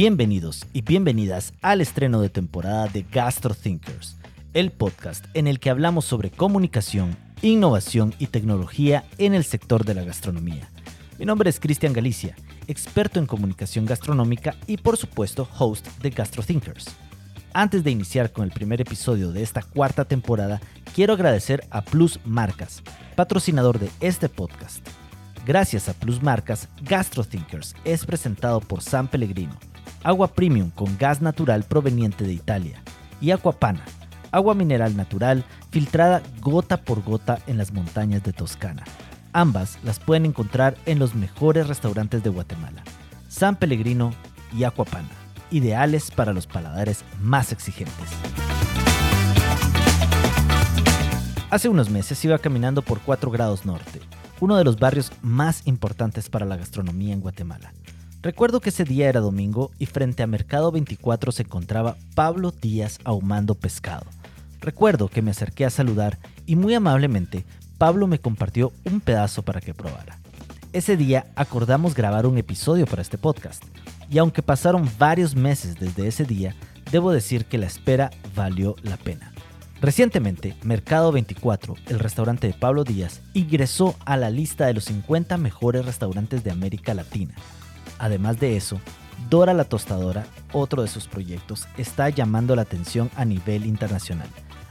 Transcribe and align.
Bienvenidos 0.00 0.64
y 0.72 0.82
bienvenidas 0.82 1.54
al 1.60 1.80
estreno 1.80 2.20
de 2.20 2.28
temporada 2.28 2.86
de 2.86 3.02
Gastro 3.02 3.52
Thinkers, 3.52 4.16
el 4.54 4.70
podcast 4.70 5.24
en 5.34 5.48
el 5.48 5.58
que 5.58 5.70
hablamos 5.70 6.04
sobre 6.04 6.30
comunicación, 6.30 7.16
innovación 7.42 8.14
y 8.20 8.28
tecnología 8.28 9.04
en 9.18 9.34
el 9.34 9.42
sector 9.42 9.84
de 9.84 9.94
la 9.94 10.04
gastronomía. 10.04 10.68
Mi 11.18 11.24
nombre 11.24 11.50
es 11.50 11.58
Cristian 11.58 11.92
Galicia, 11.92 12.36
experto 12.68 13.18
en 13.18 13.26
comunicación 13.26 13.86
gastronómica 13.86 14.54
y 14.68 14.76
por 14.76 14.96
supuesto 14.96 15.48
host 15.58 15.88
de 16.00 16.10
Gastro 16.10 16.44
Thinkers. 16.44 16.86
Antes 17.52 17.82
de 17.82 17.90
iniciar 17.90 18.30
con 18.30 18.44
el 18.44 18.52
primer 18.52 18.80
episodio 18.80 19.32
de 19.32 19.42
esta 19.42 19.62
cuarta 19.62 20.04
temporada, 20.04 20.60
quiero 20.94 21.14
agradecer 21.14 21.64
a 21.70 21.82
Plus 21.82 22.20
Marcas, 22.24 22.84
patrocinador 23.16 23.80
de 23.80 23.90
este 23.98 24.28
podcast. 24.28 24.78
Gracias 25.44 25.88
a 25.88 25.92
Plus 25.92 26.22
Marcas, 26.22 26.68
Gastro 26.82 27.24
Thinkers 27.24 27.74
es 27.84 28.06
presentado 28.06 28.60
por 28.60 28.80
San 28.80 29.08
Pellegrino, 29.08 29.58
agua 30.02 30.28
premium 30.28 30.70
con 30.70 30.96
gas 30.98 31.20
natural 31.20 31.64
proveniente 31.64 32.24
de 32.24 32.32
Italia, 32.32 32.82
y 33.20 33.30
Aquapana, 33.30 33.84
agua 34.30 34.54
mineral 34.54 34.96
natural 34.96 35.44
filtrada 35.70 36.22
gota 36.40 36.82
por 36.82 37.02
gota 37.02 37.40
en 37.46 37.58
las 37.58 37.72
montañas 37.72 38.22
de 38.22 38.32
Toscana. 38.32 38.84
Ambas 39.32 39.78
las 39.84 39.98
pueden 39.98 40.26
encontrar 40.26 40.76
en 40.86 40.98
los 40.98 41.14
mejores 41.14 41.68
restaurantes 41.68 42.22
de 42.22 42.30
Guatemala, 42.30 42.82
San 43.28 43.56
Pellegrino 43.56 44.12
y 44.56 44.64
Aquapana, 44.64 45.08
ideales 45.50 46.10
para 46.10 46.32
los 46.32 46.46
paladares 46.46 47.04
más 47.20 47.52
exigentes. 47.52 48.08
Hace 51.50 51.68
unos 51.68 51.88
meses 51.88 52.22
iba 52.24 52.38
caminando 52.38 52.82
por 52.82 53.00
4 53.00 53.30
grados 53.30 53.64
norte, 53.64 54.00
uno 54.40 54.56
de 54.56 54.64
los 54.64 54.78
barrios 54.78 55.12
más 55.22 55.66
importantes 55.66 56.28
para 56.28 56.46
la 56.46 56.56
gastronomía 56.56 57.14
en 57.14 57.20
Guatemala. 57.20 57.72
Recuerdo 58.20 58.60
que 58.60 58.70
ese 58.70 58.84
día 58.84 59.08
era 59.08 59.20
domingo 59.20 59.70
y 59.78 59.86
frente 59.86 60.24
a 60.24 60.26
Mercado 60.26 60.72
24 60.72 61.30
se 61.30 61.44
encontraba 61.44 61.96
Pablo 62.16 62.50
Díaz 62.50 62.98
ahumando 63.04 63.54
pescado. 63.54 64.06
Recuerdo 64.60 65.08
que 65.08 65.22
me 65.22 65.30
acerqué 65.30 65.64
a 65.64 65.70
saludar 65.70 66.18
y 66.44 66.56
muy 66.56 66.74
amablemente 66.74 67.44
Pablo 67.78 68.08
me 68.08 68.18
compartió 68.18 68.72
un 68.84 69.00
pedazo 69.00 69.42
para 69.42 69.60
que 69.60 69.72
probara. 69.72 70.18
Ese 70.72 70.96
día 70.96 71.26
acordamos 71.36 71.94
grabar 71.94 72.26
un 72.26 72.38
episodio 72.38 72.86
para 72.86 73.02
este 73.02 73.18
podcast, 73.18 73.62
y 74.10 74.18
aunque 74.18 74.42
pasaron 74.42 74.90
varios 74.98 75.36
meses 75.36 75.78
desde 75.78 76.08
ese 76.08 76.24
día, 76.24 76.56
debo 76.90 77.12
decir 77.12 77.44
que 77.46 77.56
la 77.56 77.66
espera 77.66 78.10
valió 78.34 78.74
la 78.82 78.96
pena. 78.96 79.32
Recientemente, 79.80 80.56
Mercado 80.64 81.12
24, 81.12 81.76
el 81.86 82.00
restaurante 82.00 82.48
de 82.48 82.52
Pablo 82.52 82.82
Díaz, 82.82 83.20
ingresó 83.32 83.94
a 84.04 84.16
la 84.16 84.28
lista 84.28 84.66
de 84.66 84.74
los 84.74 84.84
50 84.84 85.36
mejores 85.38 85.86
restaurantes 85.86 86.42
de 86.42 86.50
América 86.50 86.94
Latina. 86.94 87.34
Además 87.98 88.38
de 88.38 88.56
eso, 88.56 88.80
Dora 89.28 89.52
la 89.52 89.64
Tostadora, 89.64 90.26
otro 90.52 90.82
de 90.82 90.88
sus 90.88 91.06
proyectos, 91.06 91.66
está 91.76 92.08
llamando 92.08 92.56
la 92.56 92.62
atención 92.62 93.10
a 93.16 93.24
nivel 93.24 93.66
internacional. 93.66 94.28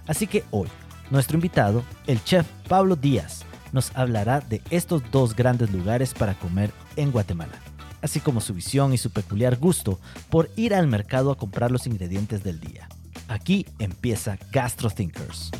Así 0.07 0.25
que 0.25 0.43
hoy, 0.51 0.69
nuestro 1.11 1.35
invitado, 1.37 1.83
el 2.07 2.23
chef 2.23 2.47
Pablo 2.67 2.95
Díaz, 2.95 3.43
nos 3.71 3.95
hablará 3.95 4.39
de 4.39 4.61
estos 4.69 5.03
dos 5.11 5.35
grandes 5.35 5.71
lugares 5.71 6.13
para 6.13 6.33
comer 6.33 6.71
en 6.95 7.11
Guatemala, 7.11 7.59
así 8.01 8.19
como 8.19 8.41
su 8.41 8.53
visión 8.53 8.93
y 8.93 8.97
su 8.97 9.11
peculiar 9.11 9.57
gusto 9.57 9.99
por 10.29 10.49
ir 10.55 10.73
al 10.73 10.87
mercado 10.87 11.31
a 11.31 11.37
comprar 11.37 11.71
los 11.71 11.85
ingredientes 11.85 12.43
del 12.43 12.59
día. 12.59 12.87
Aquí 13.27 13.65
empieza 13.79 14.37
Gastro 14.51 14.89
Thinkers. 14.89 15.51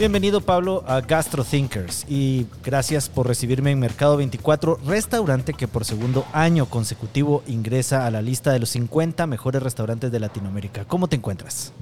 Bienvenido 0.00 0.40
Pablo 0.40 0.82
a 0.86 1.02
Gastro 1.02 1.44
Thinkers 1.44 2.06
y 2.08 2.46
gracias 2.64 3.10
por 3.10 3.26
recibirme 3.26 3.70
en 3.70 3.78
Mercado 3.78 4.16
24, 4.16 4.80
restaurante 4.86 5.52
que 5.52 5.68
por 5.68 5.84
segundo 5.84 6.24
año 6.32 6.64
consecutivo 6.64 7.42
ingresa 7.46 8.06
a 8.06 8.10
la 8.10 8.22
lista 8.22 8.50
de 8.50 8.60
los 8.60 8.70
50 8.70 9.26
mejores 9.26 9.62
restaurantes 9.62 10.10
de 10.10 10.18
Latinoamérica. 10.18 10.86
¿Cómo 10.86 11.06
te 11.06 11.16
encuentras? 11.16 11.74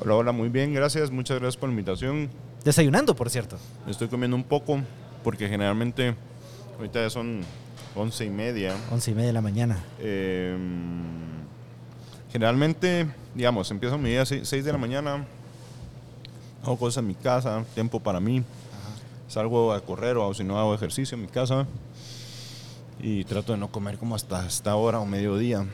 Hola, 0.00 0.14
hola, 0.14 0.30
muy 0.30 0.48
bien, 0.48 0.74
gracias. 0.74 1.10
Muchas 1.10 1.40
gracias 1.40 1.56
por 1.56 1.68
la 1.68 1.72
invitación. 1.72 2.30
Desayunando, 2.62 3.16
por 3.16 3.30
cierto. 3.30 3.58
Estoy 3.88 4.06
comiendo 4.06 4.36
un 4.36 4.44
poco 4.44 4.80
porque 5.24 5.48
generalmente 5.48 6.14
ahorita 6.76 7.00
ya 7.00 7.10
son 7.10 7.40
once 7.96 8.24
y 8.24 8.30
media. 8.30 8.76
Once 8.92 9.10
y 9.10 9.14
media 9.14 9.26
de 9.26 9.32
la 9.32 9.42
mañana. 9.42 9.82
Eh, 9.98 10.56
generalmente, 12.30 13.08
digamos, 13.34 13.68
empiezo 13.72 13.98
mi 13.98 14.10
día 14.10 14.22
a 14.22 14.26
6 14.26 14.52
de 14.52 14.70
la 14.70 14.78
mañana, 14.78 15.26
hago 16.66 16.78
cosas 16.78 16.98
en 16.98 17.08
mi 17.08 17.14
casa, 17.14 17.64
tiempo 17.74 18.00
para 18.00 18.20
mí. 18.20 18.42
Salgo 19.28 19.72
a 19.72 19.80
correr 19.80 20.16
o 20.16 20.32
si 20.34 20.44
no 20.44 20.58
hago 20.58 20.74
ejercicio 20.74 21.16
en 21.16 21.22
mi 21.22 21.28
casa 21.28 21.66
y 23.00 23.24
trato 23.24 23.52
de 23.52 23.58
no 23.58 23.68
comer 23.68 23.98
como 23.98 24.14
hasta 24.14 24.46
esta 24.46 24.74
hora 24.76 25.00
o 25.00 25.06
mediodía. 25.06 25.64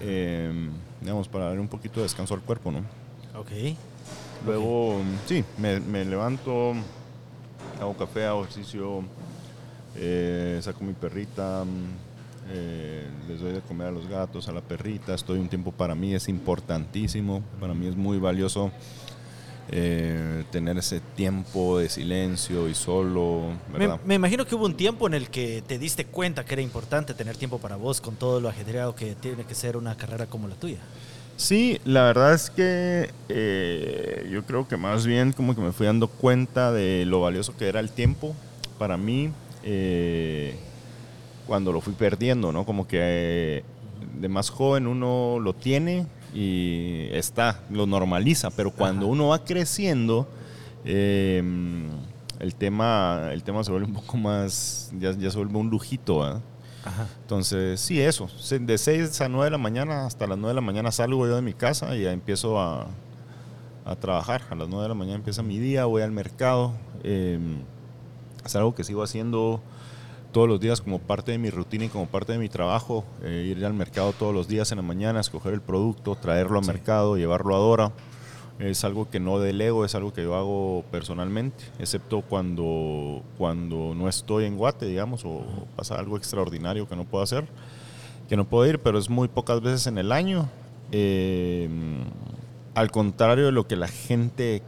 Eh, 0.00 0.52
digamos, 1.00 1.28
para 1.28 1.46
darle 1.46 1.60
un 1.60 1.68
poquito 1.68 2.00
de 2.00 2.04
descanso 2.04 2.34
al 2.34 2.40
cuerpo, 2.40 2.72
¿no? 2.72 2.78
Ok. 3.38 3.76
Luego, 4.44 5.00
sí, 5.26 5.44
me, 5.58 5.80
me 5.80 6.04
levanto, 6.04 6.74
hago 7.80 7.94
café, 7.96 8.26
hago 8.26 8.42
ejercicio, 8.42 9.02
eh, 9.96 10.58
saco 10.62 10.84
mi 10.84 10.92
perrita, 10.92 11.64
eh, 12.50 13.08
les 13.26 13.40
doy 13.40 13.52
de 13.52 13.60
comer 13.60 13.88
a 13.88 13.90
los 13.90 14.06
gatos, 14.06 14.48
a 14.48 14.52
la 14.52 14.60
perrita, 14.60 15.14
estoy 15.14 15.38
un 15.38 15.48
tiempo 15.48 15.72
para 15.72 15.94
mí, 15.94 16.14
es 16.14 16.28
importantísimo, 16.28 17.42
para 17.58 17.72
mí 17.72 17.86
es 17.86 17.96
muy 17.96 18.18
valioso 18.18 18.70
eh, 19.70 20.44
tener 20.50 20.76
ese 20.78 21.00
tiempo 21.00 21.78
de 21.78 21.88
silencio 21.88 22.68
y 22.68 22.74
solo. 22.74 23.52
Me, 23.72 23.78
¿verdad? 23.78 24.00
me 24.04 24.14
imagino 24.14 24.46
que 24.46 24.54
hubo 24.54 24.66
un 24.66 24.76
tiempo 24.76 25.06
en 25.06 25.14
el 25.14 25.30
que 25.30 25.62
te 25.66 25.78
diste 25.78 26.04
cuenta 26.04 26.44
que 26.44 26.54
era 26.54 26.62
importante 26.62 27.14
tener 27.14 27.36
tiempo 27.36 27.58
para 27.58 27.76
vos 27.76 28.00
con 28.00 28.16
todo 28.16 28.40
lo 28.40 28.48
ajedreado 28.48 28.94
que 28.94 29.14
tiene 29.14 29.44
que 29.44 29.54
ser 29.54 29.76
una 29.76 29.96
carrera 29.96 30.26
como 30.26 30.48
la 30.48 30.54
tuya. 30.54 30.78
Sí, 31.36 31.80
la 31.84 32.04
verdad 32.04 32.34
es 32.34 32.50
que 32.50 33.10
eh, 33.28 34.28
yo 34.30 34.44
creo 34.44 34.68
que 34.68 34.76
más 34.76 35.04
bien 35.04 35.32
como 35.32 35.54
que 35.54 35.60
me 35.60 35.72
fui 35.72 35.86
dando 35.86 36.06
cuenta 36.06 36.70
de 36.70 37.04
lo 37.06 37.20
valioso 37.20 37.56
que 37.56 37.66
era 37.66 37.80
el 37.80 37.90
tiempo 37.90 38.36
para 38.78 38.96
mí 38.96 39.32
eh, 39.64 40.54
cuando 41.46 41.72
lo 41.72 41.80
fui 41.80 41.94
perdiendo, 41.94 42.52
¿no? 42.52 42.64
Como 42.64 42.86
que 42.86 42.98
eh, 43.00 43.64
de 44.20 44.28
más 44.28 44.50
joven 44.50 44.86
uno 44.86 45.38
lo 45.40 45.54
tiene 45.54 46.06
y 46.34 47.06
está, 47.12 47.60
lo 47.70 47.86
normaliza, 47.86 48.50
pero 48.50 48.70
cuando 48.72 49.06
Ajá. 49.06 49.12
uno 49.12 49.28
va 49.28 49.44
creciendo, 49.44 50.26
eh, 50.84 51.42
el, 52.40 52.54
tema, 52.56 53.30
el 53.32 53.42
tema 53.44 53.62
se 53.64 53.70
vuelve 53.70 53.86
un 53.86 53.94
poco 53.94 54.16
más, 54.16 54.92
ya, 54.98 55.12
ya 55.12 55.30
se 55.30 55.36
vuelve 55.38 55.56
un 55.56 55.70
lujito, 55.70 56.18
¿verdad? 56.20 56.40
Ajá. 56.84 57.06
Entonces, 57.22 57.80
sí, 57.80 58.00
eso. 58.00 58.28
De 58.60 58.76
6 58.76 59.20
a 59.22 59.28
9 59.28 59.44
de 59.46 59.50
la 59.52 59.58
mañana 59.58 60.04
hasta 60.06 60.26
las 60.26 60.36
9 60.36 60.48
de 60.50 60.54
la 60.54 60.60
mañana 60.60 60.92
salgo 60.92 61.26
yo 61.26 61.36
de 61.36 61.40
mi 61.42 61.54
casa 61.54 61.96
y 61.96 62.02
ya 62.02 62.12
empiezo 62.12 62.60
a, 62.60 62.88
a 63.86 63.96
trabajar. 63.96 64.42
A 64.50 64.54
las 64.54 64.68
9 64.68 64.82
de 64.82 64.88
la 64.88 64.94
mañana 64.94 65.16
empieza 65.16 65.42
mi 65.42 65.58
día, 65.58 65.86
voy 65.86 66.02
al 66.02 66.10
mercado. 66.12 66.72
eh, 67.02 67.38
es 68.44 68.54
algo 68.56 68.74
que 68.74 68.84
sigo 68.84 69.02
haciendo 69.02 69.62
todos 70.34 70.48
los 70.48 70.60
días 70.60 70.82
como 70.82 70.98
parte 70.98 71.32
de 71.32 71.38
mi 71.38 71.48
rutina 71.48 71.84
y 71.86 71.88
como 71.88 72.06
parte 72.06 72.32
de 72.32 72.38
mi 72.38 72.48
trabajo. 72.50 73.04
eh, 73.22 73.54
ir 73.56 73.64
al 73.64 73.72
mercado 73.72 74.12
todos 74.12 74.34
los 74.34 74.48
días 74.48 74.70
en 74.72 74.76
la 74.76 74.82
mañana, 74.82 75.20
escoger 75.20 75.54
el 75.54 75.62
producto, 75.62 76.16
traerlo 76.16 76.58
al 76.58 76.64
Sí. 76.64 76.70
mercado, 76.72 77.16
llevarlo 77.16 77.54
a 77.54 77.58
Dora. 77.58 77.92
Es 78.58 78.84
algo 78.84 79.08
que 79.08 79.18
no 79.20 79.38
delego, 79.40 79.84
es 79.84 79.94
algo 79.94 80.12
que 80.12 80.22
yo 80.22 80.34
hago 80.34 80.84
personalmente, 80.90 81.64
excepto 81.78 82.20
cuando, 82.22 83.22
cuando 83.38 83.94
no 83.94 84.08
estoy 84.08 84.44
en 84.44 84.56
Guate, 84.56 84.86
digamos, 84.86 85.24
o 85.24 85.42
pasa 85.76 85.98
algo 85.98 86.16
extraordinario 86.16 86.88
que 86.88 86.94
no 86.96 87.04
puedo 87.04 87.24
hacer, 87.24 87.46
que 88.28 88.36
no 88.36 88.44
puedo 88.44 88.66
ir, 88.68 88.78
pero 88.80 88.98
es 88.98 89.08
muy 89.10 89.28
pocas 89.28 89.60
veces 89.60 89.86
en 89.86 89.98
el 89.98 90.12
año. 90.12 90.48
Eh, 90.92 91.68
al 92.74 92.90
contrario 92.90 93.46
de 93.46 93.52
lo 93.52 93.66
que 93.66 93.76
la 93.76 93.88
gente 93.88 94.62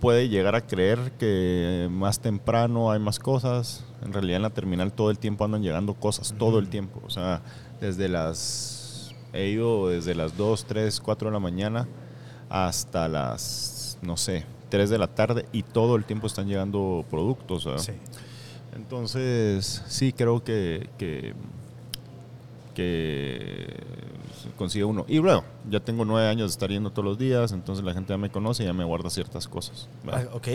puede 0.00 0.28
llegar 0.28 0.56
a 0.56 0.62
creer 0.62 1.12
que 1.18 1.88
más 1.90 2.20
temprano 2.20 2.90
hay 2.90 2.98
más 2.98 3.18
cosas, 3.18 3.84
en 4.02 4.12
realidad 4.12 4.36
en 4.36 4.42
la 4.42 4.50
terminal 4.50 4.92
todo 4.92 5.10
el 5.10 5.18
tiempo 5.18 5.44
andan 5.44 5.62
llegando 5.62 5.94
cosas, 5.94 6.34
todo 6.38 6.58
el 6.58 6.68
tiempo. 6.68 7.02
O 7.06 7.10
sea, 7.10 7.42
desde 7.80 8.08
las... 8.08 9.14
He 9.32 9.48
ido 9.48 9.88
desde 9.88 10.16
las 10.16 10.36
2, 10.36 10.64
3, 10.64 11.00
4 11.00 11.28
de 11.28 11.32
la 11.32 11.38
mañana 11.38 11.86
hasta 12.48 13.06
las, 13.06 13.96
no 14.02 14.16
sé, 14.16 14.44
3 14.70 14.90
de 14.90 14.98
la 14.98 15.06
tarde 15.06 15.46
y 15.52 15.62
todo 15.62 15.94
el 15.94 16.04
tiempo 16.04 16.26
están 16.26 16.48
llegando 16.48 17.04
productos. 17.08 17.68
Sí. 17.80 17.92
Entonces, 18.74 19.84
sí, 19.86 20.12
creo 20.12 20.42
que, 20.42 20.90
que, 20.98 21.34
que 22.74 23.76
consigue 24.56 24.84
uno. 24.84 25.04
Y 25.08 25.18
luego, 25.18 25.44
ya 25.68 25.80
tengo 25.80 26.04
nueve 26.04 26.28
años 26.28 26.50
de 26.50 26.52
estar 26.52 26.70
yendo 26.70 26.90
todos 26.90 27.04
los 27.04 27.18
días, 27.18 27.52
entonces 27.52 27.84
la 27.84 27.92
gente 27.92 28.12
ya 28.12 28.18
me 28.18 28.30
conoce 28.30 28.62
y 28.62 28.66
ya 28.66 28.72
me 28.72 28.84
guarda 28.84 29.10
ciertas 29.10 29.48
cosas. 29.48 29.88
Ah, 30.10 30.24
ok. 30.32 30.48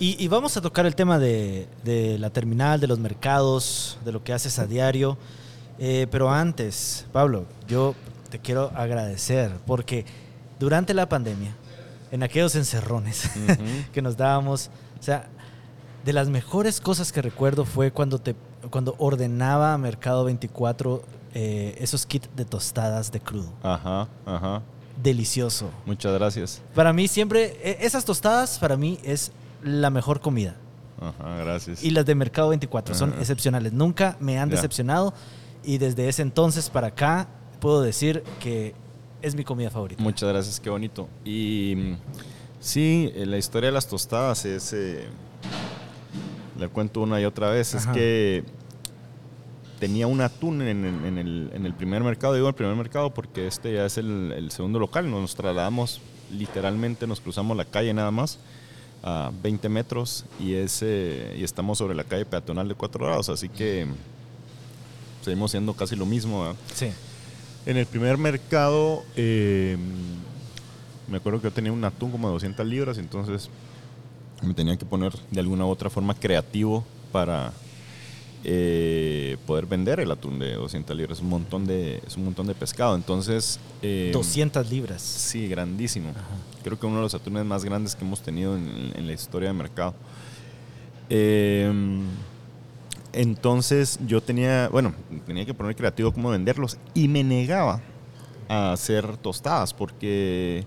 Y, 0.00 0.22
y 0.22 0.28
vamos 0.28 0.56
a 0.56 0.60
tocar 0.60 0.86
el 0.86 0.94
tema 0.94 1.18
de, 1.18 1.68
de 1.84 2.18
la 2.18 2.30
terminal, 2.30 2.80
de 2.80 2.88
los 2.88 2.98
mercados, 2.98 3.98
de 4.04 4.12
lo 4.12 4.24
que 4.24 4.32
haces 4.32 4.58
a 4.58 4.66
diario. 4.66 5.16
Eh, 5.78 6.06
pero 6.10 6.30
antes, 6.30 7.06
Pablo, 7.12 7.46
yo 7.68 7.94
te 8.30 8.38
quiero 8.38 8.70
agradecer 8.74 9.52
porque 9.66 10.04
durante 10.58 10.94
la 10.94 11.08
pandemia, 11.08 11.54
en 12.10 12.22
aquellos 12.22 12.54
encerrones 12.54 13.30
que 13.92 14.02
nos 14.02 14.16
dábamos, 14.16 14.70
o 14.98 15.02
sea, 15.02 15.28
de 16.04 16.12
las 16.12 16.28
mejores 16.28 16.80
cosas 16.80 17.12
que 17.12 17.22
recuerdo 17.22 17.64
fue 17.64 17.90
cuando 17.90 18.18
te 18.18 18.34
cuando 18.70 18.94
ordenaba 18.98 19.76
Mercado 19.78 20.24
24 20.24 21.02
eh, 21.34 21.76
esos 21.80 22.06
kits 22.06 22.28
de 22.36 22.44
tostadas 22.44 23.10
de 23.12 23.20
crudo. 23.20 23.52
Ajá, 23.62 24.08
ajá. 24.24 24.62
Delicioso. 25.02 25.70
Muchas 25.86 26.12
gracias. 26.14 26.62
Para 26.74 26.92
mí 26.92 27.08
siempre, 27.08 27.58
e- 27.62 27.78
esas 27.80 28.04
tostadas 28.04 28.58
para 28.58 28.76
mí 28.76 28.98
es 29.02 29.32
la 29.62 29.90
mejor 29.90 30.20
comida. 30.20 30.56
Ajá, 31.00 31.36
gracias. 31.38 31.82
Y 31.82 31.90
las 31.90 32.06
de 32.06 32.14
Mercado 32.14 32.50
24 32.50 32.94
son 32.94 33.10
Ajá. 33.10 33.20
excepcionales. 33.20 33.72
Nunca 33.72 34.16
me 34.20 34.38
han 34.38 34.48
Ya. 34.48 34.56
decepcionado 34.56 35.12
y 35.64 35.78
desde 35.78 36.08
ese 36.08 36.22
entonces 36.22 36.70
para 36.70 36.86
acá 36.88 37.26
puedo 37.60 37.82
decir 37.82 38.22
que 38.40 38.74
es 39.20 39.34
mi 39.34 39.42
comida 39.42 39.70
favorita. 39.70 40.02
Muchas 40.02 40.28
gracias, 40.28 40.60
qué 40.60 40.70
bonito. 40.70 41.08
Y 41.24 41.74
mm, 41.76 41.96
sí, 42.60 43.10
eh, 43.16 43.26
la 43.26 43.38
historia 43.38 43.68
de 43.70 43.72
las 43.74 43.88
tostadas 43.88 44.44
es. 44.44 44.72
eh, 44.72 45.06
la 46.58 46.68
cuento 46.68 47.00
una 47.00 47.20
y 47.20 47.24
otra 47.24 47.50
vez. 47.50 47.74
Ajá. 47.74 47.90
Es 47.90 47.96
que 47.96 48.44
tenía 49.80 50.06
un 50.06 50.20
atún 50.20 50.62
en, 50.62 50.84
en- 50.84 51.04
en 51.06 51.18
el, 51.18 51.50
en 51.54 51.66
el 51.66 51.74
primer 51.74 52.02
mercado. 52.02 52.34
Digo 52.34 52.48
el 52.48 52.54
primer 52.54 52.74
mercado 52.76 53.10
porque 53.12 53.46
este 53.46 53.74
ya 53.74 53.86
es 53.86 53.98
el, 53.98 54.32
el 54.36 54.50
segundo 54.50 54.78
local. 54.78 55.10
Nos 55.10 55.34
trasladamos 55.34 56.00
literalmente, 56.32 57.06
nos 57.06 57.20
cruzamos 57.20 57.56
la 57.56 57.64
calle 57.64 57.92
nada 57.92 58.10
más 58.10 58.38
a 59.02 59.30
20 59.42 59.68
metros 59.68 60.24
y, 60.40 60.54
ese, 60.54 61.34
y 61.38 61.44
estamos 61.44 61.76
sobre 61.78 61.94
la 61.94 62.04
calle 62.04 62.24
peatonal 62.24 62.68
de 62.68 62.74
4 62.74 63.04
grados. 63.04 63.28
Así 63.28 63.48
que 63.48 63.86
seguimos 65.22 65.50
siendo 65.50 65.74
casi 65.74 65.96
lo 65.96 66.06
mismo. 66.06 66.42
¿verdad? 66.42 66.56
Sí. 66.74 66.88
En 67.66 67.76
el 67.76 67.86
primer 67.86 68.16
mercado, 68.18 69.02
eh, 69.16 69.76
me 71.08 71.16
acuerdo 71.18 71.40
que 71.40 71.48
yo 71.48 71.52
tenía 71.52 71.72
un 71.72 71.84
atún 71.84 72.10
como 72.10 72.28
de 72.28 72.34
200 72.34 72.66
libras, 72.66 72.98
entonces 72.98 73.48
me 74.42 74.52
tenía 74.54 74.76
que 74.76 74.84
poner 74.84 75.12
de 75.30 75.40
alguna 75.40 75.64
u 75.64 75.68
otra 75.70 75.88
forma 75.90 76.14
creativo 76.14 76.84
para 77.12 77.52
eh, 78.44 79.36
poder 79.46 79.66
vender 79.66 80.00
el 80.00 80.10
atún 80.10 80.38
de 80.38 80.54
200 80.54 80.96
libras. 80.96 81.18
Es 81.18 81.22
un 81.22 81.30
montón 81.30 81.66
de, 81.66 82.02
es 82.06 82.16
un 82.16 82.24
montón 82.24 82.46
de 82.46 82.54
pescado. 82.54 82.94
Entonces, 82.94 83.58
eh, 83.82 84.10
200 84.12 84.70
libras. 84.70 85.02
sí, 85.02 85.48
grandísimo. 85.48 86.10
Ajá. 86.10 86.22
Creo 86.62 86.78
que 86.78 86.86
uno 86.86 86.96
de 86.96 87.02
los 87.02 87.14
atunes 87.14 87.44
más 87.44 87.64
grandes 87.64 87.94
que 87.94 88.04
hemos 88.04 88.20
tenido 88.20 88.56
en, 88.56 88.92
en 88.94 89.06
la 89.06 89.12
historia 89.12 89.48
del 89.48 89.56
mercado. 89.56 89.94
Eh, 91.10 91.72
entonces 93.14 93.98
yo 94.06 94.20
tenía, 94.20 94.68
bueno, 94.68 94.92
tenía 95.26 95.46
que 95.46 95.54
poner 95.54 95.76
creativo 95.76 96.12
cómo 96.12 96.30
venderlos 96.30 96.78
y 96.94 97.06
me 97.08 97.22
negaba 97.22 97.80
a 98.48 98.72
hacer 98.72 99.16
tostadas 99.18 99.72
porque 99.72 100.64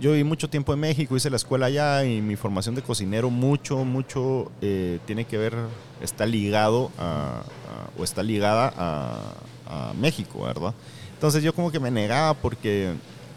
yo 0.00 0.12
viví 0.12 0.24
mucho 0.24 0.48
tiempo 0.48 0.72
en 0.72 0.80
México, 0.80 1.16
hice 1.16 1.30
la 1.30 1.36
escuela 1.36 1.66
allá 1.66 2.04
y 2.04 2.22
mi 2.22 2.36
formación 2.36 2.74
de 2.74 2.82
cocinero 2.82 3.30
mucho, 3.30 3.84
mucho 3.84 4.50
eh, 4.62 4.98
tiene 5.06 5.26
que 5.26 5.36
ver, 5.36 5.54
está 6.00 6.24
ligado 6.24 6.90
a, 6.98 7.42
o 7.98 8.04
está 8.04 8.22
ligada 8.22 8.72
a, 8.76 9.20
a 9.66 9.92
México, 9.94 10.44
¿verdad? 10.44 10.74
Entonces 11.14 11.42
yo 11.42 11.54
como 11.54 11.70
que 11.70 11.80
me 11.80 11.90
negaba 11.90 12.34
porque 12.34 12.92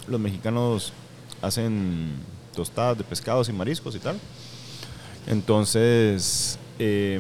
los 0.08 0.20
mexicanos 0.20 0.94
hacen 1.42 2.12
tostadas 2.56 2.98
de 2.98 3.04
pescados 3.04 3.50
y 3.50 3.54
mariscos 3.54 3.96
y 3.96 4.00
tal. 4.00 4.20
Entonces, 5.28 6.58
eh, 6.80 7.20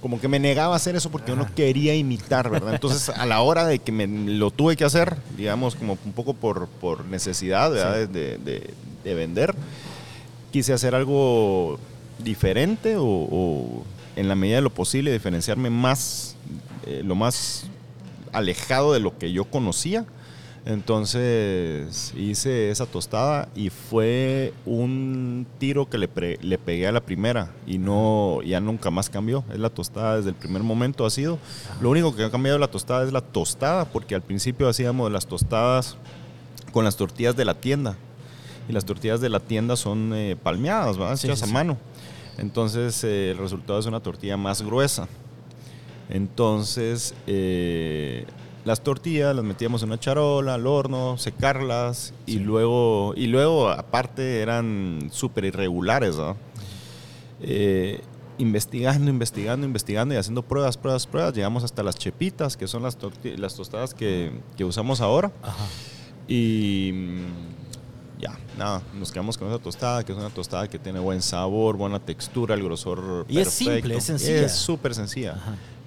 como 0.00 0.20
que 0.20 0.28
me 0.28 0.38
negaba 0.38 0.72
a 0.74 0.76
hacer 0.76 0.96
eso 0.96 1.10
porque 1.10 1.30
yo 1.32 1.36
no 1.36 1.54
quería 1.54 1.94
imitar, 1.94 2.48
¿verdad? 2.50 2.72
Entonces, 2.74 3.08
a 3.10 3.26
la 3.26 3.40
hora 3.42 3.66
de 3.66 3.78
que 3.80 3.92
me 3.92 4.06
lo 4.06 4.50
tuve 4.50 4.76
que 4.76 4.84
hacer, 4.84 5.16
digamos, 5.36 5.74
como 5.74 5.98
un 6.04 6.12
poco 6.12 6.34
por, 6.34 6.68
por 6.68 7.04
necesidad, 7.04 7.70
¿verdad? 7.70 8.08
De, 8.08 8.38
de- 8.38 8.70
de 9.04 9.14
vender, 9.14 9.54
quise 10.52 10.72
hacer 10.74 10.94
algo 10.94 11.78
diferente 12.18 12.96
o, 12.96 13.04
o 13.04 13.82
en 14.16 14.28
la 14.28 14.34
medida 14.34 14.56
de 14.56 14.62
lo 14.62 14.70
posible 14.70 15.10
diferenciarme 15.12 15.70
más, 15.70 16.36
eh, 16.86 17.02
lo 17.04 17.14
más 17.14 17.64
alejado 18.32 18.92
de 18.92 19.00
lo 19.00 19.16
que 19.18 19.32
yo 19.32 19.44
conocía. 19.44 20.04
Entonces 20.66 22.12
hice 22.16 22.70
esa 22.70 22.84
tostada 22.84 23.48
y 23.54 23.70
fue 23.70 24.52
un 24.66 25.46
tiro 25.58 25.88
que 25.88 25.96
le, 25.98 26.06
pre- 26.06 26.38
le 26.42 26.58
pegué 26.58 26.86
a 26.86 26.92
la 26.92 27.00
primera 27.00 27.50
y 27.66 27.78
no 27.78 28.42
ya 28.42 28.60
nunca 28.60 28.90
más 28.90 29.08
cambió. 29.08 29.42
Es 29.52 29.58
la 29.58 29.70
tostada 29.70 30.16
desde 30.18 30.28
el 30.30 30.34
primer 30.34 30.62
momento 30.62 31.06
ha 31.06 31.10
sido. 31.10 31.38
Lo 31.80 31.90
único 31.90 32.14
que 32.14 32.24
ha 32.24 32.30
cambiado 32.30 32.58
la 32.58 32.68
tostada 32.68 33.04
es 33.04 33.12
la 33.12 33.22
tostada 33.22 33.86
porque 33.86 34.14
al 34.14 34.22
principio 34.22 34.68
hacíamos 34.68 35.10
las 35.10 35.26
tostadas 35.26 35.96
con 36.72 36.84
las 36.84 36.96
tortillas 36.96 37.34
de 37.36 37.44
la 37.46 37.54
tienda 37.54 37.96
y 38.68 38.72
las 38.72 38.84
tortillas 38.84 39.20
de 39.20 39.30
la 39.30 39.40
tienda 39.40 39.76
son 39.76 40.12
eh, 40.14 40.36
palmeadas, 40.40 40.98
¿verdad? 40.98 41.16
Sí, 41.16 41.26
hechas 41.26 41.40
sí, 41.40 41.48
a 41.48 41.52
mano. 41.52 41.78
Entonces 42.36 43.02
eh, 43.04 43.30
el 43.30 43.38
resultado 43.38 43.78
es 43.78 43.86
una 43.86 44.00
tortilla 44.00 44.36
más 44.36 44.60
gruesa. 44.62 45.08
Entonces, 46.10 47.14
eh, 47.26 48.24
las 48.64 48.82
tortillas 48.82 49.34
las 49.34 49.44
metíamos 49.44 49.82
en 49.82 49.88
una 49.88 49.98
charola, 49.98 50.54
al 50.54 50.66
horno, 50.66 51.16
secarlas 51.18 52.12
y 52.26 52.38
luego, 52.40 53.14
y 53.16 53.26
luego 53.26 53.70
aparte 53.70 54.40
eran 54.40 55.08
súper 55.10 55.44
irregulares, 55.46 56.16
¿no? 56.16 56.36
Eh, 57.42 58.00
investigando, 58.38 59.10
investigando, 59.10 59.66
investigando 59.66 60.14
y 60.14 60.18
haciendo 60.18 60.42
pruebas, 60.42 60.76
pruebas, 60.76 61.06
pruebas, 61.06 61.34
llegamos 61.34 61.64
hasta 61.64 61.82
las 61.82 61.96
chepitas, 61.96 62.56
que 62.56 62.66
son 62.66 62.82
las, 62.82 62.96
las 63.36 63.54
tostadas 63.54 63.94
que, 63.94 64.32
que 64.56 64.64
usamos 64.64 65.00
ahora. 65.00 65.30
Ajá. 65.42 65.64
Y 66.28 66.90
mm, 66.92 68.20
ya, 68.20 68.38
nada, 68.58 68.82
nos 68.94 69.10
quedamos 69.10 69.36
con 69.36 69.48
esa 69.48 69.58
tostada, 69.58 70.04
que 70.04 70.12
es 70.12 70.18
una 70.18 70.30
tostada 70.30 70.68
que 70.68 70.78
tiene 70.78 71.00
buen 71.00 71.22
sabor, 71.22 71.76
buena 71.76 71.98
textura, 71.98 72.54
el 72.54 72.62
grosor 72.62 73.26
Y 73.28 73.38
es 73.38 73.48
perfecto. 73.48 73.72
simple, 73.74 73.96
es 73.96 74.04
sencilla. 74.04 74.46
Es 74.46 74.52
súper 74.56 74.94
sencilla, 74.94 75.36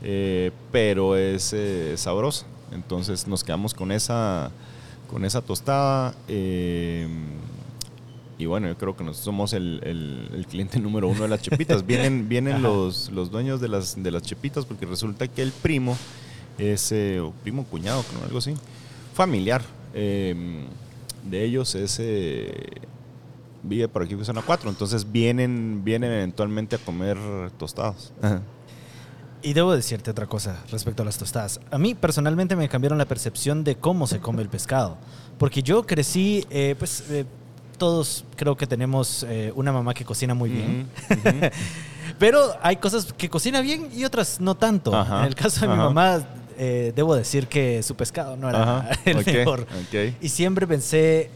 eh, 0.02 0.52
pero 0.72 1.16
es 1.16 1.54
eh, 1.54 1.94
sabrosa. 1.98 2.46
Entonces 2.74 3.28
nos 3.28 3.44
quedamos 3.44 3.74
con 3.74 3.92
esa, 3.92 4.52
con 5.10 5.26
esa 5.26 5.42
tostada. 5.42 6.14
eh, 6.28 7.08
y 8.40 8.46
bueno, 8.48 8.68
yo 8.68 8.76
creo 8.78 8.96
que 8.98 9.04
nosotros 9.04 9.24
somos 9.26 9.54
el, 9.54 9.80
el- 9.84 10.30
el 10.34 10.48
cliente 10.48 10.80
número 10.82 11.08
uno 11.08 11.22
de 11.24 11.28
las 11.30 11.42
chepitas. 11.42 11.86
Vienen, 11.88 12.28
vienen 12.28 12.62
los, 12.62 13.10
los 13.12 13.30
dueños 13.32 13.62
de 13.62 13.68
las, 13.70 14.02
de 14.02 14.12
las 14.12 14.24
chepitas 14.24 14.66
porque 14.66 14.86
resulta 14.86 15.28
que 15.28 15.42
el 15.44 15.52
primo 15.52 15.96
es, 16.58 16.92
eh, 16.92 17.20
o 17.20 17.32
primo 17.44 17.64
cuñado, 17.66 18.04
¿no? 18.20 18.26
algo 18.26 18.40
así, 18.40 18.54
familiar 19.14 19.62
eh, 19.94 20.66
de 21.30 21.44
ellos 21.46 21.74
es, 21.76 21.98
eh, 22.00 22.52
vive 23.62 23.88
por 23.88 24.04
aquí 24.04 24.14
en 24.14 24.26
zona 24.26 24.42
4. 24.42 24.70
Entonces 24.70 25.10
vienen, 25.12 25.82
vienen 25.84 26.12
eventualmente 26.12 26.76
a 26.76 26.80
comer 26.80 27.18
tostadas. 27.58 28.12
Y 29.44 29.54
debo 29.54 29.76
decirte 29.76 30.10
otra 30.12 30.26
cosa 30.26 30.58
respecto 30.72 31.04
a 31.04 31.06
las 31.06 31.18
tostadas. 31.18 31.60
A 31.70 31.78
mí 31.78 31.96
personalmente 31.96 32.56
me 32.56 32.70
cambiaron 32.70 32.98
la 32.98 33.06
percepción 33.06 33.64
de 33.64 33.76
cómo 33.76 34.08
se 34.08 34.20
come 34.20 34.42
el 34.42 34.48
pescado. 34.50 34.98
Porque 35.38 35.62
yo 35.62 35.86
crecí, 35.86 36.46
eh, 36.50 36.76
pues 36.80 37.04
eh, 37.10 37.26
todos 37.78 38.24
creo 38.38 38.56
que 38.56 38.66
tenemos 38.68 39.26
eh, 39.28 39.52
una 39.56 39.74
mamá 39.74 39.94
que 39.94 40.06
cocina 40.06 40.34
muy 40.34 40.50
bien. 40.50 40.90
Ujú, 41.10 41.20
ujú. 41.30 41.40
Pero 42.20 42.40
hay 42.62 42.78
cosas 42.78 43.12
que 43.12 43.30
cocina 43.30 43.60
bien 43.60 43.90
y 43.94 44.06
otras 44.06 44.40
no 44.40 44.56
tanto. 44.56 44.96
Ajá, 44.96 45.20
en 45.20 45.26
el 45.26 45.36
caso 45.36 45.60
de 45.62 45.68
mi 45.68 45.76
mamá, 45.78 46.22
eh, 46.58 46.94
debo 46.96 47.14
decir 47.16 47.48
que 47.48 47.84
su 47.84 47.96
pescado 47.96 48.38
no 48.38 48.50
era 48.50 48.78
Ajá, 48.78 48.90
el 49.06 49.26
mejor. 49.26 49.62
ok. 49.62 50.14
Y 50.22 50.30
siempre 50.30 50.66
pensé, 50.68 51.30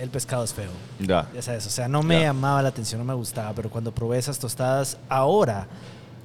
el 0.00 0.08
pescado 0.08 0.42
es 0.44 0.54
feo. 0.54 0.70
Ya. 1.00 1.28
Ya 1.34 1.42
sabes, 1.42 1.66
o 1.66 1.70
sea, 1.70 1.86
no 1.86 2.02
me 2.02 2.14
Ya. 2.20 2.26
llamaba 2.28 2.62
la 2.62 2.70
atención, 2.70 2.98
no 3.00 3.04
me 3.04 3.14
gustaba, 3.14 3.52
pero 3.52 3.68
cuando 3.68 3.92
probé 3.92 4.16
esas 4.18 4.38
tostadas, 4.38 4.96
ahora, 5.10 5.66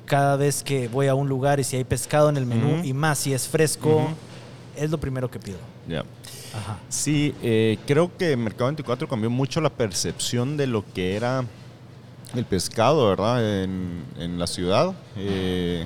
cada 0.07 0.37
vez 0.37 0.63
que 0.63 0.87
voy 0.87 1.07
a 1.07 1.13
un 1.13 1.29
lugar 1.29 1.59
y 1.59 1.63
si 1.63 1.75
hay 1.75 1.83
pescado 1.83 2.29
en 2.29 2.37
el 2.37 2.45
menú, 2.47 2.83
y 2.83 2.93
más 2.93 3.19
si 3.19 3.33
es 3.33 3.47
fresco, 3.47 4.07
es 4.75 4.89
lo 4.89 4.97
primero 4.97 5.29
que 5.29 5.39
pido. 5.39 5.59
Ajá. 6.55 6.79
Sí, 6.89 7.35
eh, 7.43 7.77
creo 7.85 8.15
que 8.17 8.35
Mercado 8.35 8.65
24 8.65 9.07
cambió 9.07 9.29
mucho 9.29 9.61
la 9.61 9.69
percepción 9.69 10.57
de 10.57 10.65
lo 10.65 10.83
que 10.93 11.15
era 11.15 11.43
el 12.35 12.45
pescado, 12.45 13.07
¿verdad? 13.07 13.63
En, 13.63 14.03
en 14.17 14.39
la 14.39 14.47
ciudad. 14.47 14.93
Eh, 15.17 15.85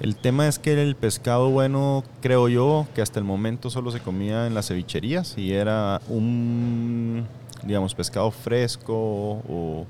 el 0.00 0.16
tema 0.16 0.46
es 0.46 0.58
que 0.58 0.80
el 0.80 0.94
pescado 0.96 1.48
bueno, 1.48 2.04
creo 2.20 2.48
yo, 2.48 2.86
que 2.94 3.00
hasta 3.00 3.18
el 3.18 3.24
momento 3.24 3.70
solo 3.70 3.90
se 3.90 4.00
comía 4.00 4.46
en 4.46 4.54
las 4.54 4.68
cevicherías 4.68 5.38
y 5.38 5.52
era 5.52 6.02
un, 6.08 7.26
digamos, 7.64 7.94
pescado 7.94 8.30
fresco 8.30 8.92
o 8.92 9.86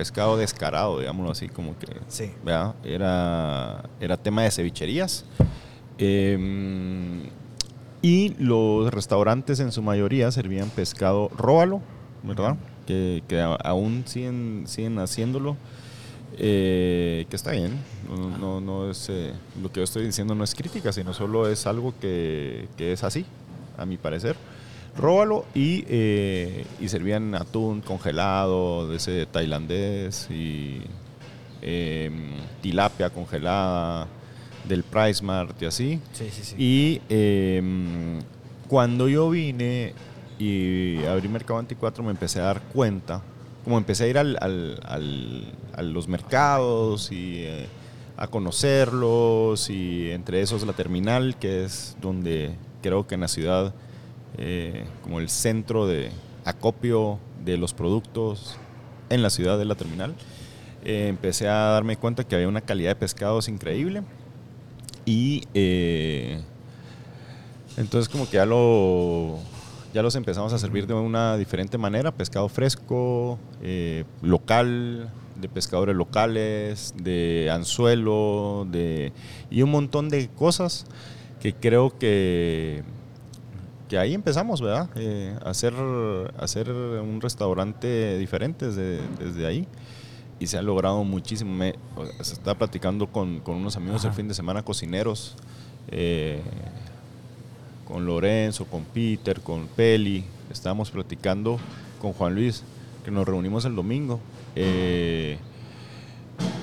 pescado 0.00 0.38
descarado, 0.38 0.98
digámoslo 0.98 1.30
así, 1.30 1.50
como 1.50 1.78
que 1.78 1.86
Sí. 2.08 2.30
¿verdad? 2.42 2.74
Era, 2.82 3.84
era 4.00 4.16
tema 4.16 4.44
de 4.44 4.50
cevicherías. 4.50 5.26
Eh, 5.98 7.28
y 8.00 8.30
los 8.38 8.90
restaurantes 8.94 9.60
en 9.60 9.72
su 9.72 9.82
mayoría 9.82 10.30
servían 10.32 10.70
pescado 10.70 11.28
róbalo, 11.36 11.82
¿verdad? 12.22 12.56
Que, 12.86 13.22
aún 13.62 14.04
siguen, 14.06 14.64
siguen 14.66 14.98
haciéndolo. 14.98 15.58
eh, 16.38 17.26
que 17.28 17.36
está 17.36 17.50
bien. 17.50 17.72
No, 18.08 18.38
no, 18.38 18.60
no 18.62 18.90
es, 18.90 19.06
eh, 19.10 19.34
lo 19.60 19.70
que 19.70 19.80
yo 19.80 19.84
estoy 19.84 20.06
diciendo 20.06 20.34
no 20.34 20.44
es 20.44 20.54
crítica, 20.54 20.92
sino 20.92 21.12
solo 21.12 21.46
es 21.46 21.66
algo 21.66 21.92
que, 22.00 22.68
que 22.78 22.92
es 22.92 23.04
así, 23.04 23.26
a 23.76 23.84
mi 23.84 23.98
parecer. 23.98 24.36
Róbalo 24.96 25.44
y, 25.54 25.84
eh, 25.88 26.64
y 26.80 26.88
servían 26.88 27.34
atún 27.34 27.80
congelado, 27.80 28.88
de 28.88 28.96
ese 28.96 29.26
tailandés 29.26 30.28
y 30.30 30.80
em, 31.62 32.32
tilapia 32.60 33.10
congelada, 33.10 34.06
del 34.68 34.82
Price 34.82 35.22
Mart 35.24 35.60
y 35.62 35.66
así. 35.66 36.00
Sí, 36.12 36.28
sí, 36.30 36.42
sí. 36.44 36.54
Y 36.58 37.00
em, 37.08 38.20
cuando 38.68 39.08
yo 39.08 39.30
vine 39.30 39.94
y 40.38 41.02
abrí 41.04 41.28
Mercado 41.28 41.56
24 41.60 42.02
me 42.04 42.10
empecé 42.10 42.40
a 42.40 42.44
dar 42.44 42.60
cuenta, 42.62 43.22
como 43.64 43.78
empecé 43.78 44.04
a 44.04 44.06
ir 44.08 44.18
al- 44.18 44.38
al- 44.40 44.80
al- 44.84 45.52
a 45.74 45.82
los 45.82 46.08
mercados 46.08 47.10
y 47.12 47.38
eh, 47.44 47.66
a 48.16 48.26
conocerlos 48.26 49.70
y 49.70 50.10
entre 50.10 50.40
esos 50.42 50.66
la 50.66 50.72
terminal, 50.72 51.36
que 51.38 51.64
es 51.64 51.96
donde 52.00 52.52
creo 52.82 53.06
que 53.06 53.14
en 53.14 53.22
la 53.22 53.28
ciudad, 53.28 53.72
eh, 54.42 54.86
como 55.02 55.20
el 55.20 55.28
centro 55.28 55.86
de 55.86 56.10
acopio 56.46 57.18
de 57.44 57.58
los 57.58 57.74
productos 57.74 58.56
en 59.10 59.22
la 59.22 59.28
ciudad 59.28 59.58
de 59.58 59.66
la 59.66 59.74
terminal, 59.74 60.14
eh, 60.82 61.08
empecé 61.08 61.46
a 61.46 61.56
darme 61.72 61.98
cuenta 61.98 62.24
que 62.24 62.34
había 62.34 62.48
una 62.48 62.62
calidad 62.62 62.92
de 62.92 62.96
pescados 62.96 63.48
increíble 63.48 64.02
y 65.04 65.44
eh, 65.52 66.40
entonces 67.76 68.08
como 68.08 68.28
que 68.30 68.38
ya 68.38 68.46
lo 68.46 69.38
ya 69.92 70.02
los 70.02 70.14
empezamos 70.14 70.54
a 70.54 70.58
servir 70.58 70.86
de 70.86 70.94
una 70.94 71.36
diferente 71.36 71.76
manera, 71.76 72.10
pescado 72.10 72.48
fresco, 72.48 73.38
local, 74.22 75.10
de 75.40 75.48
pescadores 75.48 75.96
locales, 75.96 76.94
de 76.96 77.50
anzuelo, 77.52 78.66
de 78.70 79.12
y 79.50 79.60
un 79.62 79.70
montón 79.70 80.08
de 80.08 80.28
cosas 80.28 80.86
que 81.40 81.52
creo 81.52 81.98
que 81.98 82.84
que 83.90 83.98
ahí 83.98 84.14
empezamos, 84.14 84.62
¿verdad? 84.62 84.88
Eh, 84.94 85.36
a 85.44 85.50
hacer, 85.50 85.74
hacer 86.38 86.70
un 86.70 87.20
restaurante 87.20 88.16
diferente 88.18 88.66
desde, 88.68 89.00
desde 89.18 89.46
ahí. 89.46 89.66
Y 90.38 90.46
se 90.46 90.56
ha 90.56 90.62
logrado 90.62 91.02
muchísimo. 91.04 91.52
Me, 91.52 91.74
o 91.96 92.06
sea, 92.06 92.24
se 92.24 92.32
está 92.34 92.54
platicando 92.54 93.08
con, 93.08 93.40
con 93.40 93.56
unos 93.56 93.76
amigos 93.76 94.02
el 94.04 94.10
Ajá. 94.10 94.16
fin 94.16 94.28
de 94.28 94.34
semana, 94.34 94.62
cocineros, 94.62 95.34
eh, 95.90 96.40
con 97.86 98.06
Lorenzo, 98.06 98.64
con 98.64 98.84
Peter, 98.84 99.40
con 99.40 99.66
Peli. 99.66 100.24
Estábamos 100.52 100.90
platicando 100.92 101.58
con 102.00 102.12
Juan 102.12 102.34
Luis, 102.34 102.62
que 103.04 103.10
nos 103.10 103.26
reunimos 103.26 103.64
el 103.64 103.74
domingo. 103.74 104.20
eh, 104.56 105.36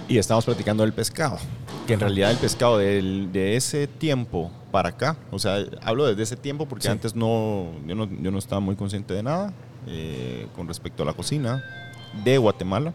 y 0.08 0.18
estábamos 0.18 0.46
platicando 0.46 0.84
del 0.84 0.94
pescado. 0.94 1.38
Que 1.86 1.94
en 1.94 2.00
realidad 2.00 2.32
el 2.32 2.38
pescado 2.38 2.78
del- 2.78 3.30
de 3.34 3.56
ese 3.58 3.86
tiempo 3.88 4.50
para 4.78 4.90
acá, 4.90 5.18
o 5.32 5.40
sea, 5.40 5.66
hablo 5.82 6.06
desde 6.06 6.22
ese 6.22 6.36
tiempo 6.36 6.68
porque 6.68 6.84
Sí. 6.84 6.90
antes 6.90 7.16
no 7.16 7.72
yo, 7.88 7.96
no, 7.96 8.08
yo 8.22 8.30
no 8.30 8.38
estaba 8.38 8.60
muy 8.60 8.76
consciente 8.76 9.12
de 9.12 9.24
nada 9.24 9.52
eh, 9.88 10.46
con 10.56 10.68
respecto 10.68 11.02
a 11.02 11.06
la 11.08 11.14
cocina 11.14 11.64
de 12.24 12.38
Guatemala. 12.38 12.94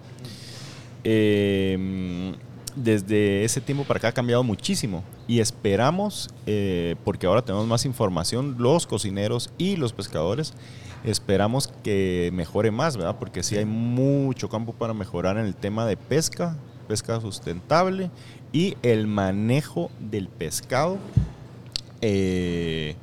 Eh, 1.03 2.37
desde 2.77 3.43
ese 3.43 3.61
tiempo 3.61 3.83
para 3.83 3.99
acá 3.99 4.09
ha 4.09 4.13
cambiado 4.13 4.45
muchísimo 4.45 5.03
y 5.27 5.41
esperamos, 5.41 6.31
eh, 6.47 6.95
porque 7.05 7.27
ahora 7.27 7.43
tenemos 7.43 7.67
más 7.67 7.85
información, 7.85 8.55
los 8.61 8.87
cocineros 8.87 9.51
y 9.59 9.75
los 9.75 9.93
pescadores, 9.93 10.55
esperamos 11.03 11.67
que 11.83 12.31
mejore 12.33 12.71
más, 12.71 12.97
¿verdad? 12.97 13.17
Porque 13.19 13.43
sí 13.43 13.57
hay 13.57 13.65
mucho 13.65 14.49
campo 14.49 14.73
para 14.73 14.95
mejorar 14.95 15.37
en 15.37 15.47
el 15.47 15.57
tema 15.57 15.85
de 15.85 15.97
pesca, 15.97 16.57
pesca 16.87 17.21
sustentable 17.21 18.09
y 18.53 18.77
el 18.83 19.09
manejo 19.09 19.91
del 19.99 20.29
pescado. 20.29 20.99
Eh, 22.03 22.97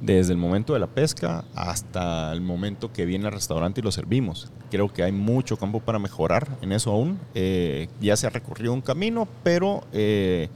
desde 0.00 0.32
el 0.32 0.38
momento 0.38 0.72
de 0.72 0.80
la 0.80 0.86
pesca 0.88 1.44
hasta 1.54 2.32
el 2.32 2.40
momento 2.40 2.92
que 2.92 3.04
viene 3.06 3.26
al 3.26 3.32
restaurante 3.32 3.80
y 3.80 3.84
lo 3.84 3.92
servimos. 3.92 4.50
Creo 4.70 4.92
que 4.92 5.02
hay 5.02 5.12
mucho 5.12 5.56
campo 5.56 5.80
para 5.80 5.98
mejorar 5.98 6.48
en 6.60 6.72
eso 6.72 6.90
aún. 6.90 7.18
Eh, 7.34 7.88
ya 8.00 8.16
se 8.16 8.26
ha 8.26 8.30
recorrido 8.30 8.72
un 8.72 8.80
camino, 8.80 9.28
pero 9.44 9.84
eh, 9.92 10.48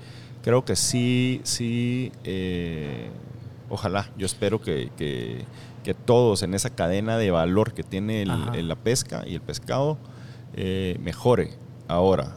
creo 0.42 0.64
que 0.64 0.75
sí, 0.75 1.40
sí, 1.44 2.10
eh, 2.25 3.08
ojalá, 3.70 4.10
yo 4.18 4.26
espero 4.26 4.60
que, 4.60 4.90
que- 4.96 5.44
que 5.84 5.94
todos 5.94 6.42
en 6.42 6.52
esa 6.54 6.70
cadena 6.70 7.16
de 7.16 7.30
valor 7.30 7.72
que 7.72 7.84
tiene 7.84 8.22
el- 8.22 8.66
la 8.68 8.75
pesca 8.75 9.22
y 9.25 9.34
el 9.34 9.40
pescado 9.40 9.96
eh, 10.56 10.96
mejore. 11.00 11.50
Ahora, 11.86 12.34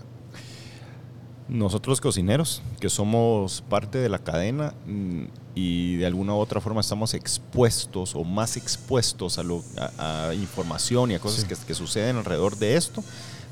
nosotros 1.50 2.00
cocineros, 2.00 2.62
que 2.80 2.90
somos 2.90 3.64
parte 3.70 3.98
de 3.98 4.08
la 4.10 4.20
cadena 4.20 4.74
mm, 4.86 5.24
y 5.56 5.96
de 5.96 6.06
alguna 6.06 6.34
u 6.34 6.38
otra 6.38 6.62
forma 6.62 6.82
estamos 6.82 7.14
expuestos 7.14 8.16
o 8.16 8.24
más 8.24 8.56
expuestos 8.56 9.40
a, 9.40 9.44
lo- 9.44 9.64
a- 9.98 10.28
a 10.30 10.34
información 10.36 11.12
y 11.12 11.16
a 11.16 11.20
cosas 11.20 11.42
Sí. 11.42 11.48
que, 11.48 11.56
que 11.68 11.74
suceden 11.74 12.18
alrededor 12.18 12.56
de 12.58 12.76
esto, 12.78 13.04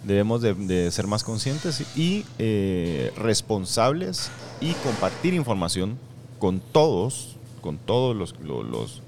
debemos 0.04 0.42
de, 0.42 0.54
de 0.54 0.92
ser 0.92 1.08
más 1.08 1.24
conscientes 1.24 1.84
y 1.98 2.24
eh, 2.38 3.12
responsables 3.18 4.30
y 4.62 4.74
compartir 4.74 5.34
información 5.34 5.98
con 6.40 6.60
todos, 6.60 7.36
con 7.62 7.78
todos 7.78 8.16
los, 8.16 8.36
lo- 8.42 8.64
los- 8.64 9.02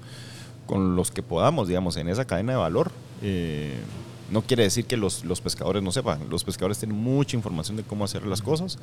con 0.66 0.94
los 0.96 1.10
que 1.10 1.22
podamos, 1.22 1.68
digamos, 1.68 1.96
en 1.96 2.08
esa 2.08 2.24
cadena 2.26 2.52
de 2.52 2.58
valor. 2.58 2.90
Eh, 3.22 3.78
no 4.30 4.42
quiere 4.42 4.62
decir 4.62 4.84
que 4.84 4.96
los, 4.96 5.24
los 5.24 5.40
pescadores 5.40 5.82
no 5.82 5.92
sepan. 5.92 6.28
Los 6.28 6.44
pescadores 6.44 6.78
tienen 6.78 6.96
mucha 6.96 7.36
información 7.36 7.76
de 7.76 7.82
cómo 7.82 8.04
hacer 8.04 8.26
las 8.26 8.42
cosas 8.42 8.78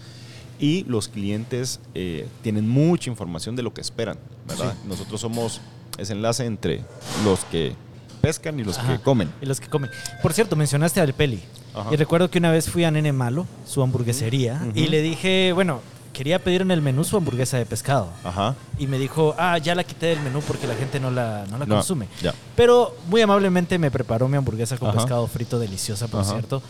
y 0.60 0.84
los 0.86 1.08
clientes 1.08 1.80
eh, 1.94 2.28
tienen 2.42 2.68
mucha 2.68 3.10
información 3.10 3.56
de 3.56 3.64
lo 3.64 3.74
que 3.74 3.82
esperan, 3.82 4.18
¿verdad? 4.48 4.74
Sí. 4.74 4.88
Nosotros 4.88 5.22
somos 5.22 5.62
ese 5.98 6.14
enlace 6.14 6.46
entre 6.46 6.84
los 7.24 7.46
que 7.46 7.74
pescan 8.22 8.60
y 8.60 8.64
los 8.64 8.78
Ajá. 8.78 8.98
que 8.98 9.04
comen. 9.04 9.32
Y 9.42 9.46
los 9.46 9.60
que 9.60 9.68
comen. 9.68 9.90
Por 10.22 10.34
cierto, 10.34 10.56
mencionaste 10.56 11.00
al 11.00 11.14
Peli. 11.14 11.42
Ajá. 11.74 11.90
Y 11.94 11.96
recuerdo 11.96 12.30
que 12.30 12.40
una 12.40 12.52
vez 12.52 12.70
fui 12.70 12.84
a 12.84 12.92
Nene 12.92 13.14
Malo, 13.14 13.46
su 13.66 13.82
hamburguesería, 13.84 14.62
y 14.74 14.88
le 14.88 15.02
dije, 15.02 15.52
bueno, 15.54 15.82
quería 16.08 16.40
pedir 16.44 16.62
en 16.62 16.72
el 16.72 16.82
menú 16.82 17.04
su 17.04 17.18
hamburguesa 17.18 17.58
de 17.58 17.66
pescado. 17.66 18.10
Ajá. 18.24 18.56
Y 18.80 18.88
me 18.88 18.98
dijo, 18.98 19.36
ah, 19.38 19.58
ya 19.58 19.76
la 19.76 19.84
quité 19.84 20.08
del 20.08 20.20
menú 20.22 20.42
porque 20.42 20.68
la 20.68 20.76
gente 20.76 21.00
no 21.00 21.12
la, 21.12 21.46
no 21.50 21.58
la 21.58 21.66
No, 21.66 21.76
consume. 21.76 22.08
ya. 22.22 22.34
Pero 22.56 22.96
muy 23.08 23.22
amablemente 23.22 23.78
me 23.80 23.92
preparó 23.92 24.28
mi 24.28 24.38
hamburguesa 24.38 24.78
con 24.78 24.90
Ajá. 24.90 24.98
pescado 25.00 25.28
frito 25.28 25.60
deliciosa, 25.60 26.08
por 26.08 26.22
Ajá. 26.22 26.32
cierto. 26.32 26.62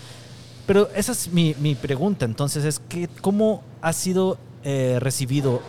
Pero 0.65 0.89
esa 0.95 1.13
es 1.13 1.29
mi, 1.31 1.55
mi 1.59 1.75
pregunta, 1.75 2.25
entonces, 2.25 2.65
es 2.65 2.79
que 2.89 3.07
¿cómo 3.21 3.63
ha 3.81 3.93
sido 3.93 4.37
eh, 4.63 4.97
recibido 4.99 5.61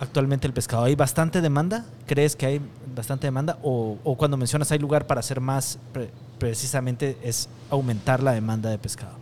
actualmente 0.00 0.46
el 0.46 0.54
pescado? 0.54 0.84
¿Hay 0.84 0.94
bastante 0.94 1.40
demanda? 1.42 1.84
¿Crees 2.06 2.34
que 2.34 2.46
hay 2.46 2.60
bastante 2.96 3.26
demanda? 3.26 3.58
¿O, 3.62 3.98
o 4.04 4.16
cuando 4.16 4.36
mencionas 4.38 4.72
hay 4.72 4.78
lugar 4.78 5.06
para 5.06 5.20
hacer 5.20 5.40
más, 5.40 5.78
pre- 5.92 6.10
precisamente 6.38 7.18
es 7.22 7.48
aumentar 7.70 8.22
la 8.22 8.32
demanda 8.32 8.70
de 8.70 8.78
pescado? 8.78 9.12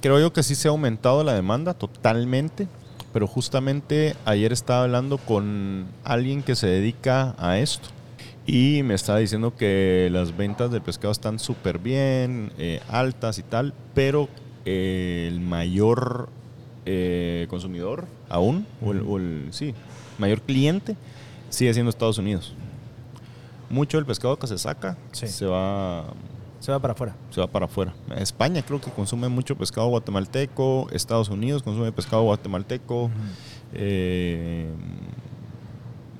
Creo 0.00 0.20
yo 0.20 0.32
que 0.32 0.44
sí 0.44 0.54
se 0.54 0.68
ha 0.68 0.70
aumentado 0.70 1.24
la 1.24 1.32
demanda 1.34 1.74
totalmente, 1.74 2.68
pero 3.12 3.26
justamente 3.26 4.14
ayer 4.24 4.52
estaba 4.52 4.84
hablando 4.84 5.18
con 5.18 5.86
alguien 6.04 6.42
que 6.42 6.54
se 6.56 6.66
dedica 6.66 7.34
a 7.38 7.58
esto 7.58 7.88
y 8.46 8.82
me 8.82 8.94
estaba 8.94 9.18
diciendo 9.18 9.54
que 9.56 10.08
las 10.12 10.36
ventas 10.36 10.70
del 10.70 10.80
pescado 10.82 11.12
están 11.12 11.38
súper 11.38 11.78
bien, 11.78 12.52
eh, 12.58 12.80
altas 12.88 13.38
y 13.38 13.42
tal, 13.42 13.74
pero 13.94 14.28
eh, 14.64 15.26
el 15.30 15.40
mayor 15.40 16.28
eh, 16.86 17.46
consumidor 17.50 18.06
aún, 18.30 18.66
o 18.82 18.92
el, 18.92 19.02
o 19.06 19.18
el- 19.18 19.48
sí, 19.50 19.74
mayor 20.18 20.40
cliente, 20.40 20.96
sigue 21.50 21.72
siendo 21.74 21.90
Estados 21.90 22.16
Unidos. 22.18 22.54
Mucho 23.70 23.98
del 23.98 24.06
pescado 24.06 24.38
que 24.38 24.46
se 24.46 24.56
saca 24.56 24.96
Sí. 25.12 25.26
se 25.28 25.44
va 25.44 26.04
Se 26.60 26.72
va 26.72 26.80
para 26.80 26.92
afuera. 26.92 27.14
se 27.30 27.40
va 27.40 27.46
para 27.46 27.66
afuera. 27.66 27.94
España 28.16 28.62
creo 28.62 28.80
que 28.80 28.90
consume 28.90 29.28
mucho 29.28 29.56
pescado 29.56 29.88
guatemalteco, 29.88 30.88
Estados 30.92 31.28
Unidos 31.28 31.62
consume 31.62 31.92
pescado 31.92 32.24
guatemalteco 32.24 33.10
eh, 33.74 34.68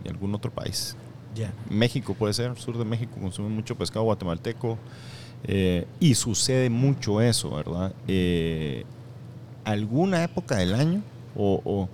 y 0.05 0.09
algún 0.09 0.35
otro 0.35 0.51
país. 0.51 0.97
México 1.71 2.15
puede 2.15 2.35
ser, 2.35 2.57
sur 2.59 2.77
de 2.79 2.85
México 2.85 3.13
consume 3.21 3.49
mucho 3.49 3.77
pescado 3.77 4.05
guatemalteco 4.05 4.79
eh, 5.45 5.87
y 6.01 6.15
sucede 6.15 6.69
mucho 6.71 7.21
eso, 7.21 7.51
¿verdad? 7.51 7.93
Eh, 8.09 8.85
alguna 9.65 10.25
época 10.25 10.57
del 10.57 10.75
año 10.75 11.03
o, 11.37 11.61
o 11.65 11.89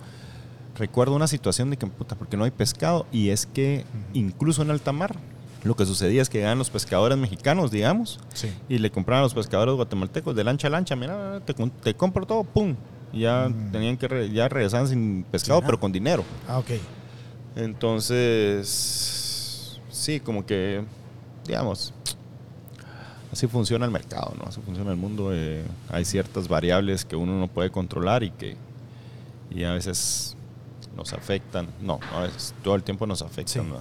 recuerdo 0.75 1.15
una 1.15 1.27
situación 1.27 1.69
de 1.69 1.77
que, 1.77 1.85
puta, 1.87 2.15
porque 2.15 2.37
no 2.37 2.43
hay 2.43 2.51
pescado 2.51 3.05
y 3.11 3.29
es 3.29 3.45
que 3.45 3.85
incluso 4.13 4.61
en 4.61 4.71
alta 4.71 4.91
mar 4.91 5.15
lo 5.65 5.75
que 5.75 5.85
sucedía 5.85 6.21
es 6.21 6.29
que 6.29 6.37
llegaban 6.37 6.57
los 6.59 6.69
pescadores 6.69 7.17
mexicanos, 7.17 7.71
digamos, 7.71 8.19
Sí. 8.33 8.49
y 8.69 8.77
le 8.77 8.89
compraban 8.91 9.19
a 9.21 9.23
los 9.25 9.33
pescadores 9.33 9.75
guatemaltecos 9.75 10.35
de 10.35 10.43
lancha 10.43 10.67
a 10.67 10.71
lancha, 10.71 10.95
mira, 10.95 11.41
te, 11.83 11.93
compro 11.95 12.25
todo, 12.25 12.43
pum. 12.43 12.75
Y 13.11 13.21
ya 13.21 13.47
Mm. 13.49 13.71
tenían 13.71 13.97
que, 13.97 14.07
re- 14.07 14.29
ya 14.31 14.47
regresaban 14.47 14.87
sin 14.87 15.25
pescado, 15.31 15.61
pero 15.61 15.79
con 15.79 15.91
dinero. 15.91 16.23
Ah, 16.47 16.59
ok. 16.59 16.71
Entonces, 18.25 19.79
sí, 19.89 20.19
como 20.19 20.45
que, 20.45 20.83
digamos, 21.47 21.93
así 23.31 23.47
funciona 23.47 23.85
el 23.85 23.91
mercado, 23.91 24.33
¿no? 24.37 24.45
Así 24.45 24.61
funciona 24.61 24.91
el 24.91 24.97
mundo. 24.97 25.29
eh, 25.33 25.63
hay 25.89 26.05
ciertas 26.05 26.47
variables 26.47 27.05
que 27.05 27.15
uno 27.15 27.39
no 27.39 27.47
puede 27.47 27.69
controlar 27.71 28.23
y 28.23 28.31
que 28.31 28.55
y 29.51 29.63
a 29.63 29.71
veces 29.73 30.35
nos 30.97 31.13
afectan. 31.13 31.67
No, 31.81 31.99
a 32.13 32.21
veces 32.21 32.53
todo 32.63 32.75
el 32.75 32.83
tiempo 32.83 33.05
nos 33.07 33.21
afectan. 33.21 33.63
Sí. 33.65 33.69
¿no? 33.69 33.79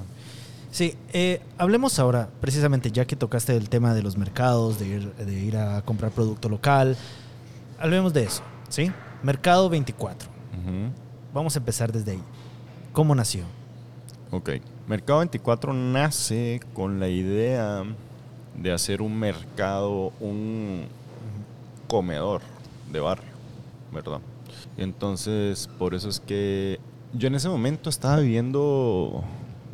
Sí, 0.74 0.96
eh, 1.12 1.40
hablemos 1.56 2.00
ahora, 2.00 2.28
precisamente 2.40 2.90
ya 2.90 3.04
que 3.04 3.14
tocaste 3.14 3.56
el 3.56 3.68
tema 3.68 3.94
de 3.94 4.02
los 4.02 4.16
mercados, 4.16 4.80
de 4.80 4.88
ir, 4.88 5.14
de 5.14 5.32
ir 5.32 5.56
a 5.56 5.82
comprar 5.82 6.10
producto 6.10 6.48
local, 6.48 6.96
hablemos 7.78 8.12
de 8.12 8.24
eso. 8.24 8.42
¿Sí? 8.70 8.90
Mercado 9.22 9.68
24. 9.68 10.28
Ujú. 10.28 10.90
Vamos 11.32 11.54
a 11.54 11.60
empezar 11.60 11.92
desde 11.92 12.10
ahí. 12.10 12.22
¿Cómo 12.92 13.14
nació? 13.14 13.44
Ok. 14.32 14.50
Mercado 14.88 15.20
24 15.20 15.72
nace 15.72 16.60
con 16.72 16.98
la 16.98 17.08
idea 17.08 17.84
de 18.60 18.72
hacer 18.72 19.00
un 19.00 19.16
mercado, 19.16 20.12
un 20.18 20.86
comedor 21.86 22.42
de 22.90 22.98
barrio, 22.98 23.30
¿verdad? 23.92 24.18
Entonces, 24.76 25.70
por 25.78 25.94
eso 25.94 26.08
es 26.08 26.18
que 26.18 26.80
yo 27.12 27.28
en 27.28 27.36
ese 27.36 27.48
momento 27.48 27.90
estaba 27.90 28.18
viviendo, 28.18 29.22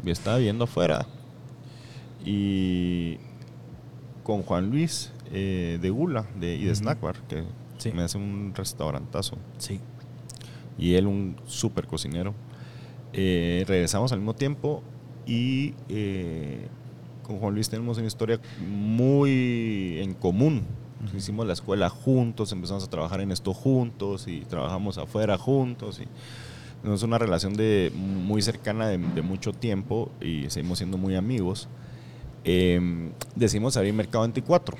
yo 0.04 0.12
estaba 0.12 0.36
viviendo 0.38 0.64
afuera 0.64 1.06
y 2.24 3.18
con 4.22 4.42
Juan 4.42 4.70
Luis 4.70 5.12
eh, 5.32 5.78
de 5.80 5.90
Gula 5.90 6.26
de, 6.38 6.56
y 6.56 6.64
de 6.64 6.72
Ujú. 6.72 6.80
Snack 6.80 7.00
Bar, 7.00 7.16
que 7.28 7.44
Sí. 7.78 7.92
me 7.92 8.02
hace 8.02 8.18
un 8.18 8.52
restaurantazo 8.54 9.36
Sí. 9.58 9.80
y 10.78 10.94
él 10.94 11.06
un 11.06 11.36
súper 11.46 11.86
cocinero. 11.86 12.34
Eh, 13.12 13.64
regresamos 13.66 14.12
al 14.12 14.18
mismo 14.18 14.34
tiempo 14.34 14.82
y 15.26 15.74
eh, 15.88 16.68
con 17.26 17.38
Juan 17.38 17.54
Luis 17.54 17.68
tenemos 17.70 17.96
una 17.98 18.06
historia 18.06 18.38
muy 18.68 19.98
en 20.00 20.14
común. 20.14 20.62
Hicimos 21.16 21.46
la 21.46 21.54
escuela 21.54 21.88
juntos, 21.88 22.52
empezamos 22.52 22.84
a 22.84 22.90
trabajar 22.90 23.22
en 23.22 23.32
esto 23.32 23.54
juntos 23.54 24.28
y 24.28 24.40
trabajamos 24.40 24.98
afuera 24.98 25.38
juntos. 25.38 25.98
Y 26.00 26.04
es 26.84 27.02
una 27.02 27.18
relación 27.18 27.54
de, 27.54 27.92
muy 27.94 28.42
cercana 28.42 28.88
de, 28.88 28.98
de 28.98 29.22
mucho 29.22 29.52
tiempo 29.52 30.10
y 30.20 30.48
seguimos 30.48 30.78
siendo 30.78 30.98
muy 30.98 31.14
amigos. 31.14 31.68
Eh, 32.44 33.10
decidimos 33.34 33.76
abrir 33.76 33.92
Mercado 33.92 34.22
24. 34.22 34.76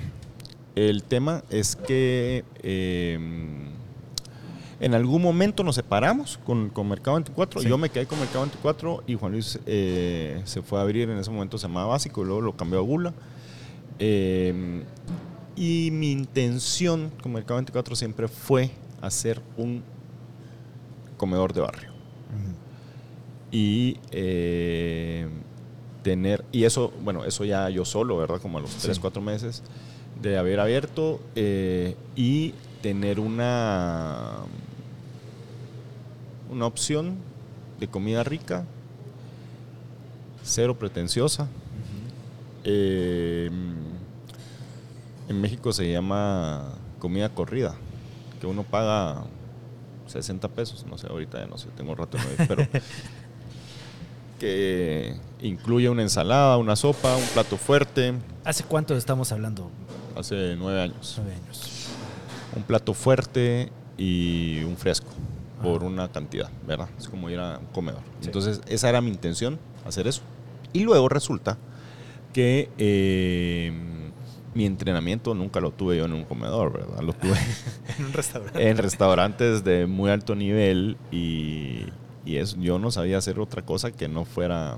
El 0.75 1.03
tema 1.03 1.43
es 1.49 1.75
que 1.75 2.45
eh, 2.63 3.19
en 4.79 4.93
algún 4.95 5.21
momento 5.21 5.63
nos 5.63 5.75
separamos 5.75 6.39
con, 6.45 6.69
con 6.69 6.87
Mercado 6.87 7.15
24. 7.17 7.61
Sí. 7.61 7.67
Yo 7.67 7.77
me 7.77 7.89
quedé 7.89 8.05
con 8.05 8.19
Mercado 8.19 8.41
24 8.45 9.03
y 9.05 9.15
Juan 9.15 9.33
Luis 9.33 9.59
eh, 9.65 10.41
se 10.45 10.61
fue 10.61 10.79
a 10.79 10.83
abrir. 10.83 11.09
En 11.09 11.17
ese 11.17 11.29
momento 11.29 11.57
se 11.57 11.67
llamaba 11.67 11.87
Básico, 11.87 12.23
luego 12.23 12.41
lo 12.41 12.55
cambió 12.55 12.79
a 12.79 12.81
Gula. 12.81 13.13
Eh, 13.99 14.83
y 15.55 15.89
mi 15.91 16.11
intención 16.11 17.11
con 17.21 17.33
Mercado 17.33 17.57
24 17.57 17.95
siempre 17.95 18.27
fue 18.27 18.71
hacer 19.01 19.41
un 19.57 19.83
comedor 21.17 21.53
de 21.53 21.61
barrio. 21.61 21.90
Y 23.51 23.97
eh, 24.11 25.27
tener, 26.03 26.43
y 26.51 26.63
eso, 26.63 26.91
bueno, 27.03 27.25
eso 27.25 27.45
ya 27.45 27.69
yo 27.69 27.85
solo, 27.85 28.17
¿verdad? 28.17 28.41
Como 28.41 28.57
a 28.57 28.61
los 28.61 28.71
3, 28.75 28.95
Sí. 28.95 29.01
4 29.01 29.21
meses 29.21 29.61
de 30.21 30.37
haber 30.37 30.59
abierto 30.59 31.19
eh, 31.35 31.95
y 32.15 32.53
tener 32.81 33.19
una, 33.19 34.37
una 36.49 36.65
opción 36.65 37.17
de 37.79 37.87
comida 37.87 38.23
rica, 38.23 38.65
cero 40.43 40.77
pretenciosa. 40.77 41.47
Eh, 42.63 43.49
en 45.29 45.41
México 45.41 45.71
se 45.73 45.91
llama 45.91 46.73
comida 46.99 47.29
corrida, 47.29 47.75
que 48.39 48.47
uno 48.47 48.63
paga 48.63 49.23
60 50.07 50.47
pesos, 50.49 50.85
no 50.85 50.97
sé, 50.97 51.07
ahorita 51.07 51.39
ya 51.39 51.47
no 51.47 51.57
sé, 51.57 51.69
tengo 51.77 51.95
rato 51.95 52.17
no 52.17 52.23
ir, 52.31 52.47
pero 52.47 52.67
que 54.41 55.13
incluye 55.39 55.87
una 55.87 56.01
ensalada, 56.01 56.57
una 56.57 56.75
sopa, 56.75 57.15
un 57.15 57.23
plato 57.33 57.57
fuerte, 57.57 58.13
¿Hace 58.43 58.63
cuánto 58.63 58.95
estamos 58.97 59.31
hablando? 59.31 59.69
hace 60.17 60.55
nueve 60.57 60.81
años, 60.81 61.13
Nueve 61.17 61.35
años. 61.43 61.89
un 62.55 62.63
plato 62.63 62.95
fuerte 62.95 63.71
y 63.99 64.63
un 64.63 64.75
fresco 64.77 65.11
por 65.61 65.83
una 65.83 66.07
cantidad, 66.11 66.49
¿verdad? 66.65 66.89
Es 66.97 67.07
como 67.07 67.29
ir 67.29 67.37
a 67.39 67.59
un 67.59 67.67
comedor. 67.67 68.01
Sí. 68.19 68.25
Entonces, 68.25 68.61
esa 68.67 68.89
era 68.89 68.99
mi 68.99 69.11
intención, 69.11 69.59
hacer 69.85 70.07
eso. 70.07 70.21
Y 70.73 70.79
luego 70.85 71.07
resulta 71.07 71.59
que 72.33 72.69
eh, 72.79 73.71
mi 74.55 74.65
entrenamiento 74.65 75.35
nunca 75.35 75.59
lo 75.59 75.69
tuve 75.69 75.97
yo 75.97 76.05
en 76.05 76.13
un 76.13 76.23
comedor, 76.25 76.73
¿verdad? 76.73 77.01
Lo 77.03 77.13
tuve 77.13 77.35
En 77.99 78.05
un 78.05 78.13
restaurante. 78.13 78.69
en 78.69 78.77
restaurantes 78.77 79.63
de 79.63 79.85
muy 79.85 80.09
alto 80.09 80.33
nivel 80.33 80.97
y, 81.11 81.85
y 82.25 82.37
es, 82.37 82.57
yo 82.59 82.79
no 82.79 82.91
sabía 82.91 83.17
hacer 83.17 83.39
otra 83.39 83.63
cosa 83.63 83.91
que 83.91 84.07
no 84.07 84.25
fuera 84.25 84.77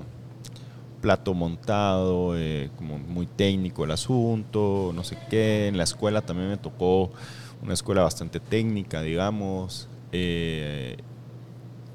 plato 1.00 1.34
montado, 1.34 2.36
eh, 2.36 2.70
como 2.76 2.98
muy 2.98 3.26
técnico 3.26 3.84
el 3.84 3.90
asunto, 3.90 4.92
no 4.94 5.04
sé 5.04 5.18
qué. 5.28 5.68
En 5.68 5.76
la 5.76 5.84
escuela 5.84 6.22
también 6.22 6.48
me 6.48 6.56
tocó 6.56 7.10
una 7.62 7.74
escuela 7.74 8.02
bastante 8.02 8.40
técnica, 8.40 9.02
digamos. 9.02 9.88
eh, 10.12 10.96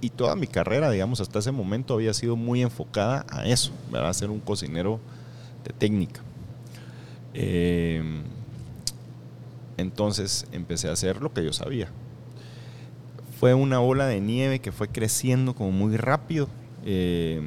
y 0.01 0.11
toda 0.11 0.35
mi 0.35 0.47
carrera, 0.47 0.89
digamos, 0.91 1.19
hasta 1.19 1.39
ese 1.39 1.51
momento 1.51 1.93
había 1.93 2.13
sido 2.13 2.35
muy 2.35 2.61
enfocada 2.61 3.25
a 3.29 3.45
eso, 3.45 3.71
¿verdad? 3.91 4.09
A 4.09 4.13
ser 4.13 4.29
un 4.29 4.39
cocinero 4.39 4.99
de 5.65 5.73
técnica. 5.73 6.21
Eh, 7.33 8.01
entonces 9.77 10.45
empecé 10.51 10.89
a 10.89 10.93
hacer 10.93 11.21
lo 11.21 11.33
que 11.33 11.43
yo 11.43 11.53
sabía. 11.53 11.89
Fue 13.39 13.53
una 13.53 13.79
ola 13.79 14.05
de 14.05 14.19
nieve 14.19 14.59
que 14.59 14.73
fue 14.73 14.89
creciendo 14.89 15.55
como 15.55 15.71
muy 15.71 15.95
rápido. 15.95 16.49
Eh, 16.85 17.41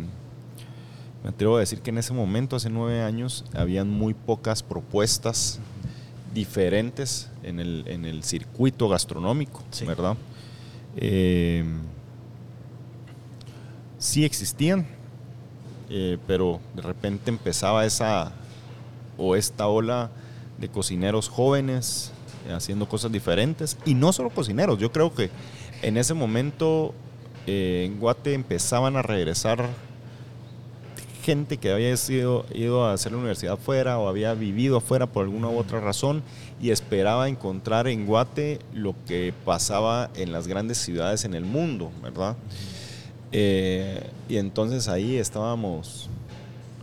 me 1.23 1.29
atrevo 1.29 1.57
a 1.57 1.61
decir 1.61 1.81
que 1.81 1.91
en 1.91 1.99
ese 1.99 2.15
momento, 2.15 2.57
hace 2.57 2.71
nueve 2.71 3.03
años, 3.03 3.45
habían 3.53 3.91
muy 3.91 4.15
pocas 4.15 4.63
propuestas 4.63 5.61
diferentes 6.33 7.31
en 7.43 7.61
el, 7.61 7.85
en 7.89 8.07
el 8.07 8.23
circuito 8.25 8.89
gastronómico, 8.89 9.63
Sí. 9.71 9.85
¿verdad? 9.85 10.17
Eh, 10.97 11.63
sí 13.99 14.25
existían, 14.25 14.87
eh, 15.91 16.17
pero 16.27 16.61
de 16.75 16.81
repente 16.81 17.31
empezaba 17.31 17.85
esa 17.85 18.33
o 19.19 19.37
esta 19.37 19.69
ola 19.69 20.11
de 20.57 20.69
cocineros 20.71 21.29
jóvenes 21.29 22.13
haciendo 22.51 22.89
cosas 22.89 23.13
diferentes 23.13 23.77
y 23.85 23.95
no 23.95 24.13
solo 24.13 24.31
cocineros, 24.31 24.79
yo 24.79 24.91
creo 24.91 25.15
que 25.15 25.31
en 25.83 25.97
ese 25.97 26.15
momento 26.15 26.95
eh, 27.47 27.85
en 27.87 27.99
Guate 27.99 28.35
empezaban 28.35 28.97
a 28.97 29.03
regresar 29.03 29.69
gente 31.23 31.57
que 31.57 31.71
había 31.71 31.97
sido, 31.97 32.45
ido 32.53 32.85
a 32.85 32.93
hacer 32.93 33.13
la 33.13 33.19
universidad 33.19 33.55
afuera 33.55 33.99
o 33.99 34.09
había 34.09 34.35
vivido 34.35 34.79
afuera 34.79 35.07
por 35.07 35.25
alguna 35.25 35.49
u 35.49 35.59
otra 35.59 35.81
razón 35.81 36.23
y 36.61 36.71
esperaba 36.71 37.29
encontrar 37.29 37.87
en 37.87 38.07
Guate 38.07 38.59
lo 38.75 38.95
que 39.07 39.33
pasaba 39.45 40.11
en 40.17 40.33
las 40.33 40.49
grandes 40.49 40.79
ciudades 40.79 41.25
en 41.25 41.35
el 41.35 41.45
mundo, 41.45 41.91
¿verdad? 42.03 42.37
Eh, 43.31 44.03
y 44.29 44.37
entonces 44.37 44.89
ahí 44.89 45.17
estábamos 45.17 46.11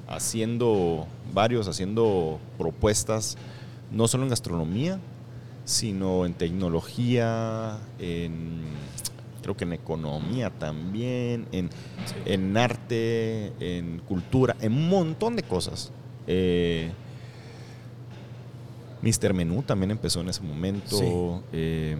haciendo 0.07 1.05
varios, 1.33 1.67
haciendo 1.67 2.39
propuestas, 2.57 3.37
no 3.91 4.07
solo 4.07 4.23
en 4.23 4.29
gastronomía, 4.29 4.99
sino 5.69 6.25
en 6.25 6.33
tecnología, 6.33 7.77
en 7.99 8.63
creo 9.43 9.55
que 9.55 9.65
en 9.65 9.73
economía 9.73 10.49
también, 10.49 11.45
en, 11.51 11.69
en 12.25 12.57
arte, 12.57 13.53
en 13.59 13.99
cultura, 13.99 14.55
en 14.61 14.73
un 14.73 14.89
montón 14.89 15.35
de 15.35 15.43
cosas. 15.43 15.91
Eh, 16.25 16.91
Mr. 19.03 19.33
Menú 19.35 19.61
también 19.61 19.91
empezó 19.91 20.21
en 20.21 20.29
ese 20.29 20.41
momento. 20.41 20.97
Sí. 20.97 21.05
eh, 21.53 21.97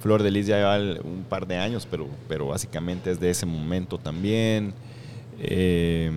Flor 0.00 0.22
de 0.22 0.30
Lis 0.30 0.46
ya 0.46 0.58
lleva 0.58 1.00
un 1.02 1.24
par 1.28 1.48
de 1.48 1.56
años, 1.56 1.84
pero, 1.90 2.06
pero 2.28 2.46
básicamente 2.46 3.10
es 3.10 3.18
de 3.18 3.30
ese 3.30 3.44
momento 3.44 3.98
también. 3.98 4.72
Eh, 5.40 6.12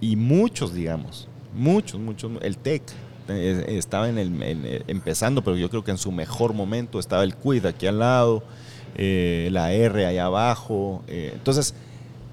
y 0.00 0.14
muchos, 0.14 0.72
digamos, 0.72 1.26
muchos, 1.52 1.98
muchos. 1.98 2.30
El 2.42 2.56
TEC 2.56 2.82
estaba 3.28 4.08
en 4.08 4.18
el, 4.18 4.42
en- 4.42 4.64
eh, 4.66 4.82
empezando, 4.88 5.42
pero 5.42 5.56
yo 5.56 5.68
creo 5.70 5.84
que 5.84 5.90
en 5.90 5.98
su 5.98 6.10
mejor 6.12 6.52
momento 6.54 6.98
estaba 6.98 7.24
el 7.24 7.34
Quid 7.34 7.66
aquí 7.66 7.86
al 7.86 7.98
lado, 7.98 8.42
eh, 8.96 9.48
la 9.52 9.72
R 9.72 10.06
allá 10.06 10.26
abajo. 10.26 11.02
eh, 11.08 11.30
entonces, 11.34 11.74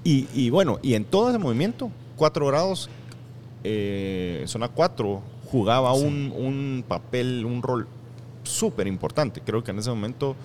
y, 0.04 0.28
y 0.34 0.50
bueno, 0.50 0.78
y 0.82 0.94
en 0.94 1.04
todo 1.04 1.28
ese 1.30 1.38
movimiento, 1.38 1.90
4 2.16 2.46
grados, 2.46 2.88
eh, 3.64 4.44
zona 4.46 4.68
4, 4.68 5.20
jugaba 5.50 5.94
Sí. 5.94 6.04
un, 6.04 6.32
un 6.36 6.84
papel, 6.86 7.44
un 7.44 7.62
rol 7.62 7.86
súper 8.44 8.86
importante. 8.86 9.40
Creo 9.44 9.62
que 9.64 9.70
en 9.72 9.78
ese 9.78 9.90
momento 9.90 10.36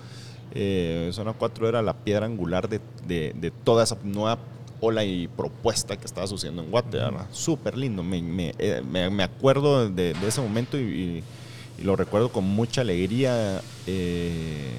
eh, 0.54 1.08
Zona 1.12 1.32
4 1.32 1.68
era 1.68 1.80
la 1.80 1.94
piedra 1.94 2.26
angular 2.26 2.68
de, 2.68 2.80
de- 3.06 3.32
de 3.40 3.50
toda 3.50 3.84
esa 3.84 3.96
nueva 4.04 4.38
ola 4.84 5.04
y 5.04 5.28
propuesta 5.28 5.96
que 5.96 6.04
estaba 6.06 6.26
sucediendo 6.26 6.62
en 6.62 6.70
Guate. 6.70 6.98
Súper 7.30 7.76
lindo. 7.78 8.02
Me, 8.02 8.20
me- 8.20 8.52
eh, 8.58 8.82
me- 8.88 9.08
me 9.10 9.22
acuerdo 9.22 9.88
de, 9.88 10.12
de 10.12 10.28
ese 10.28 10.40
momento 10.40 10.76
y, 10.78 10.82
y- 10.82 11.84
lo 11.84 11.96
recuerdo 11.96 12.30
con 12.30 12.44
mucha 12.44 12.80
alegría 12.82 13.60
eh, 13.86 14.72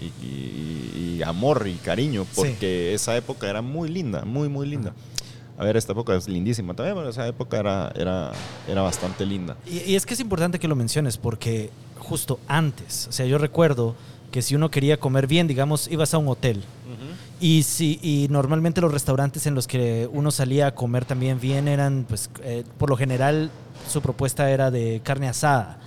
y, 0.00 0.04
y- 0.26 1.16
y 1.18 1.22
amor 1.22 1.66
y 1.68 1.74
cariño, 1.74 2.24
Sí. 2.24 2.30
porque 2.34 2.94
esa 2.94 3.16
época 3.16 3.48
era 3.50 3.62
muy 3.62 3.88
linda, 3.88 4.24
muy, 4.24 4.48
muy 4.48 4.66
linda. 4.66 4.92
A 5.58 5.64
ver, 5.64 5.76
esta 5.76 5.92
época 5.92 6.14
es 6.14 6.28
lindísima 6.28 6.74
también, 6.74 6.96
pero 6.96 7.08
esa 7.08 7.26
época 7.26 7.58
era, 7.58 7.92
era, 7.96 8.32
era 8.68 8.82
bastante 8.82 9.24
linda. 9.26 9.56
Y 9.66 9.94
es 9.94 10.04
que 10.06 10.14
es 10.14 10.20
importante 10.20 10.58
que 10.58 10.68
lo 10.68 10.76
menciones 10.76 11.16
porque 11.16 11.70
justo 11.98 12.38
antes, 12.46 13.06
o 13.08 13.12
sea, 13.12 13.26
yo 13.26 13.38
recuerdo 13.38 13.94
que 14.30 14.42
si 14.42 14.54
uno 14.54 14.70
quería 14.70 14.98
comer 14.98 15.26
bien, 15.26 15.46
digamos, 15.48 15.88
ibas 15.90 16.12
a 16.14 16.18
un 16.18 16.28
hotel. 16.28 16.62
Y, 17.40 17.64
si, 17.64 17.98
y 18.02 18.28
normalmente 18.30 18.80
los 18.80 18.92
restaurantes 18.92 19.46
en 19.46 19.54
los 19.54 19.66
que 19.66 20.08
uno 20.10 20.30
salía 20.30 20.68
a 20.68 20.74
comer 20.74 21.04
también 21.04 21.38
bien 21.38 21.68
eran, 21.68 22.06
pues, 22.08 22.30
eh, 22.42 22.64
por 22.78 22.88
lo 22.88 22.96
general, 22.96 23.50
su 23.88 24.00
propuesta 24.00 24.50
era 24.50 24.70
de 24.70 25.00
carne 25.04 25.28
asada. 25.28 25.78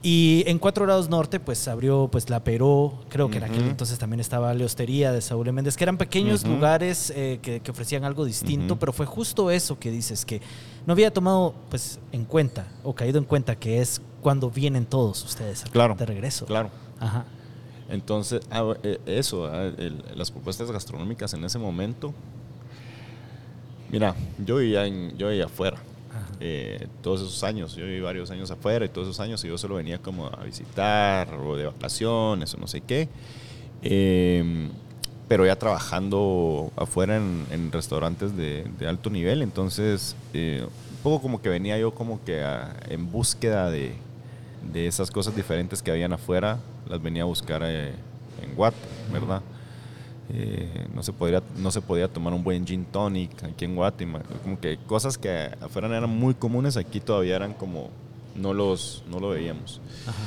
Y 0.00 0.44
en 0.46 0.58
4 0.58 0.86
grados 0.86 1.08
norte, 1.08 1.40
pues 1.40 1.66
abrió 1.66 2.08
pues 2.10 2.30
la 2.30 2.44
Peró, 2.44 3.00
creo 3.08 3.28
que 3.28 3.38
en 3.38 3.44
aquel 3.44 3.64
entonces 3.64 3.98
también 3.98 4.20
estaba 4.20 4.54
la 4.54 4.64
Hostería 4.64 5.10
de 5.10 5.20
Saúl 5.20 5.52
Méndez, 5.52 5.76
que 5.76 5.82
eran 5.84 5.98
pequeños 5.98 6.46
lugares 6.46 7.12
eh, 7.14 7.40
que, 7.42 7.58
que 7.60 7.70
ofrecían 7.72 8.04
algo 8.04 8.24
distinto, 8.24 8.78
pero 8.78 8.92
fue 8.92 9.06
justo 9.06 9.50
eso 9.50 9.78
que 9.78 9.90
dices, 9.90 10.24
que 10.24 10.40
no 10.86 10.92
había 10.92 11.12
tomado 11.12 11.52
pues 11.68 11.98
en 12.12 12.24
cuenta 12.24 12.68
o 12.84 12.94
caído 12.94 13.18
en 13.18 13.24
cuenta 13.24 13.56
que 13.56 13.80
es 13.80 14.00
cuando 14.20 14.50
vienen 14.50 14.86
todos 14.86 15.24
ustedes 15.24 15.64
Claro, 15.72 15.96
de 15.96 16.06
regreso. 16.06 16.46
Claro. 16.46 16.70
Ajá. 17.00 17.24
Entonces, 17.88 18.40
ah, 18.50 18.74
eh, 18.82 18.98
eso, 19.06 19.46
ah, 19.46 19.70
las 20.14 20.30
propuestas 20.30 20.70
gastronómicas 20.70 21.32
en 21.34 21.44
ese 21.44 21.58
momento. 21.58 22.12
Mira, 23.90 24.14
yo 24.44 24.56
vivía, 24.56 24.86
en, 24.86 25.16
yo 25.16 25.28
vivía 25.28 25.46
afuera. 25.46 25.78
Eh, 26.40 26.86
todos 27.02 27.20
esos 27.22 27.42
años, 27.42 27.74
yo 27.74 27.84
viví 27.84 28.00
varios 28.00 28.30
años 28.30 28.50
afuera 28.50 28.84
y 28.84 28.88
todos 28.88 29.08
esos 29.08 29.20
años 29.20 29.42
y 29.44 29.48
yo 29.48 29.58
solo 29.58 29.76
venía 29.76 29.98
como 29.98 30.26
a 30.26 30.44
visitar 30.44 31.32
o 31.34 31.56
de 31.56 31.66
vacaciones 31.66 32.52
o 32.54 32.58
no 32.58 32.66
sé 32.66 32.80
qué. 32.82 33.08
Eh, 33.82 34.68
pero 35.26 35.44
ya 35.46 35.56
trabajando 35.56 36.70
afuera 36.76 37.16
en, 37.16 37.44
en 37.50 37.70
restaurantes 37.72 38.36
de, 38.36 38.64
de 38.78 38.88
alto 38.88 39.10
nivel, 39.10 39.42
entonces 39.42 40.16
eh, 40.32 40.62
un 40.64 40.96
poco 41.02 41.20
como 41.20 41.42
que 41.42 41.48
venía 41.50 41.78
yo 41.78 41.92
como 41.92 42.22
que 42.24 42.42
a- 42.42 42.74
en 42.88 43.10
búsqueda 43.12 43.70
de, 43.70 43.92
de 44.72 44.86
esas 44.86 45.10
cosas 45.10 45.34
diferentes 45.34 45.82
que 45.82 45.90
habían 45.90 46.12
afuera, 46.12 46.58
las 46.88 47.02
venía 47.02 47.22
a 47.22 47.26
buscar 47.26 47.62
eh, 47.64 47.94
en 48.42 48.54
Guate, 48.54 48.76
¿verdad? 49.12 49.42
Eh, 50.30 50.86
no, 50.94 51.02
se 51.02 51.12
podría, 51.12 51.42
no 51.56 51.70
se 51.70 51.80
podía 51.80 52.08
tomar 52.08 52.34
un 52.34 52.44
buen 52.44 52.66
gin 52.66 52.84
tonic 52.84 53.42
aquí 53.44 53.64
en 53.64 53.74
Guatemala. 53.74 54.24
Como 54.42 54.60
que 54.60 54.78
cosas 54.86 55.16
que 55.16 55.50
afuera 55.60 55.88
eran 55.88 56.10
muy 56.10 56.34
comunes, 56.34 56.76
aquí 56.76 57.00
todavía 57.00 57.36
eran 57.36 57.54
como, 57.54 57.90
no, 58.36 58.52
los, 58.52 59.02
no 59.08 59.20
lo 59.20 59.30
veíamos. 59.30 59.80
Ajá. 60.06 60.22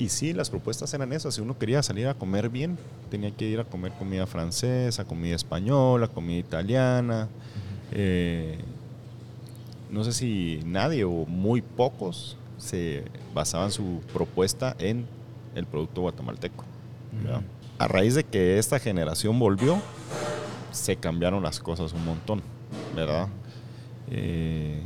Y 0.00 0.08
sí, 0.08 0.32
las 0.32 0.48
propuestas 0.48 0.92
eran 0.94 1.12
esas. 1.12 1.34
Si 1.34 1.42
uno 1.42 1.58
quería 1.58 1.82
salir 1.82 2.08
a 2.08 2.14
comer 2.14 2.48
bien, 2.48 2.78
tenía 3.10 3.30
que 3.32 3.44
ir 3.44 3.60
a 3.60 3.64
comer 3.64 3.92
comida 3.92 4.26
francesa, 4.26 5.04
comida 5.04 5.36
española, 5.36 6.08
comida 6.08 6.38
italiana. 6.38 7.28
Eh, 7.92 8.58
no 9.90 10.02
sé 10.02 10.12
si 10.12 10.60
nadie 10.64 11.04
o 11.04 11.26
muy 11.26 11.60
pocos 11.60 12.38
se 12.60 13.04
basaban 13.34 13.72
su 13.72 14.00
propuesta 14.12 14.76
en 14.78 15.06
el 15.54 15.66
producto 15.66 16.02
guatemalteco. 16.02 16.64
A 17.78 17.88
raíz 17.88 18.14
de 18.14 18.22
que 18.24 18.58
esta 18.58 18.78
generación 18.78 19.38
volvió, 19.38 19.80
se 20.70 20.96
cambiaron 20.96 21.42
las 21.42 21.58
cosas 21.58 21.92
un 21.92 22.04
montón, 22.04 22.42
¿verdad? 22.94 23.28
Eh, 24.10 24.80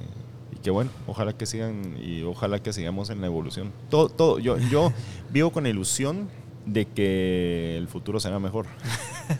y 0.52 0.56
que 0.58 0.70
bueno, 0.70 0.90
ojalá 1.06 1.32
que 1.32 1.46
sigan 1.46 1.96
y 2.02 2.22
ojalá 2.22 2.60
que 2.62 2.72
sigamos 2.72 3.10
en 3.10 3.20
la 3.20 3.26
evolución. 3.26 3.72
Todo, 3.90 4.08
todo, 4.08 4.38
yo, 4.38 4.56
yo 4.58 4.92
vivo 5.30 5.50
con 5.50 5.66
ilusión 5.66 6.28
de 6.66 6.87
que 6.87 7.76
el 7.76 7.88
futuro 7.88 8.20
será 8.20 8.38
mejor. 8.38 8.66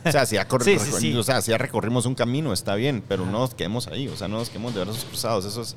O 0.05 0.11
sea, 0.11 0.25
si 0.25 0.35
ya, 0.35 0.47
corre- 0.47 0.65
Sí, 0.65 0.77
sí, 0.79 0.91
sí. 0.99 1.15
o 1.15 1.23
sea, 1.23 1.41
si 1.41 1.51
ya 1.51 1.57
recorrimos 1.57 2.05
un 2.05 2.13
camino, 2.15 2.53
está 2.53 2.75
bien, 2.75 3.03
pero 3.07 3.25
no 3.25 3.31
nos 3.39 3.55
quedemos 3.55 3.87
ahí, 3.87 4.07
o 4.07 4.15
sea, 4.15 4.27
no 4.27 4.37
nos 4.37 4.49
quedemos 4.49 4.75
de 4.75 4.83
brazos 4.83 5.05
cruzados. 5.05 5.45
Eso 5.45 5.61
es, 5.61 5.75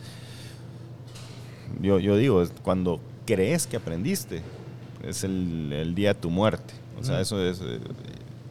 yo, 1.80 1.98
yo 1.98 2.16
digo, 2.16 2.42
es 2.42 2.52
cuando 2.62 3.00
crees 3.26 3.66
que 3.66 3.76
aprendiste, 3.76 4.42
es 5.06 5.24
el, 5.24 5.72
el 5.72 5.94
día 5.94 6.14
de 6.14 6.20
tu 6.20 6.30
muerte. 6.30 6.74
O 7.00 7.04
sea, 7.04 7.20
eso 7.20 7.40
es, 7.44 7.60
eh, 7.60 7.78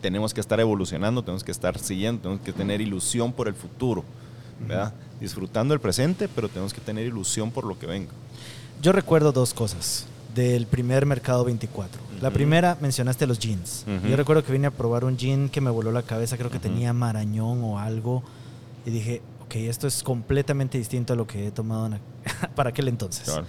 tenemos 0.01 0.33
que 0.33 0.41
estar 0.41 0.59
evolucionando, 0.59 1.21
tenemos 1.21 1.43
que 1.43 1.51
estar 1.51 1.77
siguiendo, 1.77 2.21
tenemos 2.21 2.43
que 2.43 2.53
tener 2.53 2.79
ilusión 2.81 3.33
por 3.33 3.47
el 3.47 3.53
futuro, 3.53 4.03
¿verdad? 4.67 4.93
Disfrutando 5.19 5.73
el 5.73 5.79
presente, 5.79 6.27
pero 6.27 6.47
tenemos 6.47 6.73
que 6.73 6.81
tener 6.81 7.05
ilusión 7.05 7.51
por 7.51 7.65
lo 7.65 7.77
que 7.77 7.87
venga. 7.87 8.11
Yo 8.81 8.91
recuerdo 8.91 9.31
dos 9.31 9.53
cosas 9.53 10.05
del 10.33 10.67
primer 10.67 11.05
mercado 11.05 11.43
24. 11.43 11.99
La 12.21 12.31
primera, 12.31 12.77
mencionaste 12.79 13.27
los 13.27 13.39
jeans. 13.39 13.85
Yo 14.07 14.15
recuerdo 14.15 14.43
que 14.43 14.51
vine 14.51 14.67
a 14.67 14.71
probar 14.71 15.03
un 15.03 15.17
jean 15.17 15.49
que 15.49 15.61
me 15.61 15.69
voló 15.69 15.91
la 15.91 16.03
cabeza, 16.03 16.37
creo 16.37 16.49
que 16.49 16.59
tenía 16.59 16.93
marañón 16.93 17.63
o 17.63 17.79
algo, 17.79 18.23
y 18.85 18.91
dije, 18.91 19.21
ok, 19.47 19.55
esto 19.55 19.87
es 19.87 20.03
completamente 20.03 20.77
distinto 20.77 21.13
a 21.13 21.15
lo 21.15 21.25
que 21.25 21.47
he 21.47 21.51
tomado 21.51 21.89
para 22.55 22.69
aquel 22.69 22.89
entonces. 22.89 23.23
Claro. 23.23 23.45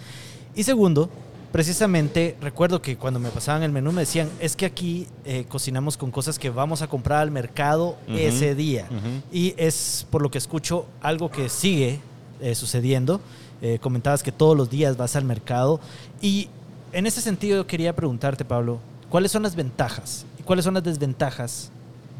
Y 0.54 0.62
segundo, 0.62 1.10
precisamente 1.52 2.36
recuerdo 2.40 2.80
que 2.80 2.96
cuando 2.96 3.18
me 3.18 3.30
pasaban 3.30 3.62
el 3.64 3.72
menú 3.72 3.90
me 3.92 4.02
decían, 4.02 4.30
es 4.40 4.54
que 4.54 4.64
aquí 4.64 5.08
eh, 5.24 5.44
cocinamos 5.48 5.96
con 5.96 6.10
cosas 6.10 6.38
que 6.38 6.50
vamos 6.50 6.82
a 6.82 6.86
comprar 6.86 7.20
al 7.20 7.30
mercado 7.30 7.96
ese 8.08 8.54
día. 8.54 8.88
Y 9.32 9.54
es, 9.56 10.06
por 10.10 10.22
lo 10.22 10.30
que 10.30 10.38
escucho, 10.38 10.86
algo 11.00 11.30
que 11.30 11.48
sigue 11.48 12.00
eh, 12.40 12.54
sucediendo. 12.54 13.20
Eh, 13.60 13.80
comentabas 13.80 14.22
que 14.22 14.30
todos 14.30 14.56
los 14.56 14.70
días 14.70 14.96
vas 14.96 15.16
al 15.16 15.24
mercado. 15.24 15.80
Y 16.20 16.48
en 16.92 17.06
ese 17.06 17.20
sentido 17.20 17.56
yo 17.56 17.66
quería 17.66 17.94
preguntarte, 17.94 18.44
Pablo, 18.44 18.78
¿cuáles 19.08 19.32
son 19.32 19.42
las 19.42 19.56
ventajas 19.56 20.26
y 20.38 20.42
cuáles 20.42 20.64
son 20.64 20.74
las 20.74 20.84
desventajas 20.84 21.70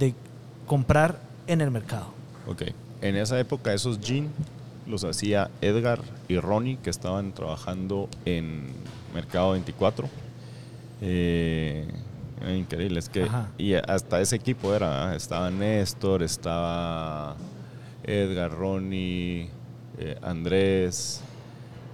de 0.00 0.14
comprar 0.66 1.20
en 1.46 1.60
el 1.60 1.70
mercado? 1.70 2.08
Ok. 2.48 2.62
En 3.00 3.16
esa 3.16 3.38
época 3.38 3.72
esos 3.72 4.00
jeans 4.00 4.28
los 4.86 5.04
hacía 5.04 5.50
Edgar 5.60 6.00
y 6.28 6.38
Ronnie 6.38 6.78
que 6.82 6.90
estaban 6.90 7.32
trabajando 7.32 8.08
en 8.24 8.66
Mercado 9.14 9.52
24. 9.52 10.08
Eh, 11.00 11.86
increíble, 12.56 12.98
es 12.98 13.08
que 13.08 13.22
Ajá. 13.24 13.50
y 13.58 13.74
hasta 13.74 14.20
ese 14.20 14.36
equipo 14.36 14.74
era, 14.74 15.14
estaba 15.14 15.50
Néstor, 15.50 16.22
estaba 16.22 17.36
Edgar, 18.04 18.50
Ronnie, 18.52 19.50
eh, 19.98 20.16
Andrés, 20.22 21.20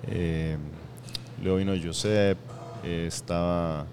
eh, 0.07 0.57
luego 1.43 1.59
vino 1.59 1.73
Josep, 1.83 2.39
eh, 2.85 3.05
estaba 3.09 3.87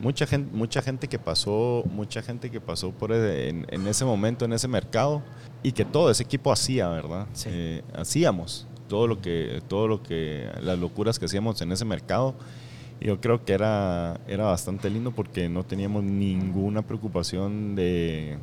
mucha 0.00 0.26
gente, 0.26 0.54
mucha 0.54 0.82
gente 0.82 1.08
que 1.08 1.18
pasó, 1.18 1.84
mucha 1.90 2.20
gente 2.22 2.50
que 2.50 2.60
pasó 2.60 2.90
por 2.90 3.12
ese- 3.12 3.48
en, 3.50 3.66
en 3.70 3.86
ese 3.86 4.04
momento, 4.04 4.44
en 4.44 4.52
ese 4.54 4.68
mercado, 4.68 5.22
y 5.62 5.72
que 5.72 5.84
todo 5.84 6.10
ese 6.10 6.22
equipo 6.22 6.52
hacía, 6.52 6.88
¿verdad? 6.88 7.26
Sí. 7.32 7.48
Eh, 7.52 7.82
hacíamos 7.94 8.66
todo 8.88 9.06
lo 9.06 9.20
que, 9.20 9.62
todo 9.68 9.88
lo 9.88 10.02
que, 10.02 10.50
las 10.62 10.78
locuras 10.78 11.18
que 11.18 11.26
hacíamos 11.26 11.60
en 11.62 11.72
ese 11.72 11.84
mercado. 11.84 12.34
Yo 13.00 13.20
creo 13.20 13.44
que 13.44 13.54
era, 13.54 14.20
era 14.26 14.44
bastante 14.44 14.90
lindo 14.90 15.12
porque 15.12 15.48
no 15.48 15.64
teníamos 15.64 16.02
ninguna 16.02 16.82
preocupación 16.82 17.74
de 17.74 18.36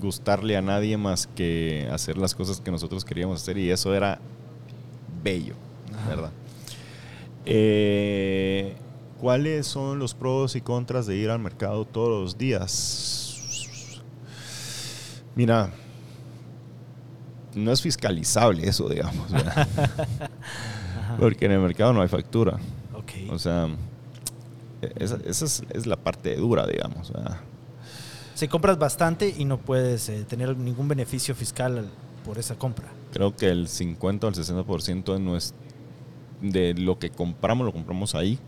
gustarle 0.00 0.56
a 0.56 0.62
nadie 0.62 0.96
más 0.96 1.26
que 1.26 1.88
hacer 1.90 2.16
las 2.16 2.34
cosas 2.34 2.60
que 2.60 2.70
nosotros 2.70 3.04
queríamos 3.04 3.42
hacer 3.42 3.58
y 3.58 3.70
eso 3.70 3.92
era 3.94 4.20
bello, 5.24 5.54
Ajá. 5.92 6.08
¿verdad? 6.08 6.30
Eh, 7.44 8.76
¿Cuáles 9.20 9.66
son 9.66 9.98
los 9.98 10.14
pros 10.14 10.54
y 10.54 10.60
contras 10.60 11.06
de 11.06 11.16
ir 11.16 11.30
al 11.30 11.40
mercado 11.40 11.84
todos 11.84 12.22
los 12.22 12.38
días? 12.38 13.40
Mira, 15.34 15.72
no 17.58 17.72
es 17.72 17.82
fiscalizable 17.82 18.66
eso, 18.68 18.88
digamos, 18.88 19.26
porque 21.18 21.46
en 21.46 21.52
el 21.52 21.60
mercado 21.60 21.92
no 21.92 22.02
hay 22.02 22.08
factura. 22.08 22.58
O 23.30 23.38
sea, 23.38 23.68
esa, 24.96 25.18
esa 25.26 25.44
es, 25.44 25.62
es 25.70 25.86
la 25.86 25.96
parte 25.96 26.36
dura, 26.36 26.66
digamos. 26.66 27.12
¿verdad? 27.12 27.38
Si 28.34 28.46
compras 28.48 28.78
bastante 28.78 29.34
y 29.36 29.44
no 29.44 29.58
puedes 29.58 30.08
eh, 30.08 30.24
tener 30.24 30.56
ningún 30.56 30.88
beneficio 30.88 31.34
fiscal 31.34 31.78
al- 31.78 31.90
por 32.24 32.38
esa 32.38 32.56
compra. 32.56 32.86
Creo 33.12 33.34
que 33.34 33.48
el 33.48 33.68
50 33.68 34.26
o 34.26 34.30
el 34.30 34.34
60% 34.36 35.52
de, 36.42 36.50
de 36.74 36.80
lo 36.80 36.98
que 36.98 37.10
compramos 37.10 37.64
lo 37.66 37.72
compramos 37.72 38.14
ahí. 38.14 38.38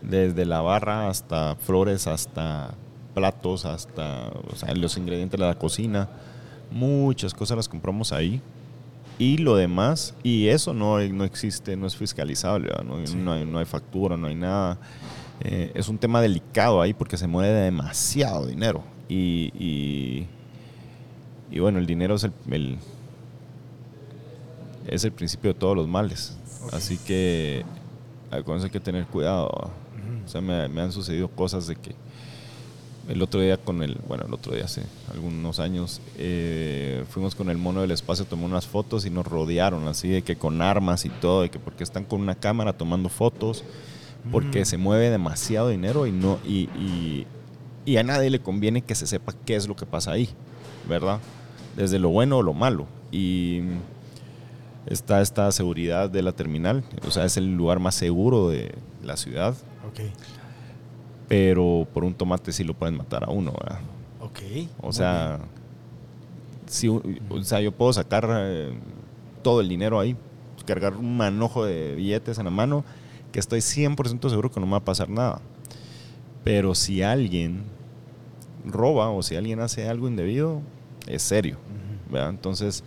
Desde 0.00 0.46
la 0.46 0.62
barra 0.62 1.08
hasta 1.10 1.56
flores, 1.56 2.06
hasta 2.06 2.72
platos, 3.14 3.66
hasta 3.66 4.28
o 4.50 4.56
sea, 4.56 4.74
los 4.74 4.96
ingredientes 4.96 5.38
de 5.38 5.46
la 5.46 5.58
cocina. 5.58 6.08
Muchas 6.72 7.34
cosas 7.34 7.56
las 7.56 7.68
compramos 7.68 8.12
ahí. 8.12 8.40
Y 9.18 9.36
lo 9.38 9.54
demás, 9.56 10.14
y 10.22 10.48
eso 10.48 10.72
no, 10.74 10.98
no 10.98 11.24
existe, 11.24 11.76
no 11.76 11.86
es 11.86 11.94
fiscalizable, 11.96 12.72
no, 12.84 13.06
Sí. 13.06 13.14
no 13.16 13.32
hay, 13.32 13.44
no 13.44 13.58
hay 13.58 13.64
factura, 13.66 14.16
no 14.16 14.26
hay 14.26 14.34
nada. 14.34 14.78
Eh, 15.40 15.70
es 15.74 15.88
un 15.88 15.98
tema 15.98 16.20
delicado 16.20 16.80
ahí 16.80 16.92
porque 16.94 17.16
se 17.16 17.26
mueve 17.26 17.52
demasiado 17.52 18.46
dinero. 18.46 18.82
Y, 19.08 19.52
y, 19.58 20.26
y 21.50 21.58
bueno, 21.60 21.78
el 21.78 21.86
dinero 21.86 22.14
es 22.14 22.24
el, 22.24 22.32
el- 22.50 22.78
es 24.86 25.04
el 25.04 25.12
principio 25.12 25.52
de 25.52 25.58
todos 25.58 25.76
los 25.76 25.86
males. 25.88 26.36
Así 26.72 26.96
que 26.98 27.64
con 28.44 28.56
eso 28.56 28.64
hay 28.66 28.70
que 28.72 28.80
tener 28.80 29.06
cuidado. 29.06 29.48
O 30.24 30.28
sea, 30.28 30.40
me, 30.40 30.68
me 30.68 30.80
han 30.80 30.92
sucedido 30.92 31.28
cosas 31.28 31.66
de 31.66 31.76
que 31.76 31.94
el 33.08 33.20
otro 33.22 33.40
día 33.40 33.56
con 33.56 33.82
el, 33.82 33.98
bueno, 34.06 34.24
el 34.26 34.32
otro 34.34 34.54
día 34.54 34.64
hace 34.64 34.82
algunos 35.12 35.58
años, 35.60 36.00
eh, 36.18 37.04
fuimos 37.10 37.34
con 37.34 37.50
el 37.50 37.58
mono 37.58 37.80
del 37.80 37.90
espacio 37.90 38.24
a 38.24 38.28
tomar 38.28 38.46
unas 38.46 38.66
fotos 38.66 39.04
y 39.06 39.10
nos 39.10 39.26
rodearon 39.26 39.88
así 39.88 40.08
de 40.08 40.22
que 40.22 40.36
con 40.36 40.62
armas 40.62 41.04
y 41.04 41.08
todo, 41.08 41.42
de 41.42 41.50
que 41.50 41.58
porque 41.58 41.82
están 41.84 42.04
con 42.04 42.20
una 42.20 42.34
cámara 42.34 42.72
tomando 42.72 43.08
fotos, 43.08 43.64
porque 44.30 44.60
Mm. 44.62 44.64
se 44.66 44.76
mueve 44.78 45.10
demasiado 45.10 45.68
dinero 45.68 46.06
y 46.06 46.12
no, 46.12 46.38
y, 46.44 46.68
y, 46.78 47.26
y 47.84 47.96
a 47.96 48.04
nadie 48.04 48.30
le 48.30 48.38
conviene 48.40 48.82
que 48.82 48.94
se 48.94 49.06
sepa 49.08 49.32
qué 49.44 49.56
es 49.56 49.66
lo 49.66 49.74
que 49.74 49.84
pasa 49.84 50.12
ahí, 50.12 50.28
¿verdad? 50.88 51.18
Desde 51.76 51.98
lo 51.98 52.08
bueno 52.10 52.38
o 52.38 52.42
lo 52.42 52.52
malo. 52.54 52.86
Y 53.10 53.62
está 54.86 55.20
esta 55.20 55.50
seguridad 55.52 56.08
de 56.10 56.22
la 56.22 56.32
terminal, 56.32 56.84
o 57.06 57.10
sea, 57.10 57.24
es 57.24 57.36
el 57.36 57.54
lugar 57.56 57.78
más 57.80 57.94
seguro 57.96 58.48
de 58.48 58.74
la 59.02 59.16
ciudad. 59.16 59.54
Ok. 59.88 60.00
Pero 61.28 61.86
por 61.92 62.04
un 62.04 62.14
tomate 62.14 62.52
sí 62.52 62.64
lo 62.64 62.74
pueden 62.74 62.96
matar 62.96 63.24
a 63.24 63.30
uno, 63.30 63.52
¿verdad? 63.52 63.80
Ok. 64.20 64.40
O 64.80 64.92
sea, 64.92 65.40
si, 66.66 66.88
o 66.88 67.02
sea, 67.42 67.60
yo 67.60 67.72
puedo 67.72 67.92
sacar 67.92 68.28
eh, 68.30 68.72
todo 69.42 69.60
el 69.60 69.68
dinero 69.68 69.98
ahí, 69.98 70.16
cargar 70.66 70.96
un 70.96 71.16
manojo 71.16 71.64
de 71.64 71.94
billetes 71.94 72.38
en 72.38 72.44
la 72.44 72.50
mano, 72.50 72.84
que 73.32 73.40
estoy 73.40 73.60
100% 73.60 74.28
seguro 74.28 74.50
que 74.50 74.60
no 74.60 74.66
me 74.66 74.72
va 74.72 74.78
a 74.78 74.84
pasar 74.84 75.08
nada. 75.08 75.40
Pero 76.44 76.74
si 76.74 77.02
alguien 77.02 77.64
roba 78.64 79.10
o 79.10 79.22
si 79.22 79.36
alguien 79.36 79.60
hace 79.60 79.88
algo 79.88 80.08
indebido, 80.08 80.60
es 81.06 81.22
serio. 81.22 81.56
¿verdad? 82.10 82.30
Entonces, 82.30 82.84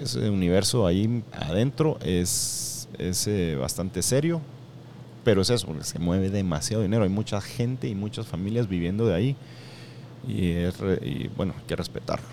ese 0.00 0.30
universo 0.30 0.86
ahí 0.86 1.22
adentro 1.32 1.98
es, 2.02 2.88
es 2.98 3.26
eh, 3.26 3.56
bastante 3.56 4.02
serio, 4.02 4.40
pero 5.24 5.42
es 5.42 5.50
eso, 5.50 5.68
se 5.82 5.98
mueve 5.98 6.30
demasiado 6.30 6.82
dinero. 6.82 7.04
Hay 7.04 7.10
mucha 7.10 7.40
gente 7.40 7.88
y 7.88 7.94
muchas 7.94 8.26
familias 8.26 8.68
viviendo 8.68 9.06
de 9.06 9.14
ahí 9.14 9.36
y, 10.26 10.50
es 10.52 10.78
re- 10.78 11.00
y, 11.02 11.28
bueno, 11.36 11.54
hay 11.58 11.64
que 11.66 11.76
respetarlo. 11.76 12.26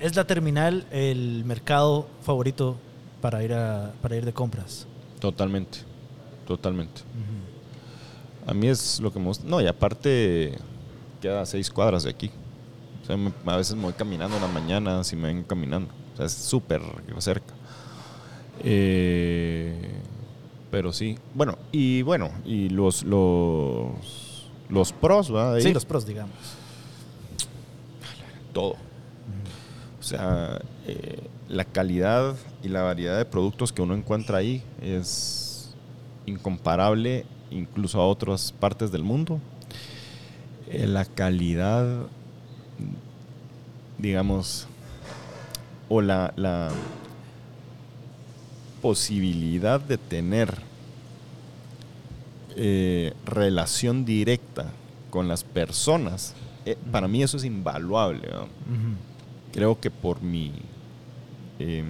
¿Es 0.00 0.16
la 0.16 0.24
terminal 0.26 0.84
el 0.90 1.44
mercado 1.44 2.08
favorito 2.22 2.76
para 3.20 3.42
ir, 3.44 3.52
a, 3.54 3.92
para 4.02 4.16
ir 4.16 4.24
de 4.24 4.32
compras? 4.32 4.86
Totalmente, 5.20 5.78
totalmente. 6.46 7.02
A 8.46 8.52
mí 8.52 8.66
es 8.68 9.00
lo 9.00 9.12
que 9.12 9.18
me 9.18 9.26
gusta. 9.26 9.46
No, 9.46 9.60
y 9.60 9.66
aparte 9.66 10.58
queda 11.22 11.40
a 11.42 11.46
seis 11.46 11.70
cuadras 11.70 12.02
de 12.02 12.10
aquí. 12.10 12.30
O 13.02 13.06
sea, 13.06 13.16
me- 13.16 13.32
a 13.46 13.56
veces 13.56 13.74
me 13.76 13.82
voy 13.84 13.92
caminando 13.94 14.36
en 14.36 14.42
la 14.42 14.48
mañana, 14.48 15.02
si 15.04 15.14
me 15.16 15.28
vengo 15.28 15.46
caminando. 15.46 15.88
O 16.12 16.16
sea, 16.16 16.26
es 16.26 16.32
súper 16.32 16.82
cerca. 17.20 17.54
Eh, 18.62 19.93
pero 20.74 20.92
sí. 20.92 21.16
Bueno, 21.34 21.56
y 21.70 22.02
bueno, 22.02 22.32
y 22.44 22.68
los 22.68 23.04
los, 23.04 24.50
los 24.68 24.92
pros, 24.92 25.30
¿verdad? 25.30 25.54
Ahí, 25.54 25.62
Sí, 25.62 25.72
los 25.72 25.84
pros, 25.84 26.04
digamos. 26.04 26.34
todo. 28.52 28.72
O 28.72 30.02
sea, 30.02 30.60
eh, 30.88 31.20
la 31.48 31.64
calidad 31.64 32.34
y 32.64 32.70
la 32.70 32.82
variedad 32.82 33.16
de 33.16 33.24
productos 33.24 33.72
que 33.72 33.82
uno 33.82 33.94
encuentra 33.94 34.38
ahí 34.38 34.64
es 34.82 35.72
incomparable 36.26 37.24
incluso 37.52 38.00
a 38.00 38.08
otras 38.08 38.50
partes 38.50 38.90
del 38.90 39.04
mundo. 39.04 39.38
Eh, 40.68 40.88
la 40.88 41.04
calidad, 41.04 41.86
digamos, 43.98 44.66
o 45.88 46.00
la, 46.00 46.32
la 46.34 46.72
posibilidad 48.84 49.80
de 49.80 49.96
tener 49.96 50.58
eh, 52.54 53.14
relación 53.24 54.04
directa 54.04 54.72
con 55.08 55.26
las 55.26 55.42
personas, 55.42 56.34
eh, 56.66 56.76
para 56.92 57.08
mí 57.08 57.22
eso 57.22 57.38
es 57.38 57.44
invaluable. 57.44 58.28
creo 59.54 59.80
que 59.80 59.90
por 59.90 60.20
mi 60.20 60.52
em, 61.58 61.86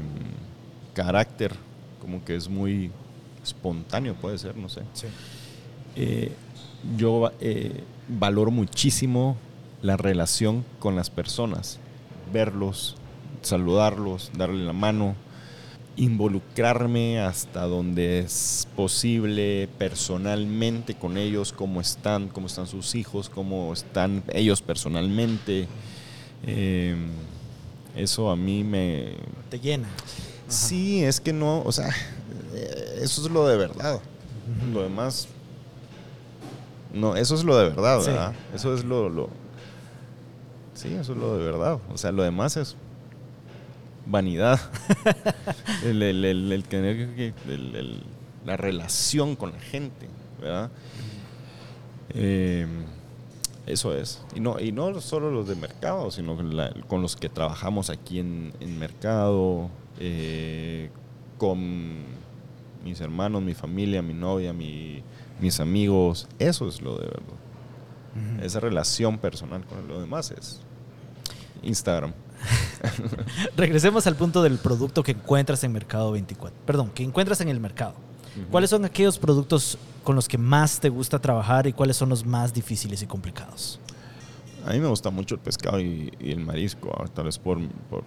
carácter, 0.93 1.57
como 2.01 2.25
que 2.25 2.37
es 2.37 2.49
muy 2.49 2.93
espontáneo, 3.43 4.15
puede 4.15 4.39
ser, 4.39 4.57
no 4.57 4.69
sé. 4.69 4.83
Sí. 4.93 5.09
Eh, 5.97 6.33
yo 6.97 7.33
valoro 8.07 8.53
muchísimo 8.53 9.37
la 9.83 9.97
relación 9.97 10.65
con 10.79 10.95
las 10.95 11.11
personas, 11.11 11.81
verlos, 12.33 12.95
saludarlos, 13.43 14.31
darle 14.39 14.65
la 14.65 14.73
mano, 14.73 15.17
involucrarme 15.97 17.21
hasta 17.21 17.63
donde 17.63 18.21
es 18.21 18.67
posible 18.75 19.69
personalmente 19.79 20.95
con 20.95 21.17
ellos, 21.17 21.53
cómo 21.53 21.81
están, 21.81 22.29
cómo 22.29 22.47
están 22.49 22.67
sus 22.67 22.95
hijos, 22.95 23.29
cómo 23.29 23.73
están 23.73 24.23
ellos 24.33 24.61
personalmente. 24.63 25.69
Eh, 26.47 26.97
eso 27.97 28.31
a 28.31 28.37
mí 28.37 28.65
me... 28.65 29.15
Te 29.51 29.61
llena. 29.61 29.89
Sí, 30.49 31.05
es 31.05 31.21
que 31.21 31.33
no, 31.33 31.63
o 31.63 31.73
sea, 31.73 31.89
eh, 32.55 32.99
eso 33.01 33.23
es 33.25 33.31
lo 33.31 33.47
de 33.47 33.57
verdad. 33.57 34.01
Lo 34.73 34.83
demás... 34.83 35.29
No, 36.93 37.17
eso 37.17 37.35
es 37.35 37.45
lo 37.45 37.57
de 37.57 37.71
verdad, 37.71 38.01
Sí. 38.01 38.11
¿verdad? 38.11 38.35
Eso 38.55 38.75
es 38.75 38.85
lo, 38.85 39.09
lo... 39.09 39.29
Sí, 40.75 40.89
eso 40.95 41.13
es 41.13 41.19
lo 41.19 41.37
de 41.37 41.45
verdad. 41.45 41.79
O 41.93 41.99
sea, 41.99 42.13
lo 42.13 42.23
demás 42.23 42.57
es 42.57 42.77
vanidad. 44.07 44.61
el, 45.85 46.03
el- 46.03 46.25
el- 46.25 46.53
el 46.53 46.63
tener 46.65 47.33
la 48.45 48.57
relación 48.57 49.37
con 49.37 49.53
la 49.53 49.61
gente, 49.61 50.09
¿verdad? 50.41 50.71
Eh, 52.11 52.67
eso 53.67 53.97
es. 53.97 54.23
Y 54.35 54.41
no, 54.41 54.61
y 54.61 54.73
no 54.73 55.01
solo 55.01 55.31
los 55.31 55.49
de 55.49 55.57
mercado, 55.57 56.11
sino 56.11 56.37
con, 56.37 56.57
la- 56.57 56.73
con 56.87 57.01
los 57.03 57.17
que 57.17 57.29
trabajamos 57.29 57.89
aquí 57.91 58.19
en, 58.19 58.53
en 58.61 58.79
mercado, 58.79 59.71
eh, 59.99 60.91
con 61.39 62.03
mis 62.85 63.01
hermanos, 63.01 63.43
mi 63.43 63.55
familia, 63.55 64.03
mi 64.03 64.13
novia, 64.15 64.53
mi- 64.53 65.03
mis 65.41 65.59
amigos. 65.61 66.29
Eso 66.39 66.69
es 66.69 66.83
lo 66.83 66.97
de 66.99 67.07
verdad. 67.07 68.43
Esa 68.43 68.61
relación 68.61 69.19
personal 69.19 69.65
con 69.67 69.89
lo 69.89 70.01
demás 70.01 70.31
es 70.31 70.61
Instagram. 71.65 72.13
Regresemos 73.57 74.07
al 74.07 74.17
punto 74.17 74.43
del 74.43 74.59
producto 74.59 75.03
que 75.03 75.13
encuentras 75.13 75.65
en 75.65 75.73
Mercado 75.73 76.13
24. 76.13 76.57
Perdón, 76.67 76.91
que 76.91 77.03
encuentras 77.03 77.41
en 77.41 77.49
el 77.49 77.61
mercado. 77.61 77.95
¿Cuáles 78.51 78.71
son 78.71 78.85
aquellos 78.85 79.17
productos 79.19 79.79
con 80.03 80.17
los 80.17 80.27
que 80.27 80.39
más 80.39 80.81
te 80.81 80.89
gusta 80.89 81.21
trabajar 81.21 81.69
y 81.69 81.73
cuáles 81.73 81.97
son 81.97 82.09
los 82.09 82.27
más 82.27 82.53
difíciles 82.53 83.01
y 83.03 83.07
complicados? 83.07 83.79
A 84.67 84.73
mí 84.73 84.81
me 84.81 84.89
gusta 84.89 85.11
mucho 85.11 85.37
el 85.37 85.41
pescado 85.41 85.79
y, 85.79 86.13
y 86.19 86.33
el 86.33 86.41
marisco, 86.41 86.91
ah, 86.99 87.05
tal 87.13 87.27
vez 87.27 87.39
por, 87.39 87.59
por 87.89 88.03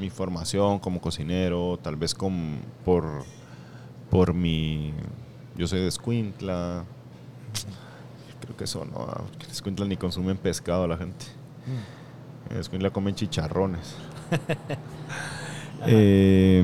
mi 0.00 0.10
formación 0.10 0.78
como 0.78 1.00
cocinero, 1.00 1.78
tal 1.80 1.96
vez 1.96 2.14
con, 2.14 2.58
por, 2.84 3.24
por 4.10 4.34
mi... 4.34 4.92
Yo 5.56 5.66
soy 5.68 5.80
de 5.80 5.88
Escuintla. 5.88 6.84
Creo 8.40 8.56
que 8.56 8.64
eso, 8.64 8.84
¿no? 8.84 9.06
Ah, 9.08 9.22
Escuintla 9.50 9.86
ni 9.86 9.96
consumen 9.96 10.36
pescado 10.36 10.88
la 10.88 10.96
gente. 10.96 11.26
En 12.52 12.58
Escuintla 12.58 12.90
comen 12.90 13.14
chicharrones. 13.14 13.94
Eh, 15.84 16.62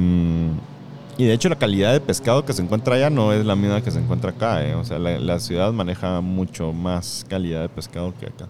y 1.16 1.24
de 1.24 1.32
hecho 1.32 1.48
la 1.48 1.56
calidad 1.56 1.92
de 1.92 2.00
pescado 2.00 2.44
que 2.44 2.52
se 2.52 2.62
encuentra 2.62 2.94
allá 2.94 3.10
no 3.10 3.32
es 3.32 3.44
la 3.44 3.56
misma 3.56 3.82
que 3.82 3.90
se 3.90 3.98
encuentra 3.98 4.30
acá. 4.30 4.64
eh. 4.64 4.76
O 4.76 4.84
sea, 4.84 5.00
la, 5.00 5.18
la 5.18 5.40
ciudad 5.40 5.72
maneja 5.72 6.20
mucho 6.20 6.72
más 6.72 7.26
calidad 7.28 7.62
de 7.62 7.68
pescado 7.68 8.14
que 8.16 8.26
acá. 8.26 8.46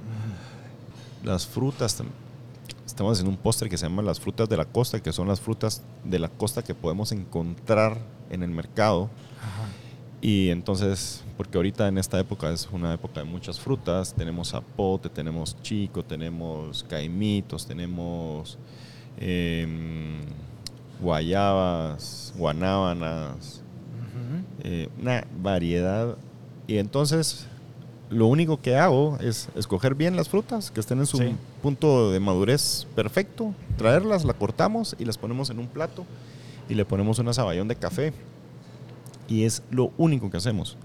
Las 1.24 1.46
frutas, 1.46 1.98
tam- 1.98 2.08
estamos 2.84 3.12
haciendo 3.12 3.30
un 3.30 3.38
póster 3.38 3.70
que 3.70 3.78
se 3.78 3.86
llama 3.86 4.02
las 4.02 4.20
frutas 4.20 4.46
de 4.46 4.58
la 4.58 4.66
costa, 4.66 5.00
que 5.00 5.10
son 5.10 5.26
las 5.26 5.40
frutas 5.40 5.82
de 6.04 6.18
la 6.18 6.28
costa 6.28 6.62
que 6.62 6.74
podemos 6.74 7.12
encontrar 7.12 7.96
en 8.28 8.42
el 8.42 8.50
mercado. 8.50 9.08
Y 10.20 10.50
entonces, 10.50 11.22
porque 11.36 11.56
ahorita 11.58 11.86
en 11.86 11.96
esta 11.96 12.18
época 12.18 12.50
es 12.52 12.68
una 12.72 12.92
época 12.94 13.20
de 13.20 13.26
muchas 13.26 13.60
frutas, 13.60 14.12
tenemos 14.14 14.50
zapote, 14.50 15.08
tenemos 15.08 15.56
chico, 15.62 16.04
tenemos 16.04 16.84
caimitos, 16.88 17.66
tenemos 17.66 18.58
em, 19.18 20.20
guayabas, 21.00 22.32
guanábanas, 22.36 23.62
eh, 24.64 24.88
una 25.00 25.24
variedad. 25.40 26.16
Y 26.66 26.78
entonces, 26.78 27.46
lo 28.10 28.26
único 28.26 28.60
que 28.60 28.76
hago 28.76 29.18
es 29.20 29.48
escoger 29.54 29.94
bien 29.94 30.16
las 30.16 30.28
frutas 30.28 30.70
que 30.72 30.80
estén 30.80 30.98
en 30.98 31.06
su 31.06 31.18
Sí. 31.18 31.34
punto 31.62 32.10
de 32.10 32.18
madurez 32.20 32.86
perfecto, 32.96 33.54
traerlas, 33.76 34.24
la 34.24 34.34
cortamos 34.34 34.96
y 34.98 35.04
las 35.04 35.16
ponemos 35.16 35.50
en 35.50 35.60
un 35.60 35.68
plato 35.68 36.04
y 36.68 36.74
le 36.74 36.84
ponemos 36.84 37.18
una 37.20 37.32
saballón 37.32 37.68
de 37.68 37.76
café. 37.76 38.12
Y 39.28 39.44
es 39.44 39.62
lo 39.70 39.92
único 39.98 40.30
que 40.30 40.38
hacemos. 40.38 40.76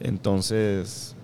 Entonces, 0.00 1.16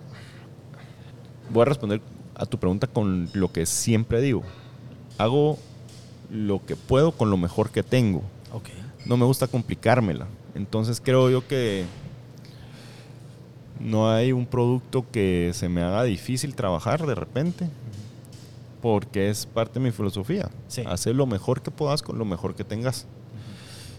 voy 1.49 1.61
a 1.61 1.65
responder 1.65 2.01
a 2.35 2.45
tu 2.45 2.57
pregunta 2.59 2.87
con 2.87 3.29
lo 3.33 3.51
que 3.51 3.65
siempre 3.65 4.21
digo. 4.21 4.43
Hago 5.17 5.57
lo 6.29 6.65
que 6.65 6.75
puedo 6.75 7.11
con 7.13 7.29
lo 7.29 7.37
mejor 7.37 7.69
que 7.71 7.83
tengo 7.83 8.21
Ok. 8.53 8.69
no 9.05 9.17
me 9.17 9.25
gusta 9.25 9.47
complicármela. 9.47 10.27
Entonces 10.55 11.01
creo 11.03 11.29
yo 11.29 11.47
que 11.47 11.85
no 13.79 14.11
hay 14.11 14.31
un 14.31 14.45
producto 14.45 15.05
que 15.11 15.51
se 15.53 15.69
me 15.69 15.81
haga 15.81 16.03
difícil 16.03 16.55
trabajar 16.55 17.05
de 17.05 17.15
repente, 17.15 17.69
porque 18.81 19.29
es 19.29 19.45
parte 19.45 19.79
de 19.79 19.85
mi 19.85 19.91
filosofía. 19.91 20.49
Sí. 20.67 20.83
Hacer 20.85 21.15
lo 21.15 21.25
mejor 21.25 21.61
que 21.61 21.71
puedas 21.71 22.01
con 22.01 22.17
lo 22.17 22.25
mejor 22.25 22.55
que 22.55 22.63
tengas. 22.63 23.07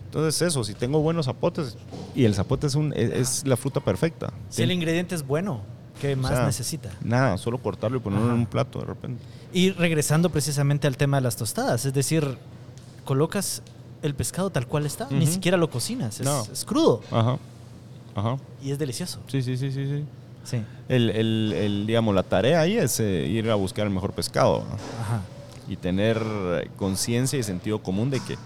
Entonces 0.09 0.41
eso, 0.43 0.65
si 0.65 0.73
tengo 0.75 1.01
buenos 1.01 1.27
zapotes, 1.27 1.77
y 2.15 2.25
el 2.25 2.35
zapote 2.35 2.67
es, 2.67 2.75
un, 2.75 2.93
es, 2.97 3.11
es 3.43 3.47
la 3.47 3.57
fruta 3.57 3.81
perfecta. 3.81 4.33
Si 4.49 4.63
el 4.63 4.73
ingrediente 4.73 5.15
es 5.15 5.27
bueno. 5.27 5.61
¿Qué 6.01 6.15
O 6.15 6.17
más 6.17 6.31
sea, 6.33 6.47
necesita? 6.47 6.91
Nada, 7.03 7.37
solo 7.39 7.59
cortarlo 7.59 7.97
y 7.99 8.01
ponerlo 8.01 8.27
Ajá. 8.27 8.35
en 8.35 8.41
un 8.41 8.47
plato 8.47 8.79
de 8.79 8.85
repente. 8.87 9.23
Y 9.53 9.73
regresando 9.73 10.31
precisamente 10.31 10.87
al 10.87 10.97
tema 10.97 11.17
de 11.17 11.23
las 11.23 11.37
tostadas, 11.37 11.85
es 11.85 11.93
decir, 11.93 12.39
colocas 13.05 13.63
el 14.03 14.15
pescado 14.15 14.51
tal 14.51 14.67
cual 14.67 14.87
está, 14.87 15.09
ni 15.11 15.27
siquiera 15.27 15.57
lo 15.57 15.69
cocinas, 15.71 16.21
es, 16.21 16.25
No. 16.25 16.47
es 16.53 16.65
crudo 16.65 17.03
Ajá. 17.11 17.37
Ajá. 18.15 18.37
y 18.63 18.71
es 18.71 18.79
delicioso. 18.79 19.19
Sí, 19.27 19.43
sí, 19.43 19.57
sí, 19.57 19.73
sí, 19.73 19.87
sí. 19.87 20.05
Sí, 20.45 20.63
El, 20.89 21.11
el- 21.11 21.53
el, 21.53 21.87
digamos, 21.87 22.15
la 22.15 22.23
tarea 22.23 22.61
ahí 22.61 22.79
es 22.79 23.01
eh, 23.01 23.27
ir 23.27 23.51
a 23.51 23.55
buscar 23.57 23.87
el 23.87 23.93
mejor 23.93 24.13
pescado 24.13 24.61
¿no? 24.61 24.75
ajá. 25.03 25.21
y 25.69 25.77
tener 25.77 26.17
eh, 26.25 26.71
conciencia 26.77 27.39
y 27.39 27.43
sentido 27.43 27.83
común 27.83 28.09
de 28.09 28.21
que, 28.21 28.37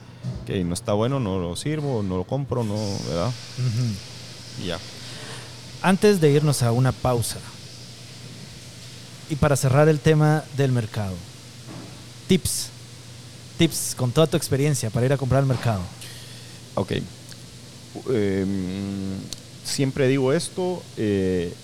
que 0.46 0.62
no 0.64 0.74
está 0.74 0.92
bueno, 0.92 1.20
no 1.20 1.38
lo 1.38 1.56
sirvo, 1.56 2.02
no 2.02 2.16
lo 2.16 2.24
compro, 2.24 2.64
no, 2.64 2.76
¿verdad? 3.08 3.30
Y 4.62 4.66
ya. 4.66 4.78
Antes 5.82 6.20
de 6.20 6.30
irnos 6.30 6.62
a 6.62 6.72
una 6.72 6.92
pausa 6.92 7.38
y 9.28 9.36
para 9.36 9.56
cerrar 9.56 9.88
el 9.88 9.98
tema 9.98 10.44
del 10.56 10.72
mercado, 10.72 11.14
tips, 12.28 12.68
tips 13.58 13.94
con 13.96 14.12
toda 14.12 14.26
tu 14.26 14.36
experiencia 14.36 14.90
para 14.90 15.06
ir 15.06 15.12
a 15.12 15.16
comprar 15.16 15.40
al 15.40 15.46
mercado. 15.46 15.80
Ok. 16.74 16.92
Em, 18.10 19.16
siempre 19.64 20.08
digo 20.08 20.32
esto, 20.32 20.82
eh, 20.96 21.54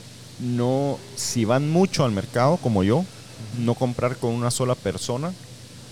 no, 0.40 0.99
si 1.16 1.44
van 1.44 1.71
mucho 1.71 2.05
al 2.05 2.12
mercado 2.12 2.57
como 2.59 2.85
yo, 2.85 3.05
no 3.59 3.75
comprar 3.75 4.16
con 4.16 4.31
una 4.31 4.51
sola 4.51 4.75
persona. 4.75 5.33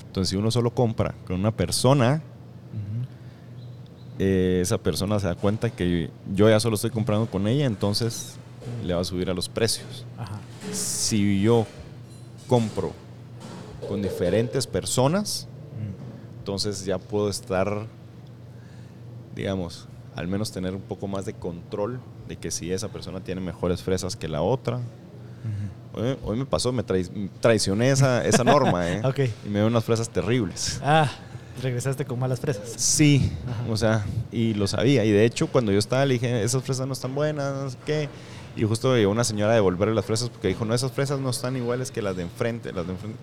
Entonces, 0.07 0.31
si 0.31 0.37
uno 0.37 0.51
solo 0.51 0.71
compra 0.71 1.15
con 1.27 1.39
una 1.39 1.51
persona, 1.53 2.23
eh, 4.19 4.61
esa 4.63 4.79
persona 4.79 5.19
se 5.21 5.27
da 5.27 5.35
cuenta 5.35 5.71
que 5.71 6.11
yo 6.35 6.49
ya 6.49 6.59
solo 6.61 6.77
estoy 6.77 6.91
comprando 6.91 7.27
con 7.27 7.47
ella, 7.49 7.67
entonces 7.67 8.37
le 8.85 8.95
va 8.95 9.01
a 9.01 9.05
subir 9.05 9.31
a 9.31 9.35
los 9.35 9.49
precios. 9.49 10.05
Ajá. 10.19 10.39
Si 10.73 11.41
yo 11.43 11.67
compro 12.49 12.93
con 13.89 14.03
diferentes 14.03 14.67
personas, 14.67 15.47
entonces 16.39 16.85
ya 16.85 16.99
puedo 16.99 17.29
estar, 17.29 17.87
digamos, 19.35 19.87
al 20.15 20.29
menos 20.29 20.51
tener 20.53 20.75
un 20.75 20.81
poco 20.81 21.07
más 21.07 21.25
de 21.27 21.35
control 21.35 22.01
de 22.29 22.37
que 22.37 22.51
si 22.51 22.73
esa 22.73 22.89
persona 22.89 23.21
tiene 23.21 23.41
mejores 23.41 23.83
fresas 23.83 24.17
que 24.17 24.29
la 24.29 24.43
otra. 24.43 24.81
Hoy, 25.95 26.17
hoy 26.25 26.37
me 26.39 26.45
pasó, 26.45 26.73
me 26.73 26.85
trai- 26.85 27.31
traicioné 27.41 27.91
esa, 27.91 28.25
esa 28.25 28.45
norma, 28.45 28.89
¿eh? 28.93 29.01
Y 29.45 29.49
me 29.49 29.61
dio 29.61 29.67
unas 29.69 29.85
fresas 29.85 30.09
terribles. 30.11 30.81
Ah, 30.85 31.11
regresaste 31.63 32.05
con 32.05 32.19
malas 32.19 32.41
fresas. 32.41 32.73
Sí, 32.77 33.33
Ajá. 33.49 33.71
o 33.71 33.77
sea, 33.77 34.05
y 34.33 34.55
lo 34.55 34.67
sabía. 34.67 35.05
Y 35.05 35.11
de 35.11 35.25
hecho, 35.25 35.47
cuando 35.49 35.73
yo 35.73 35.79
estaba, 35.79 36.05
le 36.05 36.15
dije, 36.15 36.43
esas 36.43 36.63
fresas 36.63 36.87
no 36.87 36.93
están 36.93 37.15
buenas, 37.15 37.55
no 37.55 37.71
sé 37.71 37.77
qué. 37.87 38.09
Y 38.57 38.65
justo 38.65 38.97
llegó 38.97 39.11
una 39.13 39.25
señora 39.25 39.53
a 39.53 39.55
devolverle 39.57 39.95
las 39.95 40.05
fresas 40.05 40.31
porque 40.31 40.49
dijo, 40.49 40.65
no, 40.65 40.75
esas 40.75 40.91
fresas 40.93 41.21
no 41.21 41.31
están 41.31 41.57
iguales 41.57 41.91
que 41.91 42.01
las 42.03 42.17
de 42.17 42.23
enfrente. 42.23 42.73
Las 42.73 42.87
de 42.87 42.93
enfrente. 42.93 43.19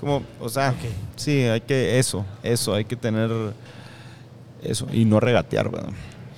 Como, 0.00 0.22
o 0.40 0.48
sea, 0.48 0.74
sí, 1.16 1.42
hay 1.42 1.60
que, 1.62 1.98
eso, 1.98 2.24
eso, 2.44 2.72
hay 2.74 2.84
que 2.84 2.94
tener 2.94 3.30
eso 4.62 4.86
y 4.92 5.04
no 5.04 5.18
regatear, 5.18 5.68
¿verdad? 5.70 5.90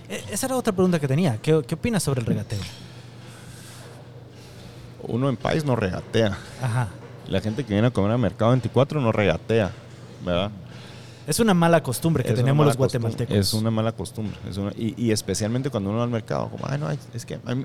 E- 0.09 0.25
Esa 0.33 0.47
era 0.47 0.57
otra 0.57 0.73
pregunta 0.73 0.99
que 0.99 1.07
tenía. 1.07 1.37
¿Qué, 1.43 1.63
qué 1.67 1.75
opinas 1.75 2.03
sobre 2.03 2.21
el 2.21 2.27
regateo? 2.27 2.59
Uno 5.03 5.29
en 5.29 5.37
país 5.37 5.65
no 5.65 5.77
regatea. 5.77 6.39
Ajá. 6.63 6.89
La 7.29 7.41
gente 7.41 7.65
que 7.65 7.73
viene 7.73 7.89
a 7.89 7.91
comer 7.91 8.13
al 8.13 8.19
mercado 8.19 8.51
24 8.53 9.01
no 9.01 9.13
regatea, 9.13 9.71
¿verdad? 10.25 10.51
Es 11.31 11.39
una 11.39 11.55
mala 11.55 11.81
costumbre 11.81 12.25
que 12.25 12.31
Es 12.31 12.35
tenemos 12.35 12.67
los 12.67 12.77
guatemaltecos. 12.77 13.29
costumbre, 13.29 13.41
Es 13.41 13.55
una 13.55 13.71
mala 13.71 13.93
costumbre. 13.93 14.37
Es 14.51 14.57
una- 14.57 14.73
y, 14.77 14.95
y 14.97 15.13
especialmente 15.13 15.71
cuando 15.71 15.91
uno 15.91 15.99
va 16.01 16.05
al 16.05 16.11
mercado, 16.11 16.49
como, 16.51 16.67
ay, 16.67 16.77
no, 16.77 16.91
es 16.91 17.25
que 17.25 17.39
mí- 17.55 17.65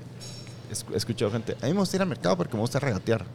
he 0.92 0.96
escuchado 0.96 1.32
gente, 1.32 1.56
a 1.60 1.66
mí 1.66 1.72
me 1.72 1.80
gusta 1.80 1.96
ir 1.96 2.02
al 2.02 2.08
mercado 2.08 2.36
porque 2.36 2.54
me 2.54 2.60
gusta 2.60 2.78
regatear. 2.78 3.24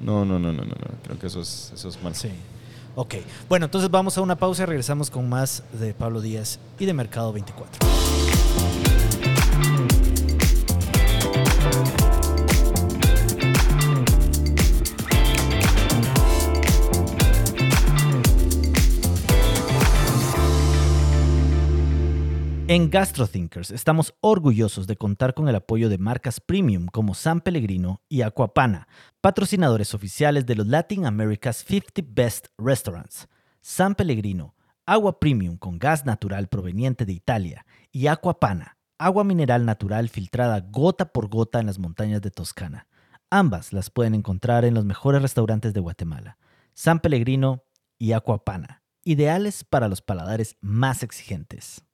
No, 0.00 0.24
no, 0.24 0.38
no, 0.38 0.52
no, 0.52 0.62
no, 0.62 0.68
no, 0.68 0.76
creo 1.02 1.18
que 1.18 1.26
eso 1.26 1.40
es, 1.40 1.72
eso 1.74 1.88
es 1.88 2.00
mal. 2.00 2.14
Sí. 2.14 2.30
Ok. 2.94 3.16
Bueno, 3.48 3.64
entonces 3.64 3.90
vamos 3.90 4.16
a 4.16 4.20
una 4.20 4.36
pausa 4.36 4.62
y 4.62 4.66
regresamos 4.66 5.10
con 5.10 5.28
más 5.28 5.64
de 5.72 5.92
Pablo 5.92 6.20
Díaz 6.20 6.60
y 6.78 6.86
de 6.86 6.94
Mercado 6.94 7.32
24. 7.32 7.88
En 22.70 22.90
GastroThinkers 22.90 23.70
estamos 23.70 24.14
orgullosos 24.20 24.86
de 24.86 24.98
contar 24.98 25.32
con 25.32 25.48
el 25.48 25.54
apoyo 25.54 25.88
de 25.88 25.96
marcas 25.96 26.38
premium 26.38 26.84
como 26.88 27.14
San 27.14 27.40
Pellegrino 27.40 28.02
y 28.10 28.20
Aquapana, 28.20 28.88
patrocinadores 29.22 29.94
oficiales 29.94 30.44
de 30.44 30.54
los 30.54 30.66
Latin 30.66 31.06
America's 31.06 31.64
50 31.66 32.02
Best 32.10 32.48
Restaurants. 32.58 33.26
San 33.62 33.94
Pellegrino, 33.94 34.54
agua 34.84 35.18
premium 35.18 35.56
con 35.56 35.78
gas 35.78 36.04
natural 36.04 36.48
proveniente 36.48 37.06
de 37.06 37.14
Italia, 37.14 37.64
y 37.90 38.08
Aquapana, 38.08 38.76
agua 38.98 39.24
mineral 39.24 39.64
natural 39.64 40.10
filtrada 40.10 40.60
gota 40.60 41.10
por 41.10 41.30
gota 41.30 41.60
en 41.60 41.66
las 41.68 41.78
montañas 41.78 42.20
de 42.20 42.30
Toscana. 42.30 42.86
Ambas 43.30 43.72
las 43.72 43.88
pueden 43.88 44.14
encontrar 44.14 44.66
en 44.66 44.74
los 44.74 44.84
mejores 44.84 45.22
restaurantes 45.22 45.72
de 45.72 45.80
Guatemala. 45.80 46.36
San 46.74 47.00
Pellegrino 47.00 47.64
y 47.98 48.12
Aquapana, 48.12 48.82
ideales 49.04 49.64
para 49.64 49.88
los 49.88 50.02
paladares 50.02 50.58
más 50.60 51.02
exigentes. 51.02 51.87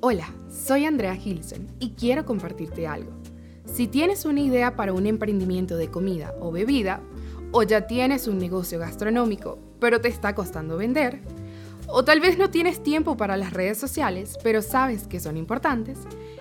Hola, 0.00 0.28
soy 0.50 0.84
Andrea 0.84 1.14
Gilson 1.16 1.68
y 1.80 1.92
quiero 1.92 2.26
compartirte 2.26 2.86
algo. 2.86 3.12
Si 3.64 3.88
tienes 3.88 4.26
una 4.26 4.40
idea 4.40 4.76
para 4.76 4.92
un 4.92 5.06
emprendimiento 5.06 5.78
de 5.78 5.90
comida 5.90 6.34
o 6.38 6.52
bebida, 6.52 7.00
o 7.50 7.62
ya 7.62 7.86
tienes 7.86 8.28
un 8.28 8.36
negocio 8.38 8.78
gastronómico, 8.78 9.58
pero 9.80 10.02
te 10.02 10.08
está 10.08 10.34
costando 10.34 10.76
vender, 10.76 11.22
o 11.88 12.04
tal 12.04 12.20
vez 12.20 12.36
no 12.36 12.50
tienes 12.50 12.82
tiempo 12.82 13.16
para 13.16 13.38
las 13.38 13.54
redes 13.54 13.78
sociales, 13.78 14.36
pero 14.42 14.60
sabes 14.60 15.08
que 15.08 15.18
son 15.18 15.38
importantes, 15.38 16.00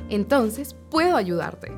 entonces 0.10 0.76
puedo 0.92 1.16
ayudarte. 1.16 1.72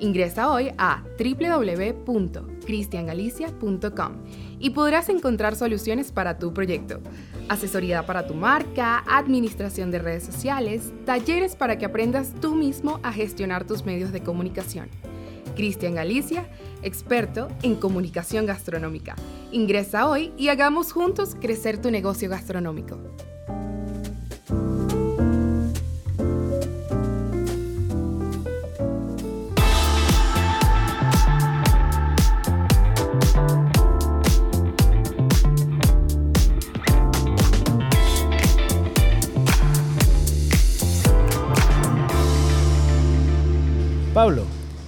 Ingresa 0.00 0.52
hoy 0.52 0.70
a 0.76 1.02
www.cristiangalicia.com 1.18 4.12
y 4.58 4.68
podrás 4.70 5.08
encontrar 5.08 5.56
soluciones 5.56 6.12
para 6.12 6.38
tu 6.38 6.52
proyecto. 6.52 7.00
Asesoría 7.48 8.06
para 8.06 8.26
tu 8.26 8.34
marca, 8.34 9.04
administración 9.06 9.90
de 9.90 9.98
redes 9.98 10.24
sociales, 10.24 10.92
talleres 11.04 11.56
para 11.56 11.76
que 11.76 11.84
aprendas 11.84 12.32
tú 12.40 12.54
mismo 12.54 13.00
a 13.02 13.12
gestionar 13.12 13.66
tus 13.66 13.84
medios 13.84 14.12
de 14.12 14.22
comunicación. 14.22 14.88
Cristian 15.54 15.94
Galicia, 15.94 16.48
experto 16.82 17.48
en 17.62 17.76
comunicación 17.76 18.46
gastronómica. 18.46 19.16
Ingresa 19.50 20.08
hoy 20.08 20.32
y 20.36 20.48
hagamos 20.48 20.92
juntos 20.92 21.36
crecer 21.40 21.80
tu 21.80 21.90
negocio 21.90 22.30
gastronómico. 22.30 22.98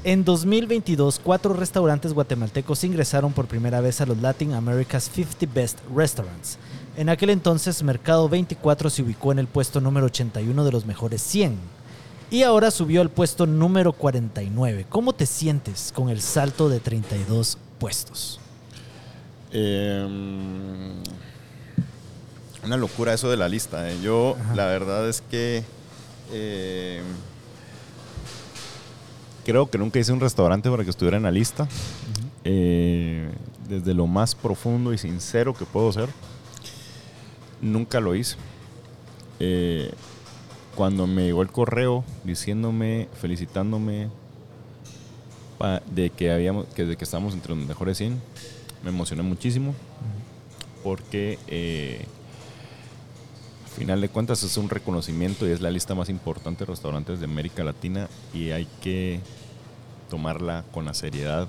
En 0.05 0.25
2022, 0.25 1.21
cuatro 1.23 1.55
restaurantes 1.55 2.13
guatemaltecos 2.13 2.85
ingresaron 2.85 3.33
por 3.33 3.47
primera 3.47 3.81
vez 3.81 4.01
a 4.01 4.07
los 4.07 4.19
Latin 4.21 4.53
America's 4.53 5.11
50 5.13 5.47
Best 5.55 5.79
Restaurants. 5.95 6.59
En 6.97 7.09
aquel 7.09 7.31
entonces, 7.31 7.83
Mercado 7.83 8.29
24 8.29 8.91
se 8.91 9.03
ubicó 9.03 9.33
en 9.33 9.39
el 9.39 9.47
puesto 9.47 9.81
número 9.81 10.07
81 10.07 10.65
de 10.65 10.73
los 10.73 10.85
mejores 10.87 11.23
100 11.23 11.57
y 12.31 12.43
ahora 12.43 12.71
subió 12.71 13.01
al 13.01 13.11
puesto 13.11 13.47
número 13.47 13.93
49. 13.93 14.87
¿Cómo 14.89 15.13
te 15.15 15.27
sientes 15.27 15.93
con 15.95 16.09
el 16.11 16.21
salto 16.21 16.69
de 16.69 16.81
32 16.81 17.59
puestos? 17.79 18.41
Eh, 19.53 20.07
una 22.65 22.77
locura 22.77 23.13
eso 23.15 23.31
de 23.31 23.37
la 23.37 23.49
lista. 23.49 23.91
eh. 23.91 23.99
Yo, 24.03 24.37
Ajá. 24.41 24.55
la 24.55 24.67
verdad 24.67 25.09
es 25.09 25.21
que 25.23 25.65
eh, 26.33 27.03
creo 29.45 29.71
que 29.71 29.79
nunca 29.79 29.99
hice 29.99 30.13
un 30.13 30.21
restaurante 30.21 30.71
para 30.71 30.85
que 30.85 30.91
estuviera 30.91 31.17
en 31.17 31.23
la 31.23 31.31
lista. 31.31 31.69
Eh, 32.45 33.31
desde 33.69 33.95
lo 33.95 34.07
más 34.07 34.35
profundo 34.35 34.93
y 34.93 34.99
sincero 34.99 35.55
que 35.55 35.65
puedo 35.65 35.91
ser, 35.93 36.09
nunca 37.61 38.01
lo 38.01 38.15
hice. 38.15 38.37
Eh, 39.41 39.93
cuando 40.75 41.07
me 41.07 41.25
llegó 41.25 41.43
el 41.43 41.49
correo 41.49 42.05
diciéndome, 42.25 43.09
felicitándome 43.21 44.09
de 45.91 46.11
que 46.11 46.31
habíamos, 46.31 46.67
que, 46.67 46.85
de 46.85 46.97
que 46.97 47.05
estábamos 47.05 47.33
entre 47.33 47.55
los 47.55 47.67
mejores 47.67 47.97
100, 47.97 48.21
me 48.83 48.91
emocioné 48.91 49.23
muchísimo 49.23 49.75
porque 50.83 51.39
eh, 51.47 52.05
final 53.75 54.01
de 54.01 54.09
cuentas 54.09 54.43
es 54.45 54.57
un 54.57 54.69
reconocimiento 54.69 55.49
y 55.49 55.51
es 55.51 55.61
la 55.61 55.71
lista 55.71 55.95
más 55.95 56.09
importante 56.09 56.65
de 56.65 56.71
restaurantes 56.71 57.19
de 57.19 57.25
América 57.25 57.65
Latina 57.65 58.09
y 58.33 58.51
hay 58.51 58.69
que 58.81 59.21
tomarla 60.09 60.65
con 60.73 60.85
la 60.85 60.95
seriedad 60.95 61.49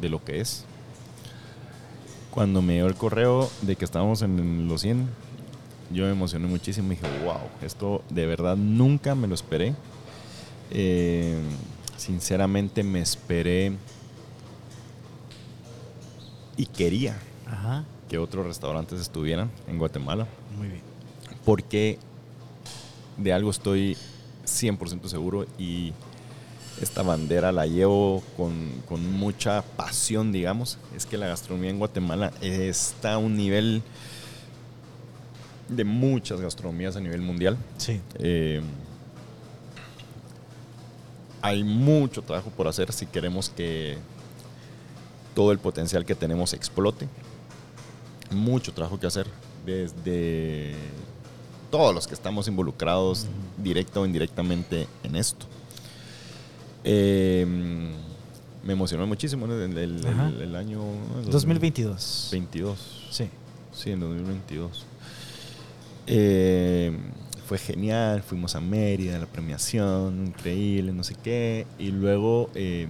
de 0.00 0.08
lo 0.08 0.24
que 0.24 0.40
es. 0.40 0.64
Cuando 2.30 2.62
me 2.62 2.74
dio 2.74 2.86
el 2.86 2.94
correo 2.94 3.50
de 3.62 3.76
que 3.76 3.84
estábamos 3.84 4.22
en 4.22 4.68
los 4.68 4.82
100, 4.82 5.08
yo 5.92 6.04
me 6.04 6.12
emocioné 6.12 6.46
muchísimo 6.46 6.92
y 6.92 6.96
dije, 6.96 7.08
wow, 7.24 7.40
esto 7.60 8.02
de 8.08 8.24
verdad 8.24 8.56
nunca 8.56 9.14
me 9.14 9.26
lo 9.26 9.34
esperé. 9.34 9.74
Eh, 10.70 11.38
sinceramente 11.96 12.82
me 12.82 13.00
esperé 13.00 13.72
y 16.56 16.66
quería 16.66 17.18
que 18.08 18.18
otros 18.18 18.46
restaurantes 18.46 19.00
estuvieran 19.00 19.50
en 19.66 19.78
Guatemala. 19.78 20.26
Muy 20.56 20.68
bien. 20.68 20.91
Porque 21.44 21.98
de 23.16 23.32
algo 23.32 23.50
estoy 23.50 23.96
100% 24.46 25.08
seguro 25.08 25.46
y 25.58 25.92
esta 26.80 27.02
bandera 27.02 27.52
la 27.52 27.66
llevo 27.66 28.22
con, 28.36 28.70
con, 28.88 29.12
mucha 29.12 29.62
pasión, 29.62 30.32
digamos. 30.32 30.78
Es 30.96 31.06
que 31.06 31.16
la 31.16 31.26
gastronomía 31.26 31.70
en 31.70 31.78
Guatemala 31.78 32.32
está 32.40 33.14
a 33.14 33.18
un 33.18 33.36
nivel 33.36 33.82
de 35.68 35.84
muchas 35.84 36.40
gastronomías 36.40 36.96
a 36.96 37.00
nivel 37.00 37.20
mundial. 37.20 37.56
Sí. 37.76 38.00
Eh, 38.18 38.60
hay 41.40 41.64
mucho 41.64 42.22
trabajo 42.22 42.50
por 42.50 42.68
hacer 42.68 42.92
si 42.92 43.06
queremos 43.06 43.50
que 43.50 43.98
todo 45.34 45.52
el 45.52 45.58
potencial 45.58 46.04
que 46.04 46.14
tenemos 46.14 46.52
explote. 46.52 47.08
Mucho 48.30 48.72
trabajo 48.72 48.98
que 48.98 49.06
hacer 49.06 49.26
desde 49.66 50.74
todos 51.72 51.92
los 51.92 52.06
que 52.06 52.14
estamos 52.14 52.46
involucrados 52.46 53.26
directa 53.56 53.98
o 53.98 54.06
indirectamente 54.06 54.86
en 55.02 55.16
esto. 55.16 55.46
Eh, 56.84 57.44
me 58.62 58.74
emocionó 58.74 59.06
muchísimo 59.06 59.46
el, 59.46 59.76
el, 59.76 60.54
año 60.54 60.82
2022. 61.26 62.28
22. 62.30 63.08
Sí. 63.10 63.28
Sí, 63.72 63.90
en 63.90 64.00
2022. 64.00 64.84
Eh, 66.06 66.96
fue 67.46 67.58
genial, 67.58 68.22
fuimos 68.22 68.54
a 68.54 68.60
Mérida, 68.60 69.18
la 69.18 69.26
premiación, 69.26 70.26
increíble, 70.26 70.92
no 70.92 71.02
sé 71.02 71.16
qué. 71.22 71.66
Y 71.78 71.90
luego, 71.90 72.50
eh, 72.54 72.86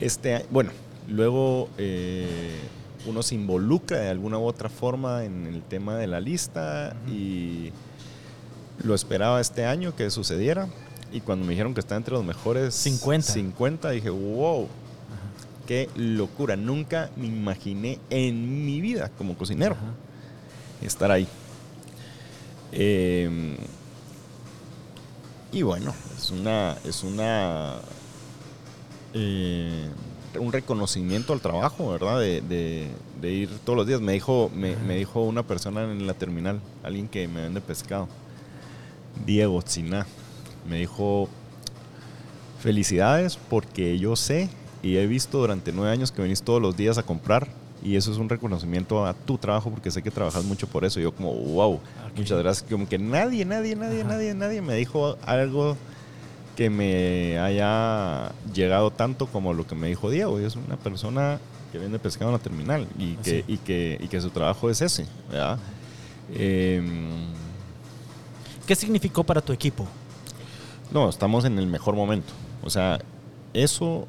este, 0.00 0.46
bueno, 0.50 0.70
luego 1.06 1.68
eh, 1.78 2.58
uno 3.06 3.22
se 3.22 3.34
involucra 3.34 3.98
de 3.98 4.08
alguna 4.08 4.38
u 4.38 4.44
otra 4.44 4.68
forma 4.68 5.24
en 5.24 5.46
el 5.46 5.62
tema 5.62 5.96
de 5.96 6.06
la 6.06 6.20
lista 6.20 6.96
y 7.08 7.70
lo 8.82 8.94
esperaba 8.94 9.40
este 9.40 9.66
año 9.66 9.94
que 9.94 10.10
sucediera. 10.10 10.68
Y 11.12 11.20
cuando 11.20 11.44
me 11.44 11.52
dijeron 11.52 11.74
que 11.74 11.80
está 11.80 11.96
entre 11.96 12.14
los 12.14 12.24
mejores 12.24 12.74
50, 12.74 13.32
50 13.32 13.90
dije, 13.90 14.10
wow, 14.10 14.68
qué 15.66 15.88
locura. 15.94 16.56
Nunca 16.56 17.10
me 17.16 17.26
imaginé 17.26 17.98
en 18.10 18.64
mi 18.66 18.80
vida 18.80 19.10
como 19.16 19.36
cocinero 19.36 19.76
estar 20.82 21.10
ahí. 21.10 21.28
Em, 22.72 23.56
y 25.52 25.62
bueno, 25.62 25.94
es 26.16 26.30
una, 26.30 26.76
es 26.84 27.04
una 27.04 27.76
eh, 29.12 29.88
un 30.38 30.52
reconocimiento 30.52 31.32
al 31.32 31.40
trabajo, 31.40 31.90
¿verdad? 31.90 32.20
De, 32.20 32.88
ir 33.22 33.48
todos 33.64 33.76
los 33.76 33.86
días. 33.86 34.00
Me 34.00 34.12
dijo, 34.12 34.50
me, 34.54 34.96
dijo 34.96 35.22
una 35.22 35.42
persona 35.42 35.84
en 35.84 36.06
la 36.06 36.14
terminal, 36.14 36.60
alguien 36.82 37.08
que 37.08 37.26
me 37.28 37.42
vende 37.42 37.60
pescado, 37.60 38.08
Diego 39.24 39.62
Tzina, 39.62 40.06
me 40.68 40.78
dijo, 40.78 41.28
felicidades 42.60 43.38
porque 43.48 43.98
yo 43.98 44.16
sé 44.16 44.48
y 44.82 44.96
he 44.96 45.06
visto 45.06 45.38
durante 45.38 45.72
nueve 45.72 45.92
años 45.92 46.12
que 46.12 46.22
venís 46.22 46.42
todos 46.42 46.60
los 46.60 46.76
días 46.76 46.98
a 46.98 47.02
comprar 47.02 47.48
y 47.82 47.96
eso 47.96 48.10
es 48.10 48.16
un 48.16 48.28
reconocimiento 48.28 49.04
a 49.04 49.12
tu 49.12 49.36
trabajo 49.36 49.70
porque 49.70 49.90
sé 49.90 50.02
que 50.02 50.10
trabajas 50.10 50.44
mucho 50.44 50.66
por 50.66 50.84
eso. 50.84 51.00
Yo 51.00 51.12
como, 51.12 51.34
wow, 51.34 51.80
muchas 52.16 52.38
gracias. 52.38 52.68
Como 52.70 52.88
que 52.88 52.98
nadie, 52.98 53.44
nadie, 53.44 53.76
nadie, 53.76 54.04
nadie, 54.04 54.34
nadie 54.34 54.62
me 54.62 54.74
dijo 54.74 55.18
algo 55.26 55.76
que 56.56 56.70
me 56.70 57.38
haya 57.38 58.32
llegado 58.52 58.90
tanto 58.90 59.26
como 59.26 59.52
lo 59.52 59.66
que 59.66 59.74
me 59.74 59.88
dijo 59.88 60.10
Diego. 60.10 60.38
Es 60.38 60.56
una 60.56 60.76
persona 60.76 61.40
que 61.72 61.78
vende 61.78 61.98
pescado 61.98 62.30
en 62.30 62.36
la 62.36 62.42
terminal 62.42 62.86
y, 62.98 63.14
que, 63.16 63.44
y, 63.48 63.56
que, 63.58 63.98
y 64.00 64.08
que 64.08 64.20
su 64.20 64.30
trabajo 64.30 64.70
es 64.70 64.80
ese. 64.80 65.06
Em, 66.32 67.26
¿Qué 68.66 68.74
significó 68.74 69.24
para 69.24 69.40
tu 69.40 69.52
equipo? 69.52 69.86
No, 70.92 71.08
estamos 71.08 71.44
en 71.44 71.58
el 71.58 71.66
mejor 71.66 71.96
momento. 71.96 72.32
O 72.62 72.70
sea, 72.70 73.00
eso 73.52 74.06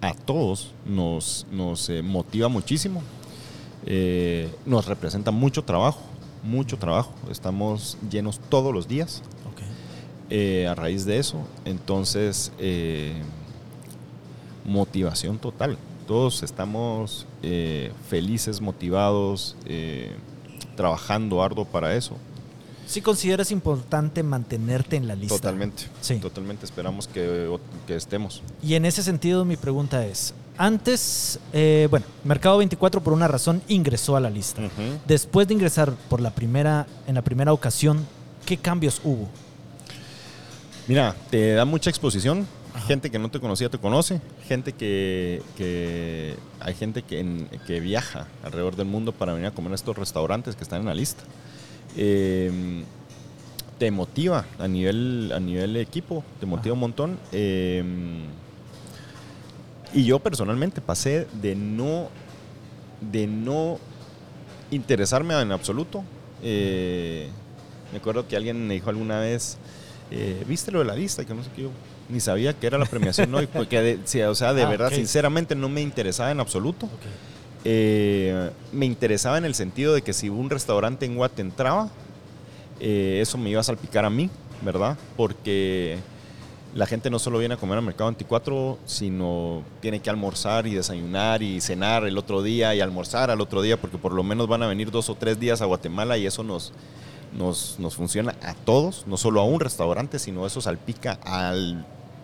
a 0.00 0.14
todos 0.14 0.72
nos, 0.86 1.46
nos 1.50 1.90
eh, 1.90 2.02
motiva 2.02 2.48
muchísimo, 2.48 3.02
eh, 3.86 4.48
nos 4.64 4.86
representa 4.86 5.30
mucho 5.30 5.64
trabajo, 5.64 6.00
mucho 6.42 6.78
trabajo. 6.78 7.12
Estamos 7.30 7.98
llenos 8.10 8.40
todos 8.48 8.72
los 8.72 8.88
días 8.88 9.22
eh, 10.30 10.66
a 10.66 10.74
raíz 10.74 11.04
de 11.04 11.18
eso. 11.18 11.38
Entonces, 11.64 12.52
motivación 14.64 15.38
total. 15.38 15.76
Todos 16.06 16.42
estamos 16.42 17.26
felices, 18.08 18.60
motivados, 18.60 19.56
trabajando 20.76 21.42
arduo 21.42 21.64
para 21.64 21.94
eso. 21.94 22.16
¿Sí 22.90 23.02
consideras 23.02 23.52
importante 23.52 24.24
mantenerte 24.24 24.96
en 24.96 25.06
la 25.06 25.14
lista? 25.14 25.36
Totalmente. 25.36 25.84
Sí. 26.00 26.16
Totalmente. 26.16 26.64
Esperamos 26.64 27.06
que, 27.06 27.56
estemos. 27.86 28.42
Y 28.64 28.74
en 28.74 28.84
ese 28.84 29.04
sentido, 29.04 29.44
mi 29.44 29.56
pregunta 29.56 30.04
es: 30.04 30.34
antes, 30.58 31.38
eh, 31.52 31.86
bueno, 31.88 32.04
Mercado 32.24 32.58
24 32.58 33.00
por 33.00 33.12
una 33.12 33.28
razón 33.28 33.62
ingresó 33.68 34.16
a 34.16 34.20
la 34.20 34.28
lista. 34.28 34.62
Después 35.06 35.46
de 35.46 35.54
ingresar 35.54 35.94
por 36.08 36.20
la 36.20 36.34
primera, 36.34 36.88
en 37.06 37.14
la 37.14 37.22
primera 37.22 37.52
ocasión, 37.52 38.04
¿qué 38.44 38.56
cambios 38.56 39.00
hubo? 39.04 39.28
Mira, 40.90 41.14
te 41.30 41.52
da 41.52 41.64
mucha 41.64 41.88
exposición. 41.88 42.48
Gente 42.88 43.12
que 43.12 43.20
no 43.20 43.30
te 43.30 43.38
conocía 43.38 43.68
te 43.68 43.78
conoce. 43.78 44.20
Gente 44.48 44.72
que. 44.72 45.40
que 45.56 46.34
hay 46.58 46.74
gente 46.74 47.02
que, 47.02 47.46
que 47.64 47.78
viaja 47.78 48.26
alrededor 48.42 48.74
del 48.74 48.88
mundo 48.88 49.12
para 49.12 49.32
venir 49.32 49.46
a 49.46 49.50
comer 49.52 49.70
a 49.70 49.76
estos 49.76 49.96
restaurantes 49.96 50.56
que 50.56 50.64
están 50.64 50.80
en 50.80 50.86
la 50.88 50.94
lista. 50.94 51.22
Em, 51.96 52.82
te 53.78 53.92
motiva 53.92 54.44
a 54.58 54.66
nivel, 54.66 55.30
a 55.32 55.38
nivel 55.38 55.76
equipo, 55.76 56.24
te 56.40 56.46
motiva 56.46 56.72
un 56.72 56.80
montón. 56.80 57.20
Em, 57.30 58.24
y 59.94 60.04
yo 60.04 60.18
personalmente 60.18 60.80
pasé 60.80 61.28
de 61.40 61.54
no, 61.54 62.08
de 63.00 63.28
no 63.28 63.78
interesarme 64.72 65.40
en 65.40 65.52
absoluto. 65.52 66.02
Eh, 66.42 67.28
me 67.92 67.98
acuerdo 67.98 68.26
que 68.26 68.34
alguien 68.34 68.66
me 68.66 68.74
dijo 68.74 68.90
alguna 68.90 69.20
vez, 69.20 69.56
eh, 70.10 70.44
¿viste 70.46 70.72
lo 70.72 70.80
de 70.80 70.84
la 70.84 70.94
lista? 70.94 71.24
Que 71.24 71.34
no 71.34 71.42
sé 71.42 71.50
qué, 71.54 71.62
yo 71.62 71.70
ni 72.08 72.20
sabía 72.20 72.52
que 72.52 72.66
era 72.66 72.78
la 72.78 72.86
premiación, 72.86 73.30
¿no? 73.30 73.40
porque 73.52 73.98
o 74.28 74.34
sea, 74.34 74.52
de 74.52 74.62
ah, 74.62 74.68
verdad, 74.68 74.90
sinceramente 74.90 75.54
no 75.54 75.68
me 75.68 75.80
interesaba 75.80 76.30
en 76.30 76.40
absoluto. 76.40 76.88
Eh, 77.64 78.50
me 78.72 78.86
interesaba 78.86 79.38
en 79.38 79.44
el 79.44 79.54
sentido 79.54 79.94
de 79.94 80.02
que 80.02 80.12
si 80.12 80.28
un 80.28 80.50
restaurante 80.50 81.06
en 81.06 81.16
Guate 81.16 81.42
entraba, 81.42 81.90
eh, 82.80 83.18
eso 83.20 83.38
me 83.38 83.50
iba 83.50 83.60
a 83.60 83.64
salpicar 83.64 84.04
a 84.04 84.10
mí, 84.10 84.30
¿verdad? 84.62 84.96
Porque 85.16 85.98
la 86.74 86.86
gente 86.86 87.10
no 87.10 87.18
solo 87.18 87.38
viene 87.38 87.54
a 87.54 87.56
comer 87.56 87.78
al 87.78 87.84
Mercado 87.84 88.10
24, 88.10 88.78
sino 88.86 89.62
tiene 89.80 90.00
que 90.00 90.08
almorzar 90.08 90.66
y 90.66 90.74
desayunar 90.74 91.42
y 91.42 91.60
cenar 91.60 92.04
el 92.04 92.16
otro 92.16 92.42
día 92.42 92.74
y 92.74 92.80
almorzar 92.80 93.30
al 93.30 93.40
otro 93.40 93.60
día, 93.60 93.76
porque 93.76 93.98
por 93.98 94.12
lo 94.12 94.22
menos 94.22 94.48
van 94.48 94.62
a 94.62 94.66
venir 94.66 94.90
dos 94.90 95.10
o 95.10 95.14
tres 95.14 95.38
días 95.38 95.60
a 95.60 95.66
Guatemala 95.66 96.16
y 96.16 96.26
eso 96.26 96.42
nos, 96.42 96.72
nos, 97.36 97.76
nos 97.78 97.94
funciona 97.94 98.34
a 98.42 98.54
todos, 98.54 99.04
no 99.06 99.16
solo 99.16 99.40
a 99.40 99.44
un 99.44 99.60
restaurante, 99.60 100.18
sino 100.18 100.46
eso 100.46 100.60
salpica 100.60 101.18
a 101.24 101.54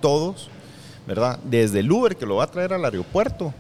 todos, 0.01 0.49
¿verdad? 1.07 1.39
Desde 1.45 1.81
el 1.81 1.91
Uber 1.91 2.17
que 2.17 2.27
lo 2.27 2.37
va 2.37 2.45
a 2.45 2.51
traer 2.51 2.73
al 2.73 2.85
aeropuerto 2.85 3.55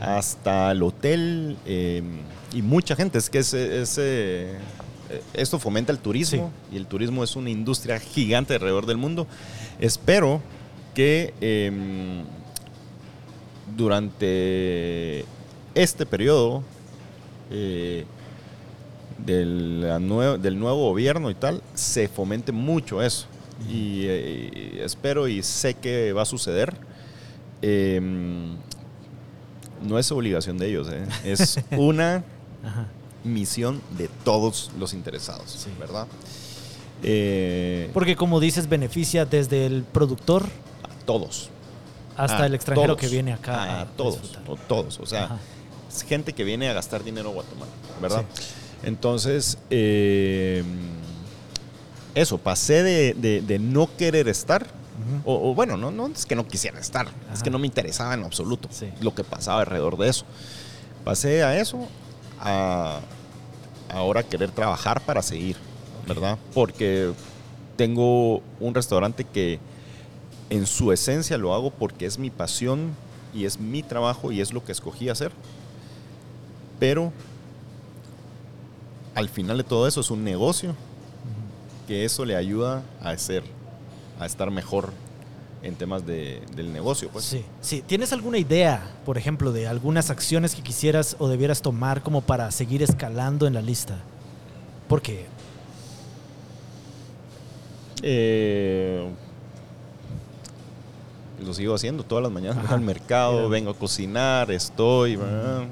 hasta 0.00 0.72
el 0.72 0.82
hotel 0.82 1.56
em, 1.66 2.18
y 2.52 2.62
mucha 2.62 2.96
gente. 2.96 3.18
Es 3.18 3.30
que 3.30 3.38
ese, 3.38 4.56
esto 5.34 5.58
fomenta 5.58 5.92
el 5.92 5.98
turismo 5.98 6.50
y 6.72 6.76
el 6.76 6.86
turismo 6.86 7.22
es 7.22 7.36
una 7.36 7.50
industria 7.50 8.00
gigante 8.00 8.54
alrededor 8.54 8.86
del 8.86 8.96
mundo. 8.96 9.26
Espero 9.78 10.40
que 10.94 11.34
em, 11.40 12.24
durante 13.76 15.24
este 15.74 16.04
periodo 16.04 16.62
eh, 17.50 18.04
del, 19.24 19.80
del, 20.42 20.58
nuevo 20.58 20.88
gobierno 20.90 21.30
y 21.30 21.34
tal, 21.34 21.62
se 21.74 22.08
fomente 22.08 22.52
mucho 22.52 23.02
eso. 23.02 23.26
Y, 23.68 24.02
eh, 24.06 24.82
espero 24.84 25.28
y 25.28 25.42
sé 25.42 25.74
que 25.74 26.12
va 26.12 26.22
a 26.22 26.26
suceder. 26.26 26.76
Em, 27.60 28.56
no 29.82 29.98
es 29.98 30.10
obligación 30.10 30.58
de 30.58 30.68
ellos, 30.68 30.88
¿eh? 30.90 31.04
es 31.24 31.60
una 31.70 32.24
misión 33.24 33.80
de 33.96 34.08
todos 34.24 34.70
los 34.78 34.94
interesados, 34.94 35.50
Sí. 35.50 35.70
¿verdad? 35.78 36.06
Eh, 37.04 37.90
Porque 37.92 38.14
como 38.16 38.38
dices, 38.40 38.68
beneficia 38.68 39.24
desde 39.24 39.66
el 39.66 39.82
productor 39.84 40.44
a 40.84 41.04
todos. 41.04 41.50
hasta 42.16 42.42
a 42.44 42.46
el 42.46 42.54
extranjero 42.54 42.94
todos, 42.94 43.00
que 43.00 43.08
viene 43.08 43.32
acá. 43.32 43.62
A, 43.62 43.80
a 43.82 43.86
todos, 43.86 44.20
disfrutar. 44.22 44.50
o 44.50 44.56
todos. 44.56 44.98
O 45.00 45.06
sea, 45.06 45.24
Ajá. 45.24 45.38
es 45.88 46.02
gente 46.02 46.32
que 46.32 46.44
viene 46.44 46.68
a 46.68 46.72
gastar 46.72 47.02
dinero 47.02 47.30
a 47.30 47.32
Guatemala, 47.32 47.70
¿verdad? 48.00 48.24
Entonces, 48.82 49.58
eh, 49.70 50.62
eso, 52.14 52.38
pasé 52.38 52.82
de, 52.82 53.14
de- 53.14 53.40
de 53.42 53.58
no 53.58 53.88
querer 53.96 54.28
estar, 54.28 54.62
Ujú. 54.64 55.30
o, 55.30 55.50
o 55.50 55.54
bueno, 55.54 55.76
no, 55.76 55.90
no 55.90 56.08
es 56.08 56.26
que 56.26 56.34
no 56.36 56.46
quisiera 56.46 56.78
estar, 56.80 57.06
es 57.06 57.12
Ajá. 57.36 57.42
que 57.44 57.50
no 57.50 57.58
me 57.58 57.66
interesaba 57.66 58.14
en 58.14 58.24
absoluto 58.24 58.68
Sí. 58.70 58.88
lo 59.00 59.14
que 59.14 59.24
pasaba 59.24 59.60
alrededor 59.60 59.96
de 59.98 60.08
eso. 60.08 60.24
Pasé 61.04 61.42
a 61.42 61.58
eso, 61.58 61.88
a 62.40 63.00
ahora 63.88 64.22
querer 64.22 64.50
trabajar 64.50 65.00
para 65.02 65.22
seguir, 65.22 65.56
¿verdad? 66.08 66.38
Porque 66.54 67.12
tengo 67.76 68.42
un 68.60 68.74
restaurante 68.74 69.24
que 69.24 69.58
en 70.50 70.66
su 70.66 70.92
esencia 70.92 71.38
lo 71.38 71.54
hago 71.54 71.70
porque 71.70 72.04
es 72.06 72.18
mi 72.18 72.30
pasión 72.30 72.90
y 73.34 73.44
es 73.46 73.58
mi 73.58 73.82
trabajo 73.82 74.32
y 74.32 74.40
es 74.40 74.52
lo 74.52 74.62
que 74.64 74.72
escogí 74.72 75.08
hacer. 75.08 75.32
Pero 76.78 77.12
al 79.14 79.28
final 79.28 79.58
de 79.58 79.64
todo 79.64 79.86
eso 79.86 80.00
es 80.00 80.10
un 80.10 80.24
negocio 80.24 80.74
que 81.86 82.04
eso 82.04 82.24
le 82.24 82.36
ayuda 82.36 82.82
a 83.02 83.10
hacer, 83.10 83.42
a 84.18 84.26
estar 84.26 84.50
mejor 84.50 84.92
en 85.62 85.74
temas 85.76 86.04
de- 86.06 86.42
del 86.56 86.72
negocio. 86.72 87.08
Pues. 87.12 87.24
Sí, 87.24 87.44
sí. 87.60 87.82
¿Tienes 87.86 88.12
alguna 88.12 88.38
idea, 88.38 88.82
por 89.04 89.18
ejemplo, 89.18 89.52
de 89.52 89.66
algunas 89.68 90.10
acciones 90.10 90.54
que 90.54 90.62
quisieras 90.62 91.16
o 91.18 91.28
debieras 91.28 91.60
tomar 91.62 92.02
como 92.02 92.20
para 92.22 92.50
seguir 92.50 92.82
escalando 92.82 93.46
en 93.46 93.54
la 93.54 93.62
lista? 93.62 93.98
Porque 94.88 95.26
Eh, 98.02 99.08
lo 101.44 101.54
sigo 101.54 101.74
haciendo 101.74 102.02
todas 102.04 102.22
las 102.22 102.32
mañanas. 102.32 102.64
Voy 102.66 102.74
al 102.74 102.80
mercado, 102.80 103.34
Mira. 103.36 103.48
vengo 103.48 103.70
a 103.70 103.74
cocinar, 103.74 104.50
estoy. 104.50 105.16
¿verdad? 105.16 105.64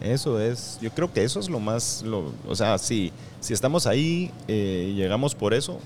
Eso 0.00 0.40
es, 0.40 0.78
yo 0.80 0.90
creo 0.90 1.12
que 1.12 1.24
eso 1.24 1.40
es 1.40 1.48
lo 1.50 1.58
más, 1.60 2.02
lo- 2.02 2.32
o 2.48 2.54
sea, 2.54 2.78
si, 2.78 3.12
si 3.40 3.52
estamos 3.52 3.86
ahí 3.86 4.30
eh, 4.46 4.90
y 4.90 4.94
llegamos 4.94 5.34
por 5.34 5.54
eso, 5.54 5.80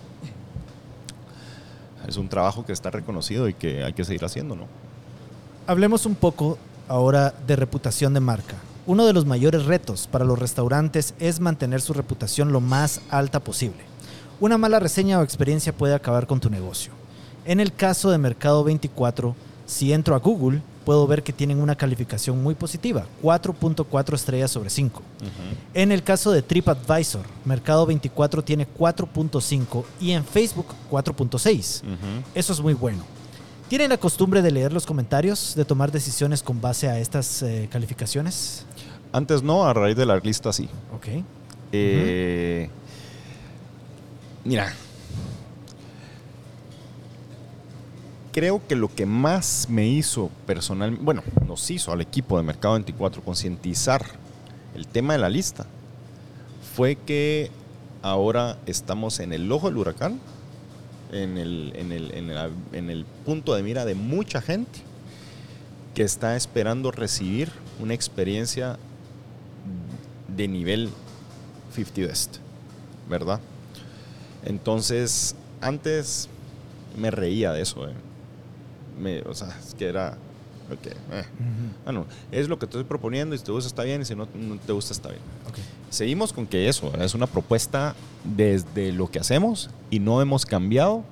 es 2.06 2.16
un 2.16 2.28
trabajo 2.28 2.64
que 2.66 2.72
está 2.72 2.90
reconocido 2.90 3.48
y 3.48 3.54
que 3.54 3.84
hay 3.84 3.92
que 3.92 4.04
seguir 4.04 4.24
haciendo, 4.24 4.56
¿no? 4.56 4.66
hablemos 5.66 6.04
un 6.06 6.16
poco 6.16 6.58
ahora 6.88 7.32
de 7.46 7.54
reputación 7.56 8.12
de 8.14 8.20
marca. 8.20 8.56
Uno 8.84 9.06
de 9.06 9.12
los 9.12 9.24
mayores 9.26 9.64
retos 9.64 10.08
para 10.10 10.24
los 10.24 10.36
restaurantes 10.38 11.14
es 11.20 11.38
mantener 11.38 11.80
su 11.80 11.92
reputación 11.94 12.50
lo 12.52 12.60
más 12.60 13.00
alta 13.10 13.38
posible. 13.38 13.78
Una 14.40 14.58
mala 14.58 14.80
reseña 14.80 15.20
o 15.20 15.22
experiencia 15.22 15.72
puede 15.72 15.94
acabar 15.94 16.26
con 16.26 16.40
tu 16.40 16.50
negocio. 16.50 16.92
En 17.44 17.60
el 17.60 17.72
caso 17.72 18.10
de 18.10 18.18
Mercado 18.18 18.64
24, 18.64 19.36
si 19.66 19.92
entro 19.92 20.16
a 20.16 20.18
Google, 20.18 20.62
puedo 20.84 21.06
ver 21.06 21.22
que 21.22 21.32
tienen 21.32 21.60
una 21.60 21.76
calificación 21.76 22.42
muy 22.42 22.54
positiva, 22.54 23.06
4.4 23.22 24.14
estrellas 24.14 24.50
sobre 24.50 24.70
5. 24.70 25.02
En 25.74 25.92
el 25.92 26.02
caso 26.02 26.32
de 26.32 26.42
TripAdvisor, 26.42 27.22
Mercado 27.44 27.86
24 27.86 28.42
tiene 28.42 28.66
4.5 28.66 29.84
y 30.00 30.12
en 30.12 30.24
Facebook 30.24 30.66
4.6. 30.90 31.82
Eso 32.34 32.52
es 32.52 32.60
muy 32.60 32.74
bueno. 32.74 33.04
¿Tienen 33.68 33.88
la 33.88 33.96
costumbre 33.96 34.42
de 34.42 34.50
leer 34.50 34.72
los 34.72 34.84
comentarios, 34.84 35.54
de 35.54 35.64
tomar 35.64 35.90
decisiones 35.90 36.42
con 36.42 36.60
base 36.60 36.88
a 36.88 36.98
estas 36.98 37.42
eh, 37.42 37.68
calificaciones? 37.72 38.66
Antes 39.12 39.42
no, 39.42 39.64
a 39.64 39.72
raíz 39.72 39.96
de 39.96 40.04
la 40.04 40.18
lista 40.18 40.52
sí. 40.52 40.68
Ok. 40.94 41.24
Eh, 41.72 42.68
Mira, 44.44 44.74
creo 48.32 48.60
que 48.66 48.74
lo 48.76 48.88
que 48.94 49.06
más 49.06 49.66
me 49.68 49.86
hizo 49.86 50.30
personalmente, 50.46 51.04
bueno, 51.04 51.22
nos 51.46 51.70
hizo 51.70 51.92
al 51.92 52.00
equipo 52.00 52.36
de 52.36 52.42
Mercado 52.42 52.74
24 52.74 53.22
concientizar 53.22 54.04
el 54.74 54.86
tema 54.86 55.12
de 55.12 55.18
la 55.18 55.28
lista, 55.28 55.66
fue 56.74 56.96
que 56.96 57.50
ahora 58.02 58.58
estamos 58.66 59.20
en 59.20 59.32
el 59.32 59.50
ojo 59.52 59.68
del 59.68 59.76
huracán, 59.76 60.18
en 61.12 61.36
el, 61.36 61.72
en 61.76 61.92
el- 61.92 62.10
en 62.14 62.30
el- 62.30 62.50
en 62.72 62.90
el 62.90 63.04
punto 63.04 63.54
de 63.54 63.62
mira 63.62 63.84
de 63.84 63.94
mucha 63.94 64.40
gente 64.40 64.80
que 65.94 66.02
está 66.02 66.34
esperando 66.36 66.90
recibir 66.90 67.52
una 67.80 67.92
experiencia 67.92 68.78
de 70.34 70.48
nivel 70.48 70.88
50 71.74 72.00
Best, 72.00 72.36
¿verdad? 73.10 73.40
Entonces, 74.44 75.34
antes 75.60 76.28
me 76.98 77.10
reía 77.10 77.52
de 77.52 77.60
eso, 77.62 77.86
eh. 77.88 77.92
Me- 79.02 79.20
o 79.22 79.34
sea, 79.34 79.48
es 79.66 79.74
que 79.74 79.86
era, 79.86 80.16
ok, 80.70 80.86
eh. 80.86 81.24
bueno, 81.84 82.06
es 82.30 82.48
lo 82.48 82.58
que 82.58 82.66
estoy 82.66 82.84
proponiendo 82.84 83.34
y 83.34 83.38
si 83.38 83.44
te 83.44 83.52
gusta 83.52 83.66
está 83.68 83.82
bien 83.82 84.02
y 84.02 84.04
si 84.04 84.14
no, 84.14 84.28
no 84.34 84.56
te 84.58 84.72
gusta 84.72 84.92
está 84.92 85.08
bien. 85.08 85.20
Seguimos 85.90 86.32
con 86.32 86.46
que 86.46 86.68
eso 86.68 86.92
es 87.00 87.14
una 87.14 87.26
propuesta 87.26 87.94
desde 88.24 88.92
lo 88.92 89.10
que 89.10 89.18
hacemos 89.18 89.68
y 89.90 89.98
no 89.98 90.22
hemos 90.22 90.46
cambiado, 90.46 91.02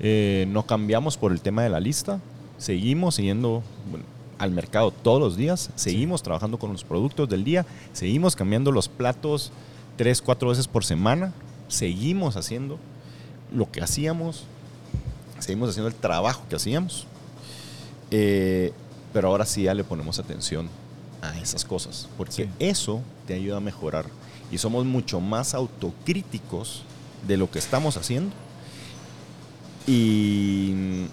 eh, 0.00 0.46
no 0.48 0.64
cambiamos 0.64 1.16
por 1.18 1.32
el 1.32 1.40
tema 1.40 1.62
de 1.62 1.68
la 1.70 1.80
lista, 1.80 2.20
seguimos 2.56 3.16
siguiendo 3.16 3.62
bueno, 3.90 4.04
al 4.38 4.50
mercado 4.52 4.90
todos 4.92 5.20
los 5.20 5.36
días, 5.36 5.70
seguimos 5.74 6.22
trabajando 6.22 6.58
con 6.58 6.72
los 6.72 6.84
productos 6.84 7.28
del 7.28 7.44
día, 7.44 7.66
seguimos 7.92 8.34
cambiando 8.36 8.72
los 8.72 8.88
platos 8.88 9.52
tres, 9.96 10.22
cuatro 10.22 10.48
veces 10.48 10.66
por 10.68 10.84
semana, 10.84 11.32
seguimos 11.68 12.36
haciendo 12.36 12.78
lo 13.54 13.70
que 13.70 13.82
hacíamos, 13.82 14.44
seguimos 15.38 15.68
haciendo 15.70 15.88
el 15.88 15.94
trabajo 15.94 16.42
que 16.48 16.56
hacíamos, 16.56 17.06
eh, 18.10 18.72
pero 19.12 19.28
ahora 19.28 19.46
sí 19.46 19.62
ya 19.64 19.74
le 19.74 19.84
ponemos 19.84 20.18
atención 20.18 20.68
a 21.22 21.38
esas 21.38 21.64
cosas, 21.64 22.08
porque 22.16 22.32
Sí. 22.32 22.48
eso 22.58 23.00
te 23.26 23.34
ayuda 23.34 23.56
a 23.58 23.60
mejorar 23.60 24.06
y 24.50 24.58
somos 24.58 24.84
mucho 24.84 25.20
más 25.20 25.54
autocríticos 25.54 26.82
de 27.26 27.36
lo 27.36 27.50
que 27.50 27.58
estamos 27.58 27.96
haciendo 27.96 28.32
y 29.86 31.06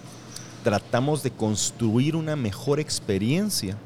tratamos 0.64 1.22
de 1.22 1.30
construir 1.30 2.16
una 2.16 2.36
mejor 2.36 2.80
experiencia 2.80 3.76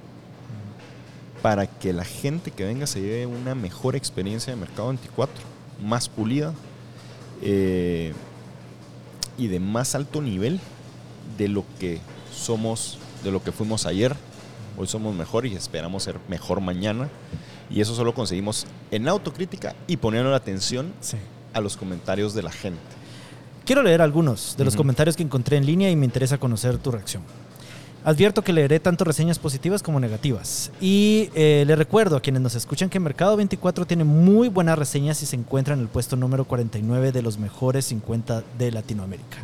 para 1.42 1.66
que 1.66 1.92
la 1.92 2.04
gente 2.04 2.50
que 2.50 2.64
venga 2.64 2.86
se 2.86 3.00
lleve 3.00 3.26
una 3.26 3.54
mejor 3.54 3.96
experiencia 3.96 4.52
de 4.52 4.60
Mercado 4.60 4.88
24, 4.88 5.34
más 5.84 6.08
pulida 6.08 6.52
eh, 7.42 8.12
y 9.38 9.46
de 9.48 9.60
más 9.60 9.94
alto 9.94 10.20
nivel 10.22 10.60
de 11.38 11.48
lo 11.48 11.64
que 11.78 12.00
somos, 12.36 12.98
de 13.24 13.30
lo 13.30 13.42
que 13.42 13.52
fuimos 13.52 13.86
ayer. 13.86 14.14
Hoy 14.78 14.86
somos 14.86 15.14
mejor 15.14 15.46
y 15.46 15.54
esperamos 15.54 16.02
ser 16.02 16.16
mejor 16.28 16.60
mañana. 16.60 17.08
Y 17.70 17.80
eso 17.80 17.94
solo 17.94 18.14
conseguimos 18.14 18.66
en 18.90 19.08
autocrítica 19.08 19.74
y 19.86 19.96
poniendo 19.96 20.30
la 20.30 20.36
atención 20.36 20.92
Sí. 21.00 21.16
a 21.52 21.60
los 21.60 21.76
comentarios 21.76 22.34
de 22.34 22.42
la 22.42 22.52
gente. 22.52 22.78
Quiero 23.64 23.82
leer 23.82 24.00
algunos 24.02 24.54
de 24.56 24.64
los 24.64 24.76
comentarios 24.76 25.16
que 25.16 25.24
encontré 25.24 25.56
en 25.56 25.66
línea 25.66 25.90
y 25.90 25.96
me 25.96 26.04
interesa 26.04 26.38
conocer 26.38 26.78
tu 26.78 26.92
reacción. 26.92 27.22
Advierto 28.04 28.44
que 28.44 28.52
leeré 28.52 28.78
tanto 28.78 29.02
reseñas 29.02 29.40
positivas 29.40 29.82
como 29.82 29.98
negativas. 29.98 30.70
Y 30.80 31.28
eh, 31.34 31.64
le 31.66 31.74
recuerdo 31.74 32.14
a 32.14 32.20
quienes 32.20 32.40
nos 32.40 32.54
escuchan 32.54 32.88
que 32.88 33.00
Mercado 33.00 33.36
24 33.36 33.84
tiene 33.84 34.04
muy 34.04 34.46
buenas 34.46 34.78
reseñas 34.78 35.20
y 35.24 35.26
se 35.26 35.34
encuentra 35.34 35.74
en 35.74 35.80
el 35.80 35.88
puesto 35.88 36.14
número 36.14 36.44
49 36.44 37.10
de 37.10 37.22
los 37.22 37.38
mejores 37.38 37.86
50 37.86 38.44
de 38.56 38.70
Latinoamérica. 38.70 39.38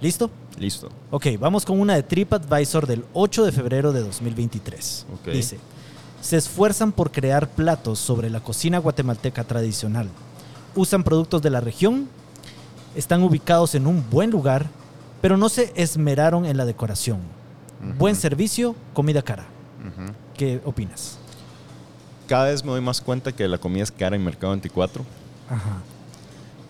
¿Listo? 0.00 0.30
Listo. 0.58 0.88
Ok, 1.10 1.26
vamos 1.38 1.64
con 1.64 1.80
una 1.80 1.94
de 1.94 2.02
TripAdvisor 2.02 2.86
del 2.86 3.04
8 3.12 3.44
de 3.44 3.52
febrero 3.52 3.92
de 3.92 4.00
2023. 4.00 5.06
Ok. 5.14 5.28
Dice, 5.32 5.58
se 6.20 6.36
esfuerzan 6.36 6.92
por 6.92 7.10
crear 7.10 7.48
platos 7.48 7.98
sobre 7.98 8.30
la 8.30 8.40
cocina 8.40 8.78
guatemalteca 8.78 9.44
tradicional. 9.44 10.08
Usan 10.74 11.02
productos 11.02 11.42
de 11.42 11.50
la 11.50 11.60
región, 11.60 12.08
están 12.94 13.22
ubicados 13.22 13.74
en 13.74 13.86
un 13.86 14.04
buen 14.10 14.30
lugar, 14.30 14.66
pero 15.20 15.36
no 15.36 15.48
se 15.48 15.72
esmeraron 15.74 16.46
en 16.46 16.56
la 16.56 16.64
decoración. 16.64 17.20
Buen 17.98 18.14
servicio, 18.14 18.74
comida 18.92 19.22
cara. 19.22 19.46
¿Qué 20.36 20.60
opinas? 20.64 21.18
Cada 22.26 22.44
vez 22.44 22.62
me 22.64 22.70
doy 22.70 22.80
más 22.80 23.00
cuenta 23.00 23.32
que 23.32 23.48
la 23.48 23.58
comida 23.58 23.82
es 23.82 23.90
cara 23.90 24.16
en 24.16 24.24
Mercado 24.24 24.52
24. 24.52 25.04
Ajá. 25.48 25.78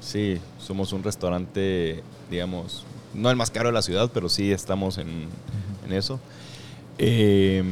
Sí, 0.01 0.41
somos 0.59 0.93
un 0.93 1.03
restaurante, 1.03 2.03
digamos, 2.31 2.85
no 3.15 3.31
el 3.31 3.37
más 3.37 3.51
caro 3.51 3.69
de 3.69 3.73
la 3.73 3.83
ciudad, 3.83 4.11
pero 4.13 4.29
sí 4.29 4.53
estamos 4.53 4.99
en, 4.99 5.29
en 5.87 5.93
eso. 5.93 6.21
Eh, 6.99 7.63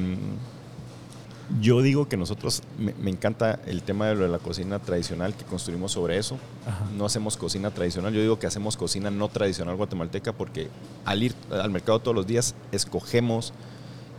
yo 1.60 1.80
digo 1.80 2.08
que 2.08 2.16
nosotros, 2.16 2.62
me, 2.78 2.94
me 2.94 3.10
encanta 3.10 3.58
el 3.66 3.82
tema 3.82 4.06
de 4.06 4.14
lo 4.14 4.22
de 4.22 4.28
la 4.28 4.38
cocina 4.38 4.78
tradicional 4.78 5.34
que 5.34 5.44
construimos 5.44 5.92
sobre 5.92 6.18
eso. 6.18 6.36
Ajá. 6.66 6.84
No 6.96 7.06
hacemos 7.06 7.36
cocina 7.36 7.70
tradicional, 7.70 8.12
yo 8.12 8.20
digo 8.20 8.38
que 8.38 8.46
hacemos 8.46 8.76
cocina 8.76 9.10
no 9.10 9.28
tradicional 9.28 9.76
guatemalteca 9.76 10.32
porque 10.32 10.68
al 11.04 11.22
ir 11.22 11.34
al 11.50 11.70
mercado 11.70 12.00
todos 12.00 12.14
los 12.14 12.26
días 12.26 12.54
escogemos 12.70 13.54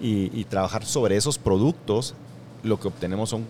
y, 0.01 0.31
y 0.39 0.45
trabajar 0.45 0.85
sobre 0.85 1.17
esos 1.17 1.37
productos, 1.37 2.15
lo 2.63 2.79
que 2.79 2.87
obtenemos 2.87 3.29
son 3.29 3.45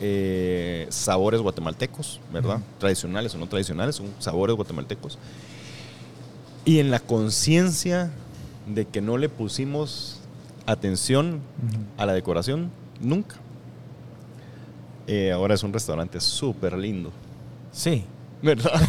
eh, 0.00 0.86
sabores 0.88 1.42
guatemaltecos, 1.42 2.20
¿verdad? 2.32 2.60
Tradicionales 2.78 3.34
o 3.34 3.38
no 3.38 3.46
tradicionales, 3.48 3.96
son 3.96 4.06
sabores 4.18 4.56
guatemaltecos. 4.56 5.18
Y 6.70 6.78
en 6.78 6.92
la 6.92 7.00
conciencia 7.00 8.12
de 8.72 8.84
que 8.84 9.00
no 9.00 9.18
le 9.18 9.28
pusimos 9.28 10.20
atención 10.66 11.40
a 11.98 12.06
la 12.06 12.12
decoración 12.12 12.70
nunca. 13.00 13.34
Eh, 15.08 15.32
ahora 15.32 15.54
es 15.54 15.64
un 15.64 15.72
restaurante 15.72 16.20
súper 16.20 16.78
lindo, 16.78 17.10
Sí. 17.72 18.04
¿Verdad? 18.42 18.80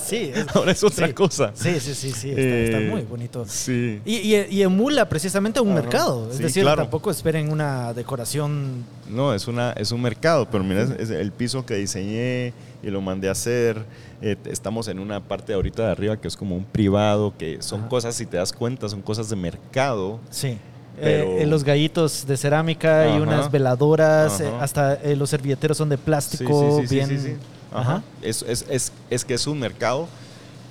sí. 0.04 0.30
es- 0.34 0.46
ahora 0.54 0.72
es 0.72 0.82
otra 0.84 1.06
sí. 1.08 1.12
cosa. 1.12 1.50
Sí, 1.54 1.78
sí, 1.80 1.94
sí, 1.94 2.12
sí. 2.12 2.30
Está, 2.30 2.40
está 2.42 2.78
Eh, 2.78 2.88
muy 2.90 3.02
bonito. 3.02 3.44
Sí. 3.48 4.00
Y, 4.04 4.16
y- 4.34 4.46
y 4.50 4.62
emula 4.62 5.08
precisamente 5.08 5.60
un 5.60 5.70
Ajá. 5.72 5.80
mercado. 5.82 6.28
Es 6.30 6.36
Sí, 6.36 6.42
decir, 6.44 6.62
claro. 6.62 6.82
tampoco 6.82 7.10
esperen 7.10 7.50
una 7.52 7.92
decoración. 7.92 8.84
No, 9.08 9.34
es, 9.34 9.48
una, 9.48 9.72
es 9.72 9.92
un 9.92 10.00
mercado, 10.02 10.48
pero 10.50 10.62
mira, 10.64 10.82
es, 10.82 10.90
es 10.90 11.10
el 11.10 11.32
piso 11.32 11.66
que 11.66 11.74
diseñé 11.74 12.52
y 12.82 12.90
lo 12.90 13.00
mandé 13.00 13.28
a 13.28 13.32
hacer. 13.32 13.84
Eh, 14.22 14.36
estamos 14.46 14.88
en 14.88 14.98
una 14.98 15.20
parte 15.20 15.52
ahorita 15.54 15.84
de 15.86 15.90
arriba 15.92 16.16
que 16.20 16.28
es 16.28 16.36
como 16.36 16.56
un 16.56 16.64
privado, 16.64 17.34
que 17.36 17.60
son 17.62 17.80
Ajá. 17.80 17.88
cosas, 17.88 18.14
si 18.14 18.26
te 18.26 18.36
das 18.36 18.52
cuenta, 18.52 18.88
son 18.88 19.02
cosas 19.02 19.28
de 19.28 19.36
mercado. 19.36 20.20
Sí. 20.30 20.58
Pero- 21.00 21.24
Eh, 21.38 21.42
eh, 21.42 21.46
los 21.46 21.64
gallitos 21.64 22.26
de 22.26 22.36
cerámica 22.36 23.16
y 23.16 23.20
unas 23.20 23.50
veladoras, 23.50 24.40
hasta 24.60 24.94
eh, 24.94 25.16
los 25.16 25.30
servilleteros 25.30 25.76
son 25.78 25.88
de 25.88 25.96
plástico, 25.96 26.80
Sí, 26.82 26.86
sí, 26.88 27.00
sí, 27.00 27.14
bien. 27.16 27.38
Ajá. 27.72 27.80
Ajá. 27.96 28.02
Es, 28.22 28.42
es, 28.42 28.64
es, 28.68 28.92
es 29.10 29.24
que 29.24 29.34
es 29.34 29.46
un 29.46 29.58
mercado, 29.60 30.08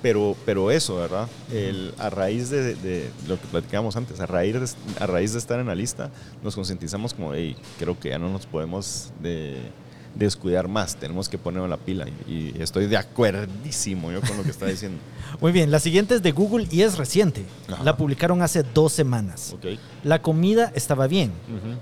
pero, 0.02 0.36
pero 0.46 0.70
eso, 0.70 0.96
¿verdad? 0.96 1.28
El, 1.52 1.94
a 1.98 2.08
raíz 2.10 2.48
de, 2.50 2.74
de 2.74 3.10
lo 3.28 3.40
que 3.40 3.46
platicábamos 3.48 3.96
antes, 3.96 4.18
a 4.20 4.26
raíz, 4.26 4.54
de, 4.54 4.66
a 5.02 5.06
raíz 5.06 5.32
de 5.32 5.38
estar 5.38 5.60
en 5.60 5.66
la 5.66 5.74
lista, 5.74 6.10
nos 6.42 6.54
concientizamos 6.54 7.12
como, 7.14 7.34
hey, 7.34 7.56
creo 7.78 7.98
que 7.98 8.08
ya 8.10 8.18
no 8.18 8.28
nos 8.30 8.46
podemos 8.46 9.12
de- 9.22 9.60
descuidar 10.14 10.68
más, 10.68 10.96
tenemos 10.96 11.28
que 11.28 11.38
ponernos 11.38 11.70
la 11.70 11.76
pila. 11.76 12.06
Y, 12.28 12.32
y 12.32 12.54
estoy 12.60 12.86
de 12.86 12.96
acuerdísimo 12.96 14.10
yo 14.12 14.20
con 14.20 14.36
lo 14.36 14.42
que 14.42 14.50
está 14.50 14.66
diciendo. 14.66 14.98
Muy 15.40 15.52
bien, 15.52 15.70
la 15.70 15.78
siguiente 15.78 16.14
es 16.16 16.22
de 16.22 16.32
Google 16.32 16.66
y 16.70 16.82
es 16.82 16.98
reciente. 16.98 17.44
Ajá. 17.72 17.84
La 17.84 17.96
publicaron 17.96 18.42
hace 18.42 18.62
dos 18.64 18.92
semanas. 18.92 19.54
La 20.02 20.20
comida 20.20 20.72
estaba 20.74 21.06
bien, 21.06 21.30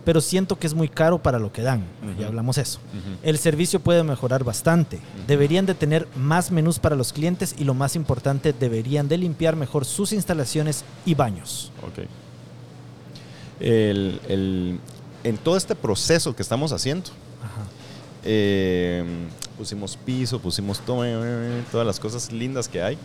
pero 0.04 0.20
siento 0.20 0.58
que 0.58 0.66
es 0.66 0.74
muy 0.74 0.88
caro 0.88 1.22
para 1.22 1.38
lo 1.38 1.50
que 1.52 1.62
dan. 1.62 1.80
Ujú. 2.02 2.20
Ya 2.20 2.26
hablamos 2.26 2.58
eso. 2.58 2.78
El 3.22 3.38
servicio 3.38 3.80
puede 3.80 4.02
mejorar 4.04 4.44
bastante. 4.44 4.98
Deberían 5.26 5.64
de 5.66 5.74
tener 5.74 6.06
más 6.14 6.50
menús 6.50 6.78
para 6.78 6.94
los 6.96 7.12
clientes 7.12 7.54
y 7.58 7.64
lo 7.64 7.72
más 7.74 7.96
importante, 7.96 8.52
deberían 8.52 9.08
de 9.08 9.16
limpiar 9.18 9.56
mejor 9.56 9.84
sus 9.86 10.12
instalaciones 10.12 10.84
y 11.06 11.14
baños. 11.14 11.72
El- 13.60 14.20
el- 14.28 14.78
en 15.24 15.36
todo 15.36 15.56
este 15.56 15.74
proceso 15.74 16.34
que 16.36 16.42
estamos 16.42 16.70
haciendo, 16.72 17.10
Ajá. 17.42 17.62
Eh, 18.24 19.04
pusimos 19.56 19.96
piso, 19.96 20.38
pusimos 20.40 20.80
to- 20.80 21.02
todas 21.70 21.86
las 21.86 22.00
cosas 22.00 22.32
lindas 22.32 22.68
que 22.68 22.82
hay 22.82 22.98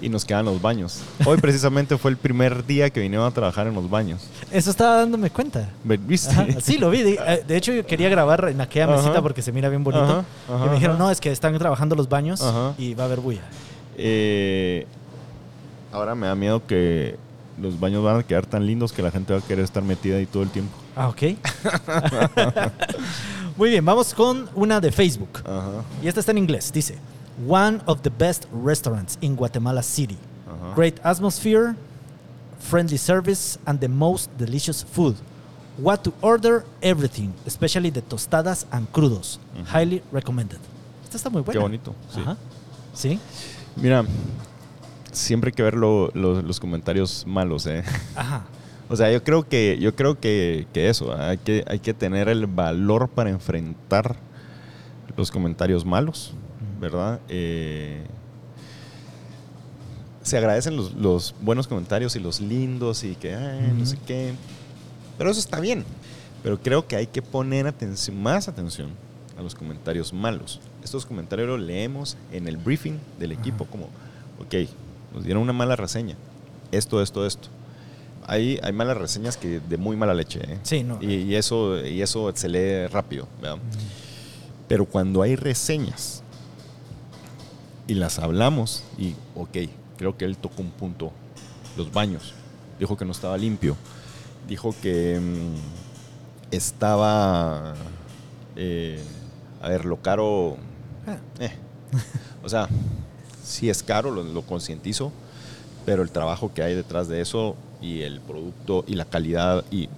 y 0.00 0.08
nos 0.08 0.24
quedan 0.24 0.44
los 0.44 0.62
baños. 0.62 1.00
Hoy 1.26 1.36
precisamente 1.40 1.98
fue 1.98 2.12
el 2.12 2.16
primer 2.16 2.64
día 2.64 2.88
que 2.90 3.00
vinieron 3.00 3.26
a 3.26 3.30
trabajar 3.32 3.66
en 3.66 3.74
los 3.74 3.90
baños. 3.90 4.22
Eso 4.52 4.70
estaba 4.70 4.96
dándome 4.98 5.28
cuenta. 5.30 5.68
¿Viste? 5.84 6.30
Ajá, 6.30 6.46
sí, 6.62 6.78
lo 6.78 6.90
vi. 6.90 7.02
De, 7.02 7.14
eh, 7.26 7.44
de 7.46 7.56
hecho, 7.56 7.72
yo 7.72 7.84
quería 7.84 8.08
grabar 8.08 8.48
en 8.48 8.60
aquella 8.60 8.84
Ajá. 8.86 8.96
mesita 8.96 9.20
porque 9.22 9.42
se 9.42 9.50
mira 9.50 9.68
bien 9.68 9.82
bonito. 9.82 10.04
Ajá, 10.04 10.24
ajá, 10.54 10.66
y 10.66 10.68
me 10.68 10.74
dijeron, 10.76 10.96
ajá. 10.96 11.04
no, 11.06 11.10
es 11.10 11.20
que 11.20 11.32
están 11.32 11.58
trabajando 11.58 11.96
los 11.96 12.08
baños 12.08 12.40
Ajá. 12.42 12.74
y 12.78 12.94
va 12.94 13.04
a 13.04 13.06
haber 13.06 13.18
bulla. 13.20 13.42
Eh, 13.96 14.86
ahora 15.92 16.14
me 16.14 16.28
da 16.28 16.36
miedo 16.36 16.64
que 16.64 17.16
los 17.60 17.80
baños 17.80 18.04
van 18.04 18.20
a 18.20 18.22
quedar 18.22 18.46
tan 18.46 18.64
lindos 18.64 18.92
que 18.92 19.02
la 19.02 19.10
gente 19.10 19.32
va 19.32 19.40
a 19.40 19.42
querer 19.42 19.64
estar 19.64 19.82
metida 19.82 20.18
ahí 20.18 20.26
todo 20.26 20.44
el 20.44 20.50
tiempo. 20.50 20.72
Ah, 20.94 21.08
ok. 21.08 21.22
Muy 23.58 23.70
bien, 23.70 23.84
vamos 23.84 24.14
con 24.14 24.48
una 24.54 24.80
de 24.80 24.90
Facebook. 24.92 25.40
Ajá, 25.44 25.82
Y 26.02 26.08
esta 26.08 26.20
está 26.20 26.32
en 26.32 26.38
inglés. 26.38 26.72
Dice, 26.72 26.96
One 27.46 27.80
of 27.86 28.00
the 28.02 28.10
best 28.10 28.46
restaurants 28.64 29.18
in 29.20 29.36
Guatemala 29.36 29.82
City. 29.82 30.16
ajá. 30.46 30.74
Great 30.74 30.98
atmosphere, 31.04 31.74
friendly 32.60 32.98
service, 32.98 33.58
and 33.66 33.78
the 33.80 33.88
most 33.88 34.30
delicious 34.38 34.84
food. 34.84 35.14
What 35.76 35.98
to 36.02 36.12
order? 36.20 36.64
Everything, 36.80 37.30
especially 37.46 37.90
the 37.92 38.00
tostadas 38.02 38.66
and 38.72 38.88
crudos. 38.92 39.38
Highly 39.72 40.02
recommended. 40.12 40.58
Esta 41.04 41.16
está 41.16 41.30
muy 41.30 41.42
buena. 41.42 41.52
Qué 41.52 41.62
bonito. 41.62 41.94
Sí. 42.14 42.20
Ajá. 42.20 42.36
Sí. 42.94 43.20
Mira, 43.76 44.04
siempre 45.12 45.48
hay 45.50 45.52
que 45.54 45.62
ver 45.62 45.74
lo- 45.74 46.10
lo- 46.14 46.42
los 46.42 46.58
comentarios 46.60 47.24
malos, 47.26 47.66
¿eh? 47.66 47.84
Ajá. 48.16 48.42
O 48.90 48.96
sea, 48.96 49.12
yo 49.12 49.22
creo 49.22 49.46
que, 49.46 49.78
yo 49.78 49.94
creo 49.94 50.18
que, 50.18 50.66
que 50.72 50.88
eso, 50.88 51.14
¿eh? 51.14 51.20
hay 51.20 51.38
que, 51.38 51.64
hay 51.66 51.78
que 51.78 51.92
tener 51.92 52.28
el 52.28 52.46
valor 52.46 53.08
para 53.08 53.30
enfrentar 53.30 54.16
los 55.16 55.30
comentarios 55.30 55.84
malos, 55.84 56.32
¿verdad? 56.80 57.20
Eh, 57.28 58.04
se 60.22 60.38
agradecen 60.38 60.76
los, 60.76 60.94
los 60.94 61.34
buenos 61.40 61.66
comentarios 61.66 62.16
y 62.16 62.20
los 62.20 62.40
lindos 62.40 63.04
y 63.04 63.14
que, 63.14 63.34
ay, 63.34 63.74
no 63.76 63.84
sé 63.84 63.98
qué. 64.06 64.32
Pero 65.18 65.30
eso 65.30 65.40
está 65.40 65.60
bien. 65.60 65.84
Pero 66.42 66.60
creo 66.60 66.86
que 66.86 66.96
hay 66.96 67.06
que 67.06 67.20
poner 67.20 67.66
atención, 67.66 68.22
más 68.22 68.48
atención 68.48 68.90
a 69.36 69.42
los 69.42 69.54
comentarios 69.54 70.12
malos. 70.12 70.60
Estos 70.82 71.04
comentarios 71.04 71.48
los 71.48 71.60
leemos 71.60 72.16
en 72.32 72.48
el 72.48 72.56
briefing 72.56 72.98
del 73.18 73.32
equipo, 73.32 73.66
como, 73.66 73.86
ok, 74.40 74.68
nos 75.14 75.24
dieron 75.24 75.42
una 75.42 75.52
mala 75.52 75.76
reseña. 75.76 76.16
Esto, 76.70 77.02
esto, 77.02 77.26
esto. 77.26 77.48
Hay, 78.28 78.60
hay 78.62 78.72
malas 78.72 78.96
reseñas 78.98 79.36
que 79.38 79.58
de 79.58 79.76
muy 79.78 79.96
mala 79.96 80.12
leche. 80.14 80.40
¿eh? 80.46 80.58
Sí, 80.62 80.84
no. 80.84 80.98
Y, 81.02 81.14
y 81.22 81.34
eso, 81.34 81.84
y 81.84 82.02
eso 82.02 82.30
se 82.34 82.48
lee 82.48 82.86
rápido. 82.86 83.26
¿verdad? 83.40 83.56
Pero 84.68 84.84
cuando 84.84 85.22
hay 85.22 85.34
reseñas 85.34 86.22
y 87.86 87.94
las 87.94 88.18
hablamos, 88.18 88.84
y 88.98 89.14
ok, 89.34 89.56
creo 89.96 90.16
que 90.18 90.26
él 90.26 90.36
tocó 90.36 90.60
un 90.60 90.70
punto, 90.70 91.10
los 91.76 91.90
baños. 91.90 92.34
Dijo 92.78 92.96
que 92.98 93.06
no 93.06 93.12
estaba 93.12 93.36
limpio. 93.38 93.76
Dijo 94.46 94.74
que 94.82 95.18
mm, 95.18 96.54
estaba, 96.54 97.74
eh, 98.56 99.02
a 99.62 99.68
ver, 99.70 99.84
lo 99.86 100.00
caro, 100.02 100.56
Ah, 101.06 101.16
eh. 101.40 101.52
o 102.44 102.48
sea, 102.50 102.68
sí 103.42 103.70
es 103.70 103.82
caro, 103.82 104.10
lo, 104.10 104.22
lo 104.22 104.42
concientizo, 104.42 105.10
pero 105.86 106.02
el 106.02 106.10
trabajo 106.10 106.52
que 106.52 106.62
hay 106.62 106.74
detrás 106.74 107.08
de 107.08 107.22
eso 107.22 107.56
y 107.80 108.02
el 108.02 108.20
producto 108.20 108.84
y 108.86 108.94
la 108.94 109.04
calidad 109.04 109.64
y 109.70 109.88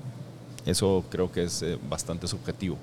eso 0.67 1.05
creo 1.11 1.33
que 1.33 1.45
es 1.45 1.63
eh, 1.63 1.79
bastante 1.89 2.29
subjetivo. 2.29 2.77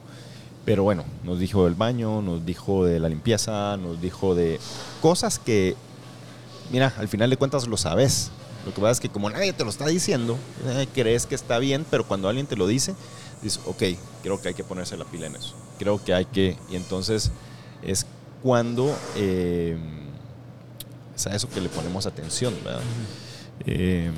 Pero 0.65 0.83
bueno, 0.83 1.05
nos 1.23 1.39
dijo 1.39 1.65
del 1.65 1.75
baño, 1.75 2.21
nos 2.21 2.45
dijo 2.45 2.83
de 2.83 2.99
la 2.99 3.07
limpieza, 3.07 3.77
nos 3.77 4.01
dijo 4.01 4.35
de 4.35 4.59
cosas 5.01 5.39
que, 5.39 5.75
mira, 6.71 6.93
al 6.97 7.07
final 7.07 7.29
de 7.29 7.37
cuentas 7.37 7.67
lo 7.67 7.77
sabes. 7.77 8.31
Lo 8.65 8.73
que 8.73 8.81
pasa 8.81 8.91
es 8.91 8.99
que 8.99 9.07
como 9.07 9.29
nadie 9.29 9.53
te 9.53 9.63
lo 9.63 9.69
está 9.69 9.87
diciendo, 9.87 10.37
eh, 10.65 10.87
crees 10.93 11.25
que 11.25 11.35
está 11.35 11.57
bien, 11.57 11.85
pero 11.89 12.05
cuando 12.05 12.27
alguien 12.27 12.47
te 12.47 12.57
lo 12.57 12.67
dice, 12.67 12.95
dices, 13.41 13.61
ok, 13.65 13.83
creo 14.23 14.41
que 14.41 14.49
hay 14.49 14.53
que 14.53 14.65
ponerse 14.65 14.97
la 14.97 15.05
pila 15.05 15.27
en 15.27 15.37
eso. 15.37 15.55
Creo 15.79 16.03
que 16.03 16.13
hay 16.13 16.25
que, 16.25 16.57
y 16.69 16.75
entonces 16.75 17.31
es 17.81 18.05
cuando 18.43 18.93
eh, 19.15 19.77
es 21.15 21.27
a 21.27 21.35
eso 21.35 21.49
que 21.49 21.61
le 21.61 21.69
ponemos 21.69 22.05
atención, 22.05 22.53
¿verdad? 22.63 22.81
Eh, 23.65 24.11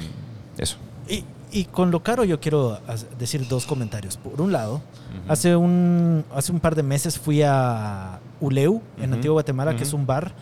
eso. 0.64 0.78
Y, 1.07 1.24
y 1.51 1.66
con 1.66 1.91
lo 1.91 2.03
caro 2.03 2.24
yo 2.24 2.39
quiero 2.39 2.80
decir 3.18 3.47
dos 3.47 3.66
comentarios. 3.66 4.18
Por 4.18 4.41
un 4.41 4.51
lado, 4.51 4.82
hace, 5.28 5.55
un, 5.55 6.24
hace 6.34 6.51
un 6.51 6.60
par 6.60 6.76
de 6.76 6.84
meses 6.84 7.18
fui 7.18 7.41
a 7.43 8.20
Uleu, 8.39 8.82
en 8.99 9.14
Antigua 9.14 9.34
Guatemala, 9.34 9.76
que 9.76 9.84
es 9.84 9.93
un 9.93 10.05
bar, 10.05 10.34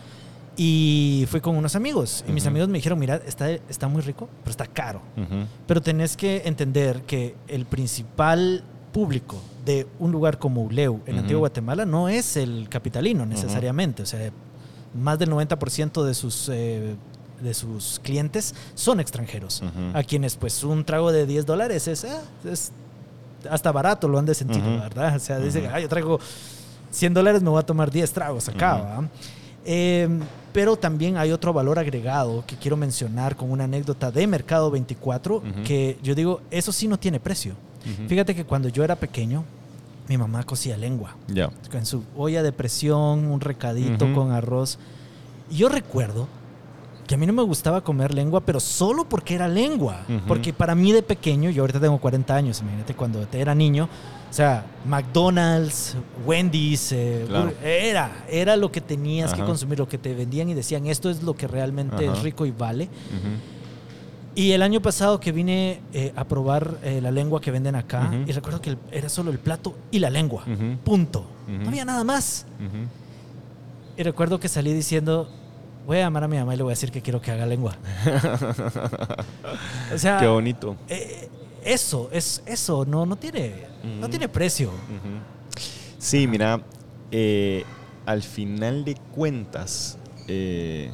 y 0.57 1.25
fui 1.29 1.39
con 1.39 1.55
unos 1.55 1.75
amigos. 1.75 2.25
Y 2.27 2.31
mis 2.31 2.45
amigos 2.45 2.67
me 2.67 2.79
dijeron, 2.79 2.99
mira, 2.99 3.21
está, 3.25 3.51
está 3.51 3.87
muy 3.87 4.01
rico, 4.01 4.27
pero 4.43 4.51
está 4.51 4.65
caro. 4.65 5.01
Pero 5.65 5.81
tenés 5.81 6.17
que 6.17 6.43
entender 6.45 7.03
que 7.03 7.35
el 7.47 7.65
principal 7.65 8.63
público 8.91 9.39
de 9.65 9.85
un 9.99 10.11
lugar 10.11 10.39
como 10.39 10.63
Uleu 10.63 11.01
en. 11.05 11.19
Antigua 11.19 11.39
Guatemala 11.39 11.85
no 11.85 12.09
es 12.09 12.37
el 12.37 12.67
capitalino 12.69 13.25
necesariamente. 13.25 14.01
O 14.01 14.05
sea, 14.05 14.31
más 14.95 15.19
del 15.19 15.29
90% 15.29 16.03
de 16.03 16.13
sus, 16.13 16.49
eh, 16.51 16.95
de 17.41 17.53
sus 17.53 17.99
clientes 18.03 18.55
son 18.75 18.99
extranjeros. 18.99 19.61
A 19.93 20.03
quienes 20.03 20.35
pues 20.35 20.63
un 20.63 20.83
trago 20.83 21.11
de 21.11 21.25
10 21.25 21.45
dólares 21.45 21.87
es, 21.87 22.03
ah, 22.05 22.21
es 22.49 22.71
hasta 23.49 23.71
barato, 23.71 24.07
lo 24.07 24.17
han 24.19 24.25
de 24.25 24.33
sentir, 24.35 24.61
Ujú. 24.61 24.79
¿verdad? 24.79 25.15
O 25.15 25.19
sea, 25.19 25.39
dicen, 25.39 25.69
ah, 25.71 25.79
yo 25.79 25.87
traigo 25.87 26.19
100 26.91 27.13
dólares, 27.13 27.41
me 27.41 27.49
voy 27.49 27.59
a 27.59 27.65
tomar 27.65 27.91
10 27.91 28.11
tragos 28.11 28.49
acá. 28.49 29.07
Eh, 29.65 30.07
pero 30.53 30.77
también 30.77 31.17
hay 31.17 31.31
otro 31.31 31.51
valor 31.53 31.77
agregado 31.77 32.43
que 32.47 32.55
quiero 32.55 32.77
mencionar 32.77 33.35
con 33.35 33.51
una 33.51 33.65
anécdota 33.65 34.11
de 34.11 34.25
Mercado 34.25 34.71
24, 34.71 35.35
Ujú. 35.35 35.45
que 35.65 35.99
yo 36.01 36.15
digo, 36.15 36.41
eso 36.49 36.71
sí 36.71 36.87
no 36.87 36.97
tiene 36.97 37.19
precio. 37.19 37.53
Fíjate 38.07 38.35
que 38.35 38.43
cuando 38.43 38.67
yo 38.67 38.83
era 38.83 38.95
pequeño, 38.97 39.45
mi 40.09 40.17
mamá 40.17 40.43
cocía 40.43 40.75
lengua, 40.75 41.15
Ya. 41.27 41.49
con 41.71 41.85
su 41.85 42.03
olla 42.17 42.43
de 42.43 42.51
presión, 42.51 43.25
un 43.27 43.39
recadito 43.39 44.11
con 44.13 44.31
arroz. 44.31 44.77
Y 45.49 45.57
yo 45.57 45.69
recuerdo 45.69 46.27
que 47.07 47.15
a 47.15 47.17
mí 47.17 47.25
no 47.25 47.31
me 47.33 47.41
gustaba 47.43 47.81
comer 47.81 48.13
lengua, 48.13 48.41
pero 48.41 48.59
solo 48.59 49.07
porque 49.07 49.33
era 49.35 49.47
lengua. 49.47 50.01
Porque 50.27 50.51
para 50.53 50.75
mí 50.75 50.91
de 50.91 51.01
pequeño, 51.01 51.49
yo 51.49 51.63
ahorita 51.63 51.79
tengo 51.79 51.97
40 51.99 52.35
años, 52.35 52.59
imagínate 52.61 52.93
cuando 52.95 53.25
era 53.31 53.55
niño, 53.55 53.87
o 54.29 54.33
sea, 54.33 54.65
McDonald's, 54.85 55.95
Wendy's, 56.25 56.91
eh, 56.91 57.25
Claro. 57.29 57.53
Era, 57.63 58.25
era 58.29 58.57
lo 58.57 58.71
que 58.71 58.81
tenías 58.81 59.33
que 59.33 59.41
consumir, 59.41 59.79
lo 59.79 59.87
que 59.87 59.97
te 59.97 60.13
vendían 60.13 60.49
y 60.49 60.53
decían, 60.53 60.85
esto 60.85 61.09
es 61.09 61.23
lo 61.23 61.33
que 61.33 61.47
realmente 61.47 62.05
Ajá. 62.07 62.17
es 62.17 62.23
rico 62.23 62.45
y 62.45 62.51
vale. 62.51 62.83
Ujú. 62.85 63.55
Y 64.35 64.51
el 64.51 64.61
año 64.61 64.81
pasado 64.81 65.19
que 65.19 65.31
vine 65.31 65.79
eh, 65.93 66.11
a 66.15 66.25
probar 66.25 66.77
eh, 66.83 66.99
la 67.01 67.09
lengua 67.09 67.39
que 67.41 67.51
venden 67.51 67.75
acá, 67.75 68.11
Ujú. 68.13 68.29
y 68.29 68.33
recuerdo 68.33 68.61
que 68.61 68.77
era 68.91 69.07
solo 69.07 69.31
el 69.31 69.39
plato 69.39 69.75
y 69.91 69.99
la 69.99 70.09
lengua, 70.09 70.43
punto. 70.83 71.25
No 71.47 71.69
había 71.69 71.85
nada 71.85 72.03
más. 72.03 72.45
Y 73.97 74.03
recuerdo 74.03 74.39
que 74.41 74.49
salí 74.49 74.73
diciendo, 74.73 75.29
voy 75.87 75.97
a 75.97 76.01
llamar 76.01 76.25
a 76.25 76.27
mi 76.27 76.35
mamá 76.35 76.53
y 76.53 76.57
le 76.57 76.63
voy 76.63 76.71
a 76.71 76.73
decir 76.75 76.91
que 76.91 77.01
quiero 77.01 77.21
que 77.21 77.31
haga 77.31 77.45
lengua. 77.45 77.77
o 79.93 79.97
sea, 79.97 80.19
Qué 80.19 80.27
bonito. 80.27 80.75
eh, 80.89 81.29
eso, 81.63 82.09
es 82.11 82.43
eso, 82.45 82.83
no, 82.85 83.05
no 83.05 83.15
tiene, 83.15 83.53
no 83.99 84.09
tiene 84.09 84.27
precio. 84.27 84.69
Sí, 85.97 86.27
mira, 86.27 86.61
eh, 87.09 87.63
al 88.05 88.21
final 88.21 88.83
de 88.83 88.95
cuentas, 89.15 89.97
eh, 90.27 90.91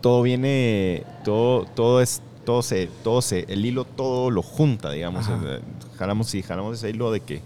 todo 0.00 0.22
viene, 0.22 1.04
todo, 1.24 1.64
todo 1.64 2.00
es, 2.00 2.22
todo 2.44 2.62
se, 2.62 2.86
todo 3.02 3.22
se, 3.22 3.44
el 3.48 3.66
hilo 3.66 3.84
todo 3.84 4.30
lo 4.30 4.42
junta, 4.42 4.92
digamos. 4.92 5.28
Ajá. 5.28 5.58
Jalamos, 5.98 6.28
sí, 6.28 6.42
jalamos 6.42 6.78
ese 6.78 6.90
hilo 6.90 7.10
de 7.10 7.20
que 7.20 7.42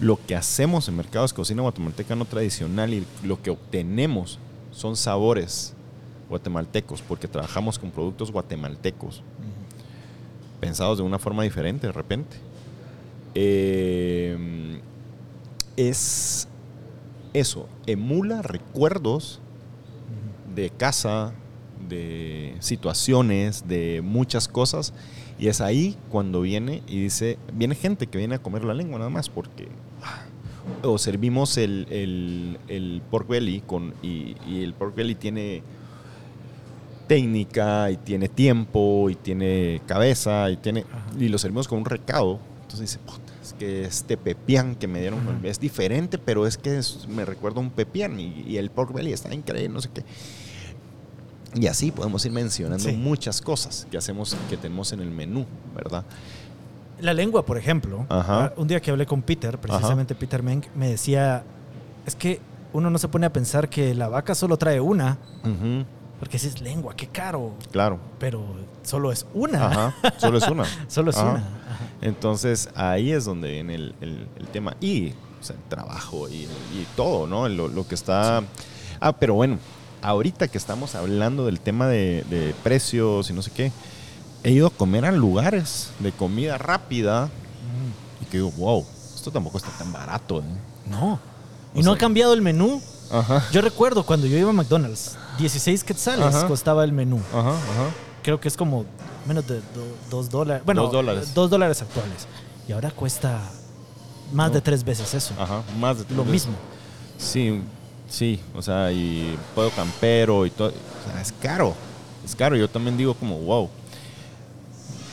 lo 0.00 0.18
que 0.26 0.34
hacemos 0.34 0.88
en 0.88 0.96
mercados 0.96 1.30
de 1.30 1.36
cocina 1.36 1.62
guatemalteca 1.62 2.16
no 2.16 2.24
tradicional 2.24 2.92
y 2.92 3.04
lo 3.22 3.40
que 3.40 3.50
obtenemos 3.50 4.38
son 4.78 4.94
sabores 4.94 5.74
guatemaltecos, 6.28 7.02
porque 7.02 7.26
trabajamos 7.26 7.78
con 7.78 7.90
productos 7.90 8.30
guatemaltecos 8.30 9.22
pensados 10.60 10.98
de 10.98 11.04
una 11.04 11.18
forma 11.18 11.42
diferente 11.42 11.88
de 11.88 11.92
repente. 11.92 12.36
Eh, 13.34 14.80
es 15.76 16.48
eso, 17.32 17.68
emula 17.86 18.42
recuerdos 18.42 19.40
de 20.54 20.70
casa, 20.70 21.32
de 21.88 22.54
situaciones, 22.60 23.66
de 23.66 24.00
muchas 24.04 24.46
cosas. 24.46 24.92
Y 25.40 25.48
es 25.48 25.60
ahí 25.60 25.96
cuando 26.08 26.40
viene 26.40 26.82
y 26.86 27.00
dice, 27.00 27.36
viene 27.52 27.74
gente 27.74 28.06
que 28.06 28.18
viene 28.18 28.36
a 28.36 28.38
comer 28.40 28.64
la 28.64 28.74
lengua 28.74 28.98
nada 28.98 29.10
más 29.10 29.28
porque... 29.28 29.68
O 30.82 30.98
servimos 30.98 31.56
el, 31.58 31.86
el, 31.90 32.58
el 32.68 33.02
pork 33.10 33.28
belly 33.28 33.60
con, 33.66 33.94
y, 34.02 34.36
y 34.48 34.62
el 34.62 34.74
pork 34.74 34.94
belly 34.94 35.14
tiene 35.14 35.62
técnica 37.06 37.90
y 37.90 37.96
tiene 37.96 38.28
tiempo 38.28 39.08
y 39.10 39.14
tiene 39.14 39.80
cabeza 39.86 40.50
y 40.50 40.56
tiene 40.58 40.80
Ajá. 40.80 41.06
y 41.18 41.28
lo 41.28 41.38
servimos 41.38 41.66
con 41.66 41.78
un 41.78 41.84
recado 41.86 42.38
entonces 42.62 42.80
dice 42.80 42.98
"Puta, 42.98 43.32
es 43.42 43.54
que 43.54 43.84
este 43.84 44.18
pepián 44.18 44.74
que 44.74 44.86
me 44.86 45.00
dieron 45.00 45.20
Ajá. 45.20 45.38
es 45.42 45.58
diferente 45.58 46.18
pero 46.18 46.46
es 46.46 46.58
que 46.58 46.76
es- 46.76 47.08
me 47.08 47.24
recuerda 47.24 47.58
a 47.58 47.62
un 47.62 47.70
pepián 47.70 48.20
y, 48.20 48.44
y 48.46 48.58
el 48.58 48.70
pork 48.70 48.92
belly 48.92 49.12
está 49.14 49.32
increíble 49.34 49.70
no 49.72 49.80
sé 49.80 49.88
qué 49.94 50.04
y 51.58 51.66
así 51.66 51.90
podemos 51.92 52.22
ir 52.26 52.32
mencionando 52.32 52.84
Sí. 52.90 52.94
muchas 52.94 53.40
cosas 53.40 53.86
que 53.90 53.96
hacemos 53.96 54.36
que 54.50 54.58
tenemos 54.58 54.92
en 54.92 55.00
el 55.00 55.10
menú 55.10 55.46
verdad 55.74 56.04
La 57.00 57.12
lengua, 57.14 57.44
por 57.46 57.58
ejemplo, 57.58 58.06
Ajá. 58.08 58.44
ah, 58.46 58.52
un 58.56 58.66
día 58.68 58.80
que 58.80 58.90
hablé 58.90 59.06
con 59.06 59.22
Peter, 59.22 59.58
precisamente 59.58 60.14
Peter 60.14 60.42
Menk, 60.42 60.66
me 60.74 60.88
decía, 60.90 61.44
es 62.06 62.14
que 62.16 62.40
uno 62.72 62.90
no 62.90 62.98
se 62.98 63.08
pone 63.08 63.26
a 63.26 63.32
pensar 63.32 63.68
que 63.68 63.94
la 63.94 64.08
vaca 64.08 64.34
solo 64.34 64.56
trae 64.56 64.80
una, 64.80 65.18
porque 66.18 66.38
si 66.38 66.48
es 66.48 66.60
lengua, 66.60 66.94
qué 66.96 67.06
caro, 67.06 67.52
claro 67.70 67.98
pero 68.18 68.42
solo 68.82 69.12
es 69.12 69.24
una, 69.34 69.66
Ajá, 69.66 69.94
solo 70.18 70.38
es 70.38 70.48
una 70.48 70.64
solo 70.88 71.10
es 71.10 71.16
Ajá. 71.16 71.30
una. 71.30 71.38
Ajá. 71.38 71.84
Entonces 72.02 72.68
ahí 72.74 73.12
es 73.12 73.24
donde 73.24 73.50
viene 73.52 73.74
el, 73.76 73.94
el- 74.00 74.26
el 74.38 74.46
tema. 74.48 74.76
Y 74.80 75.10
o 75.40 75.44
sea, 75.44 75.54
el 75.56 75.62
trabajo 75.68 76.28
y, 76.28 76.34
y 76.44 76.86
todo, 76.96 77.26
¿no? 77.28 77.48
Lo, 77.48 77.68
lo 77.68 77.86
que 77.86 77.94
está... 77.94 78.42
Ah, 79.00 79.12
pero 79.12 79.34
bueno, 79.34 79.58
ahorita 80.02 80.48
que 80.48 80.58
estamos 80.58 80.96
hablando 80.96 81.46
del 81.46 81.60
tema 81.60 81.86
de, 81.86 82.24
de 82.28 82.54
precios 82.64 83.30
y 83.30 83.32
no 83.32 83.42
sé 83.42 83.52
qué, 83.52 83.70
he 84.44 84.50
ido 84.52 84.66
a 84.68 84.70
comer 84.70 85.04
a 85.04 85.12
lugares 85.12 85.90
de 85.98 86.12
comida 86.12 86.58
rápida 86.58 87.26
Mm. 87.26 88.22
y 88.22 88.26
que 88.26 88.36
digo, 88.38 88.50
wow, 88.52 88.86
esto 89.14 89.30
tampoco 89.30 89.58
está 89.58 89.70
tan 89.78 89.92
barato. 89.92 90.40
¿eh?". 90.40 90.42
No. 90.90 91.18
Y 91.74 91.78
O 91.80 91.82
no 91.82 91.90
sea- 91.90 91.92
ha 91.94 91.98
cambiado 91.98 92.32
el 92.34 92.42
menú. 92.42 92.80
Ajá, 93.10 93.42
Yo 93.52 93.60
recuerdo 93.62 94.04
cuando 94.04 94.26
yo 94.26 94.36
iba 94.36 94.50
a 94.50 94.52
McDonald's, 94.52 95.16
16 95.38 95.82
quetzales 95.82 96.34
Ajá. 96.34 96.46
costaba 96.46 96.84
el 96.84 96.92
menú. 96.92 97.20
ajá, 97.32 97.50
ajá. 97.50 97.90
Creo 98.22 98.38
que 98.38 98.48
es 98.48 98.56
como 98.56 98.84
menos 99.26 99.46
de 99.46 99.62
2 100.10 100.28
dólares. 100.28 100.62
Bueno, 100.66 100.82
Dos 100.82 100.92
dólares. 100.92 101.32
2 101.34 101.48
dólares 101.50 101.80
actuales. 101.80 102.26
Y 102.68 102.72
ahora 102.72 102.90
cuesta 102.90 103.40
más 104.32 104.48
No. 104.48 104.54
de 104.56 104.60
tres 104.60 104.84
veces 104.84 105.14
eso. 105.14 105.32
Ajá, 105.38 105.62
más 105.80 106.06
de 106.06 106.14
Lo 106.14 106.24
mismo. 106.24 106.52
Sí, 107.16 107.62
sí, 108.10 108.40
o 108.54 108.60
sea, 108.60 108.92
y 108.92 109.38
puedo 109.54 109.70
campero 109.70 110.44
y 110.44 110.50
todo. 110.50 110.68
O 110.68 111.10
sea, 111.10 111.20
es 111.22 111.32
caro, 111.40 111.74
es 112.24 112.34
caro. 112.36 112.56
Yo 112.56 112.68
también 112.68 112.96
digo 112.98 113.14
como, 113.14 113.38
wow. 113.38 113.70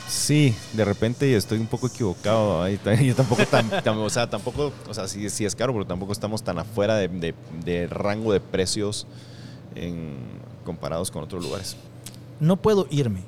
Sí, 0.08 0.54
de 0.72 0.84
repente 0.84 1.34
estoy 1.36 1.58
un 1.58 1.66
poco 1.66 1.88
equivocado. 1.88 2.66
Yo 3.02 3.14
tampoco, 3.14 3.44
tan, 3.46 3.68
tan- 3.68 3.98
o 3.98 4.10
sea, 4.10 4.28
tampoco, 4.30 4.72
o 4.88 4.94
sea, 4.94 5.08
sí, 5.08 5.28
sí 5.30 5.44
es 5.44 5.54
caro, 5.56 5.72
pero 5.72 5.86
tampoco 5.86 6.12
estamos 6.12 6.42
tan 6.42 6.58
afuera 6.58 6.94
de, 6.96 7.08
de- 7.08 7.34
de 7.64 7.86
rango 7.88 8.32
de 8.32 8.40
precios 8.40 9.06
en, 9.74 10.14
comparados 10.64 11.10
con 11.10 11.24
otros 11.24 11.42
lugares. 11.42 11.76
No 12.40 12.56
puedo 12.56 12.86
irme 12.90 13.22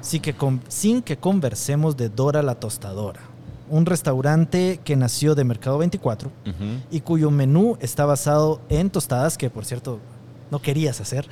sin 0.00 0.22
que, 0.22 0.34
sin 0.68 1.02
que 1.02 1.16
conversemos 1.16 1.96
de 1.96 2.08
Dora 2.08 2.42
la 2.42 2.54
Tostadora, 2.54 3.20
un 3.68 3.86
restaurante 3.86 4.80
que 4.84 4.96
nació 4.96 5.34
de 5.34 5.44
Mercado 5.44 5.78
24 5.78 6.28
Ujú, 6.46 6.54
y 6.90 7.00
cuyo 7.00 7.30
menú 7.30 7.76
está 7.80 8.04
basado 8.06 8.60
en 8.68 8.90
tostadas, 8.90 9.36
que 9.38 9.48
por 9.50 9.64
cierto 9.64 9.98
no 10.50 10.60
querías 10.60 11.00
hacer, 11.00 11.26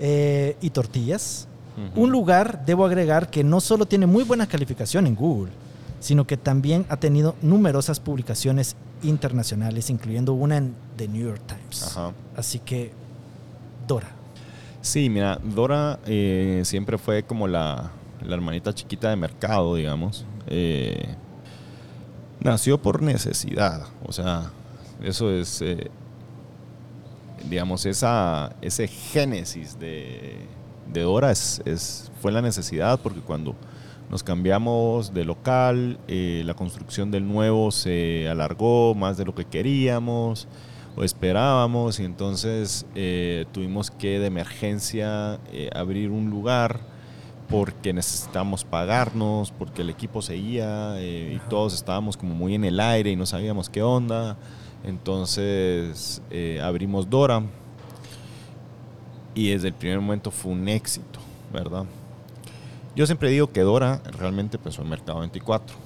eh, 0.00 0.56
y 0.60 0.70
tortillas. 0.70 1.46
Un 1.94 2.10
lugar, 2.10 2.64
debo 2.64 2.84
agregar, 2.84 3.30
que 3.30 3.44
no 3.44 3.60
solo 3.60 3.86
tiene 3.86 4.06
muy 4.06 4.24
buena 4.24 4.46
calificación 4.46 5.06
en 5.06 5.14
Google, 5.14 5.52
sino 6.00 6.26
que 6.26 6.36
también 6.36 6.86
ha 6.88 6.96
tenido 6.96 7.34
numerosas 7.42 8.00
publicaciones 8.00 8.76
internacionales, 9.02 9.90
incluyendo 9.90 10.32
una 10.32 10.56
en 10.56 10.74
The 10.96 11.08
New 11.08 11.26
York 11.26 11.42
Times. 11.46 11.82
Ajá. 11.84 12.12
Así 12.36 12.58
que, 12.58 12.92
Dora. 13.86 14.08
Sí, 14.80 15.08
mira, 15.08 15.40
Dora 15.42 15.98
eh, 16.06 16.62
siempre 16.64 16.98
fue 16.98 17.22
como 17.22 17.48
la, 17.48 17.90
la 18.24 18.34
hermanita 18.34 18.72
chiquita 18.72 19.10
de 19.10 19.16
mercado, 19.16 19.74
digamos. 19.74 20.24
Eh, 20.46 21.14
nació 22.40 22.80
por 22.80 23.02
necesidad, 23.02 23.86
o 24.04 24.12
sea, 24.12 24.50
eso 25.02 25.30
es, 25.30 25.60
eh, 25.62 25.90
digamos, 27.48 27.86
esa, 27.86 28.54
ese 28.62 28.88
génesis 28.88 29.78
de, 29.78 30.36
de 30.92 31.02
Dora 31.02 31.30
es, 31.30 31.62
es- 31.64 32.10
fue 32.20 32.32
la 32.32 32.42
necesidad, 32.42 32.98
porque 33.00 33.20
cuando 33.20 33.54
nos 34.10 34.22
cambiamos 34.22 35.12
de 35.12 35.24
local, 35.24 35.98
eh, 36.08 36.42
la 36.46 36.54
construcción 36.54 37.10
del 37.10 37.26
nuevo 37.28 37.70
se 37.70 38.28
alargó 38.28 38.94
más 38.94 39.16
de 39.18 39.24
lo 39.26 39.34
que 39.34 39.44
queríamos 39.44 40.48
o 40.96 41.04
esperábamos 41.04 42.00
y 42.00 42.04
entonces 42.04 42.86
eh, 42.94 43.44
tuvimos 43.52 43.90
que 43.90 44.18
de 44.18 44.26
emergencia 44.26 45.38
eh, 45.52 45.70
abrir 45.74 46.10
un 46.10 46.30
lugar 46.30 46.80
porque 47.48 47.92
necesitábamos 47.92 48.64
pagarnos, 48.64 49.52
porque 49.52 49.82
el 49.82 49.90
equipo 49.90 50.22
seguía 50.22 50.94
eh, 50.98 51.34
y 51.36 51.48
todos 51.48 51.72
estábamos 51.74 52.16
como 52.16 52.34
muy 52.34 52.54
en 52.54 52.64
el 52.64 52.80
aire 52.80 53.10
y 53.10 53.16
no 53.16 53.26
sabíamos 53.26 53.70
qué 53.70 53.82
onda. 53.82 54.36
Entonces 54.84 56.22
abrimos 56.62 57.08
Dora 57.10 57.42
y 59.38 59.50
desde 59.50 59.68
el 59.68 59.74
primer 59.74 60.00
momento 60.00 60.32
fue 60.32 60.50
un 60.50 60.68
éxito, 60.68 61.20
¿verdad? 61.52 61.84
Yo 62.96 63.06
siempre 63.06 63.30
digo 63.30 63.52
que 63.52 63.60
Dora 63.60 64.02
realmente 64.18 64.56
empezó 64.56 64.82
en 64.82 64.88
Mercado 64.88 65.20
24. 65.20 65.76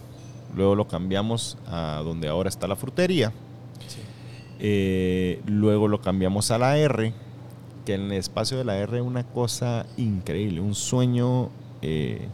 Luego 0.57 0.75
lo 0.75 0.89
cambiamos 0.89 1.59
a 1.67 2.01
donde 2.03 2.29
ahora 2.29 2.49
está 2.49 2.67
la 2.67 2.77
frutería. 2.77 3.31
Eh, 4.59 5.43
luego 5.45 5.87
lo 5.87 6.01
cambiamos 6.01 6.51
a 6.51 6.57
la 6.57 6.79
R, 6.79 7.13
que 7.85 7.93
en 7.93 8.01
el 8.05 8.13
espacio 8.13 8.57
de 8.57 8.65
la 8.65 8.79
R 8.79 8.97
es 8.97 9.05
una 9.05 9.25
cosa 9.25 9.85
increíble, 9.99 10.63
un 10.63 10.75
sueño. 10.75 11.51
eh, 11.83 12.29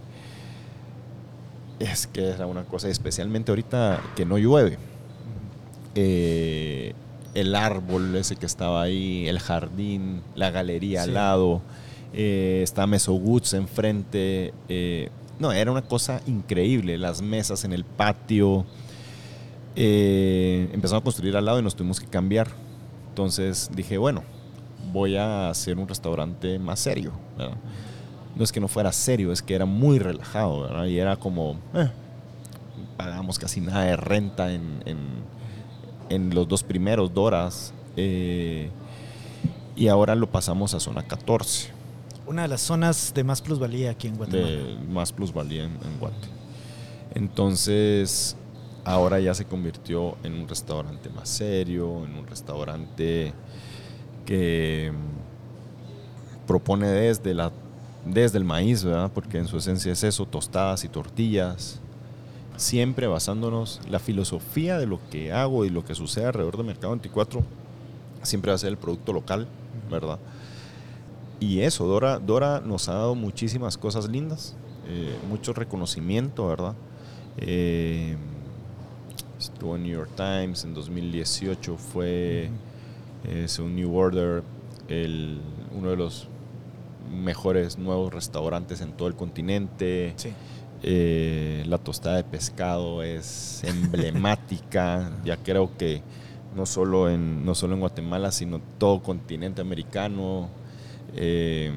es 1.81 2.07
que 2.07 2.29
era 2.29 2.47
una 2.47 2.63
cosa, 2.63 2.89
especialmente 2.89 3.51
ahorita 3.51 4.01
que 4.15 4.25
no 4.25 4.39
llueve. 4.39 4.79
Eh, 5.97 6.95
el 7.35 7.55
árbol 7.55 8.15
ese 8.17 8.37
que 8.37 8.47
estaba 8.47 8.83
ahí, 8.83 9.29
el 9.29 9.39
jardín, 9.39 10.23
la 10.35 10.51
galería 10.51 11.03
Sí. 11.03 11.09
al 11.09 11.15
lado, 11.15 11.61
eh, 12.13 12.61
está 12.63 12.87
Mesogoods 12.87 13.55
enfrente. 13.55 14.53
eh, 14.69 15.11
no, 15.39 15.53
era 15.53 15.71
una 15.71 15.83
cosa 15.83 16.21
increíble, 16.27 16.99
las 16.99 17.23
mesas 17.23 17.65
en 17.65 17.73
el 17.73 17.85
patio. 17.85 18.67
Eh, 19.77 20.69
empezamos 20.73 21.03
a 21.03 21.05
construir 21.05 21.37
al 21.37 21.45
lado 21.45 21.61
y 21.61 21.63
nos 21.63 21.77
tuvimos 21.77 22.01
que 22.01 22.07
cambiar. 22.07 22.49
Entonces 23.11 23.71
dije, 23.75 23.99
bueno, 23.99 24.25
voy 24.93 25.17
a 25.17 25.51
hacer 25.51 25.79
un 25.79 25.87
restaurante 25.87 26.59
más 26.59 26.81
serio. 26.81 27.13
¿verdad? 27.37 27.57
No 28.37 28.45
es 28.45 28.51
que 28.53 28.61
no 28.61 28.69
fuera 28.69 28.91
serio, 28.93 29.31
es 29.33 29.43
que 29.43 29.55
era 29.55 29.65
muy 29.65 29.99
relajado, 29.99 30.63
¿verdad? 30.63 30.87
Y 30.87 30.99
era 30.99 31.17
como, 31.17 31.57
eh, 31.75 31.89
pagamos 32.97 33.39
casi 33.39 33.61
nada 33.61 33.85
de 33.85 33.97
renta 33.97 34.53
en, 34.53 34.83
en, 34.87 34.99
en 36.09 36.35
los 36.35 36.47
dos 36.49 36.63
primeros 36.63 37.13
Doras. 37.13 37.73
eh, 37.97 38.71
y 39.77 39.87
ahora 39.89 40.17
lo 40.17 40.29
pasamos 40.29 40.75
a 40.75 40.81
zona 40.81 41.05
14, 41.07 41.71
Una 42.27 42.43
de 42.43 42.49
las 42.49 42.61
zonas 42.63 43.13
de 43.15 43.23
más 43.23 43.41
plusvalía 43.41 43.93
aquí 43.93 44.09
en 44.09 44.17
Guatemala. 44.17 44.49
de 44.51 44.77
más 44.91 45.13
plusvalía 45.13 45.65
en, 45.65 45.71
en 45.71 45.99
Guate. 46.01 46.29
Entonces, 47.15 48.37
ahora 48.85 49.21
ya 49.21 49.35
se 49.35 49.45
convirtió 49.45 50.17
en 50.25 50.35
un 50.35 50.49
restaurante 50.49 51.09
más 51.11 51.29
serio, 51.29 52.05
en 52.05 52.17
un 52.17 52.27
restaurante 52.27 53.33
que 54.27 54.93
mm, 54.93 56.47
propone 56.47 56.89
desde, 56.89 57.33
la, 57.35 57.53
desde 58.05 58.39
el 58.39 58.45
maíz, 58.45 58.83
¿verdad? 58.85 59.11
porque 59.15 59.39
en 59.39 59.47
su 59.47 59.59
esencia 59.59 59.93
es 59.93 60.03
eso, 60.03 60.27
tostadas 60.27 60.85
y 60.85 60.89
tortillas, 60.89 61.81
siempre 62.59 63.07
basándonos, 63.07 63.81
la 63.89 64.01
filosofía 64.01 64.79
de 64.79 64.87
lo 64.87 64.99
que 65.11 65.33
hago 65.33 65.65
y 65.65 65.71
lo 65.71 65.85
que 65.85 65.95
sucede 65.95 66.27
alrededor 66.27 66.57
del 66.57 66.67
Mercado 66.67 66.91
24 66.91 67.43
siempre 68.23 68.51
va 68.51 68.57
a 68.57 68.59
ser 68.59 68.71
el 68.71 68.77
producto 68.77 69.13
local, 69.13 69.47
¿verdad? 69.89 70.19
Y 71.39 71.61
eso, 71.61 71.87
Dora, 71.87 72.19
Dora 72.19 72.61
nos 72.61 72.89
ha 72.89 72.95
dado 72.95 73.15
muchísimas 73.15 73.79
cosas 73.79 74.09
lindas, 74.09 74.57
eh, 74.89 75.17
mucho 75.31 75.53
reconocimiento, 75.53 76.49
¿verdad? 76.49 76.75
Eh, 77.37 78.17
estuvo 79.39 79.77
en 79.77 79.85
New 79.85 79.93
York 79.93 80.11
Times 80.17 80.65
en 80.65 80.75
2018, 80.75 81.77
fue, 81.77 82.51
eh, 83.25 83.45
según 83.47 83.77
New 83.77 83.97
Order, 83.97 84.43
el, 84.89 85.41
uno 85.79 85.91
de 85.91 85.97
los 85.97 86.27
mejores 87.09 87.79
nuevos 87.79 88.13
restaurantes 88.13 88.81
en 88.81 88.93
todo 88.93 89.07
el 89.07 89.15
continente. 89.15 90.15
Sí. 90.17 90.33
Eh, 90.83 91.65
la 91.67 91.79
tostada 91.79 92.17
de 92.17 92.25
pescado 92.25 93.03
es 93.03 93.63
emblemática, 93.65 95.11
ya 95.25 95.37
creo 95.37 95.77
que 95.77 96.03
no 96.55 96.67
solo 96.67 97.11
en, 97.11 97.45
no 97.45 97.55
solo 97.55 97.75
en 97.75 97.81
Guatemala, 97.81 98.31
sino 98.33 98.61
todo 98.79 99.03
continente 99.03 99.61
americano. 99.61 100.49
Eh, 101.17 101.73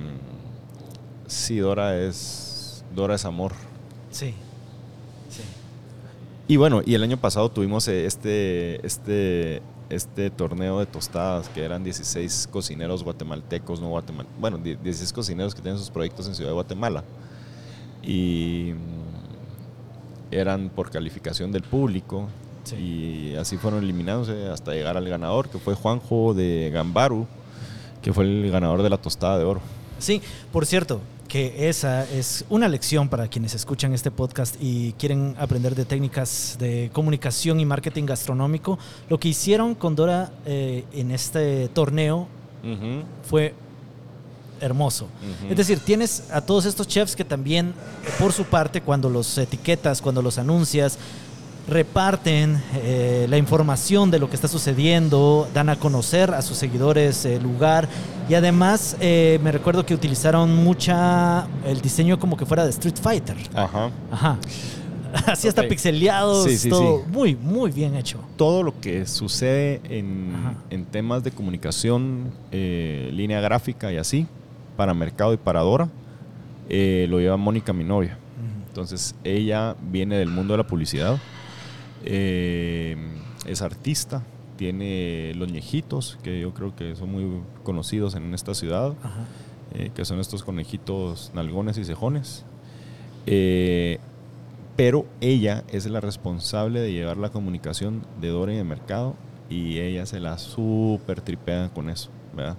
sí, 1.27 1.57
Dora 1.57 1.97
es, 1.99 2.83
Dora 2.95 3.15
es 3.15 3.25
amor. 3.25 3.53
Sí. 4.11 4.33
Sí. 5.29 5.41
Y 6.47 6.57
bueno, 6.57 6.81
y 6.85 6.93
el 6.95 7.03
año 7.03 7.17
pasado 7.17 7.49
tuvimos 7.49 7.87
eh, 7.87 8.05
este, 8.05 8.85
este, 8.85 9.61
este 9.89 10.29
torneo 10.29 10.79
de 10.79 10.85
tostadas, 10.85 11.47
que 11.49 11.63
eran 11.63 11.83
16 11.83 12.49
cocineros 12.51 13.03
guatemaltecos, 13.03 13.79
no 13.81 13.87
guatemal 13.89 14.27
bueno, 14.39 14.57
die- 14.57 14.75
16 14.75 15.13
cocineros 15.13 15.55
que 15.55 15.61
tienen 15.61 15.79
sus 15.79 15.89
proyectos 15.89 16.27
en 16.27 16.35
Ciudad 16.35 16.49
de 16.49 16.55
Guatemala. 16.55 17.03
Y 18.03 18.73
mm, 18.73 20.33
eran 20.33 20.69
por 20.69 20.89
calificación 20.89 21.51
del 21.51 21.63
público. 21.63 22.27
Sí. 22.63 22.75
Y 22.75 23.35
así 23.35 23.57
fueron 23.57 23.83
eliminándose 23.83 24.47
hasta 24.49 24.73
llegar 24.73 24.97
al 24.97 25.07
ganador, 25.07 25.49
que 25.49 25.57
fue 25.57 25.73
Juanjo 25.73 26.33
de 26.33 26.69
Gambaru, 26.71 27.27
que 28.01 28.13
fue 28.13 28.23
el 28.23 28.51
ganador 28.51 28.83
de 28.83 28.89
la 28.89 28.97
tostada 28.97 29.37
de 29.37 29.45
oro. 29.45 29.61
Sí, 29.99 30.21
por 30.51 30.65
cierto, 30.65 31.01
que 31.31 31.69
esa 31.69 32.03
es 32.09 32.43
una 32.49 32.67
lección 32.67 33.07
para 33.07 33.29
quienes 33.29 33.55
escuchan 33.55 33.93
este 33.93 34.11
podcast 34.11 34.57
y 34.59 34.91
quieren 34.93 35.33
aprender 35.39 35.75
de 35.75 35.85
técnicas 35.85 36.57
de 36.59 36.89
comunicación 36.91 37.61
y 37.61 37.65
marketing 37.65 38.05
gastronómico. 38.05 38.77
Lo 39.07 39.17
que 39.17 39.29
hicieron 39.29 39.73
con 39.75 39.95
Dora 39.95 40.33
eh, 40.45 40.83
en 40.91 41.11
este 41.11 41.69
torneo 41.69 42.27
fue 43.23 43.53
hermoso. 44.61 45.07
Es 45.49 45.57
decir, 45.57 45.79
tienes 45.79 46.23
a 46.31 46.41
todos 46.41 46.65
estos 46.65 46.87
chefs 46.87 47.15
que 47.15 47.25
también, 47.25 47.67
eh, 47.69 48.09
por 48.19 48.31
su 48.33 48.43
parte, 48.45 48.81
cuando 48.81 49.09
los 49.09 49.37
etiquetas, 49.37 50.01
cuando 50.01 50.21
los 50.21 50.37
anuncias, 50.37 50.97
reparten 51.67 52.61
eh, 52.75 53.27
la 53.29 53.37
información 53.37 54.09
de 54.11 54.19
lo 54.19 54.29
que 54.29 54.35
está 54.35 54.47
sucediendo, 54.47 55.47
dan 55.53 55.69
a 55.69 55.75
conocer 55.77 56.33
a 56.33 56.41
sus 56.41 56.57
seguidores 56.57 57.23
el 57.25 57.41
lugar 57.43 57.87
y 58.27 58.33
además 58.33 58.97
eh, 58.99 59.39
me 59.43 59.51
recuerdo 59.51 59.85
que 59.85 59.93
utilizaron 59.93 60.55
mucha 60.55 61.47
el 61.65 61.79
diseño 61.81 62.19
como 62.19 62.35
que 62.35 62.45
fuera 62.45 62.63
de 62.63 62.71
Street 62.71 62.95
Fighter. 63.01 63.37
Ajá. 63.53 63.91
Ajá. 64.11 64.37
Así 65.27 65.47
hasta 65.49 65.61
Ok. 65.61 65.67
pixeleados, 65.67 66.45
Sí, 66.45 66.57
sí, 66.57 66.69
todo 66.69 66.99
sí. 66.99 67.11
muy, 67.11 67.35
muy 67.35 67.69
bien 67.71 67.95
hecho. 67.95 68.19
todo 68.37 68.63
lo 68.63 68.79
que 68.79 69.05
sucede 69.05 69.81
en, 69.83 70.33
en 70.69 70.85
temas 70.85 71.21
de 71.23 71.31
comunicación, 71.31 72.31
eh, 72.51 73.09
línea 73.13 73.39
gráfica 73.41 73.91
y 73.91 73.97
así, 73.97 74.25
para 74.75 74.93
Mercado 74.93 75.33
y 75.33 75.37
para 75.37 75.61
Dora, 75.61 75.89
eh, 76.69 77.07
lo 77.09 77.19
lleva 77.19 77.37
Mónica, 77.37 77.73
mi 77.73 77.83
novia. 77.83 78.17
Entonces, 78.67 79.15
ella 79.23 79.75
viene 79.91 80.17
del 80.17 80.29
mundo 80.29 80.53
de 80.53 80.59
la 80.59 80.67
publicidad, 80.67 81.19
eh, 82.05 82.95
es 83.45 83.61
artista, 83.61 84.23
tiene 84.55 85.33
los 85.35 85.51
ñejitos, 85.51 86.17
que 86.23 86.39
yo 86.39 86.53
creo 86.53 86.75
que 86.75 86.95
son 86.95 87.11
muy 87.11 87.41
conocidos 87.63 88.15
en 88.15 88.33
esta 88.33 88.53
ciudad, 88.53 88.93
eh, 89.73 89.91
que 89.95 90.05
son 90.05 90.19
estos 90.19 90.43
conejitos 90.43 91.31
nalgones 91.33 91.77
y 91.77 91.83
cejones. 91.83 92.45
Eh, 93.25 93.99
pero 94.75 95.05
ella 95.19 95.63
es 95.71 95.85
la 95.87 95.99
responsable 95.99 96.79
de 96.79 96.91
llevar 96.91 97.17
la 97.17 97.29
comunicación 97.29 98.03
de 98.19 98.29
Dora 98.29 98.53
y 98.53 98.57
de 98.57 98.63
mercado 98.63 99.15
y 99.49 99.79
ella 99.79 100.05
se 100.05 100.19
la 100.19 100.37
super 100.37 101.21
tripea 101.21 101.69
con 101.73 101.89
eso, 101.89 102.09
¿verdad? 102.35 102.57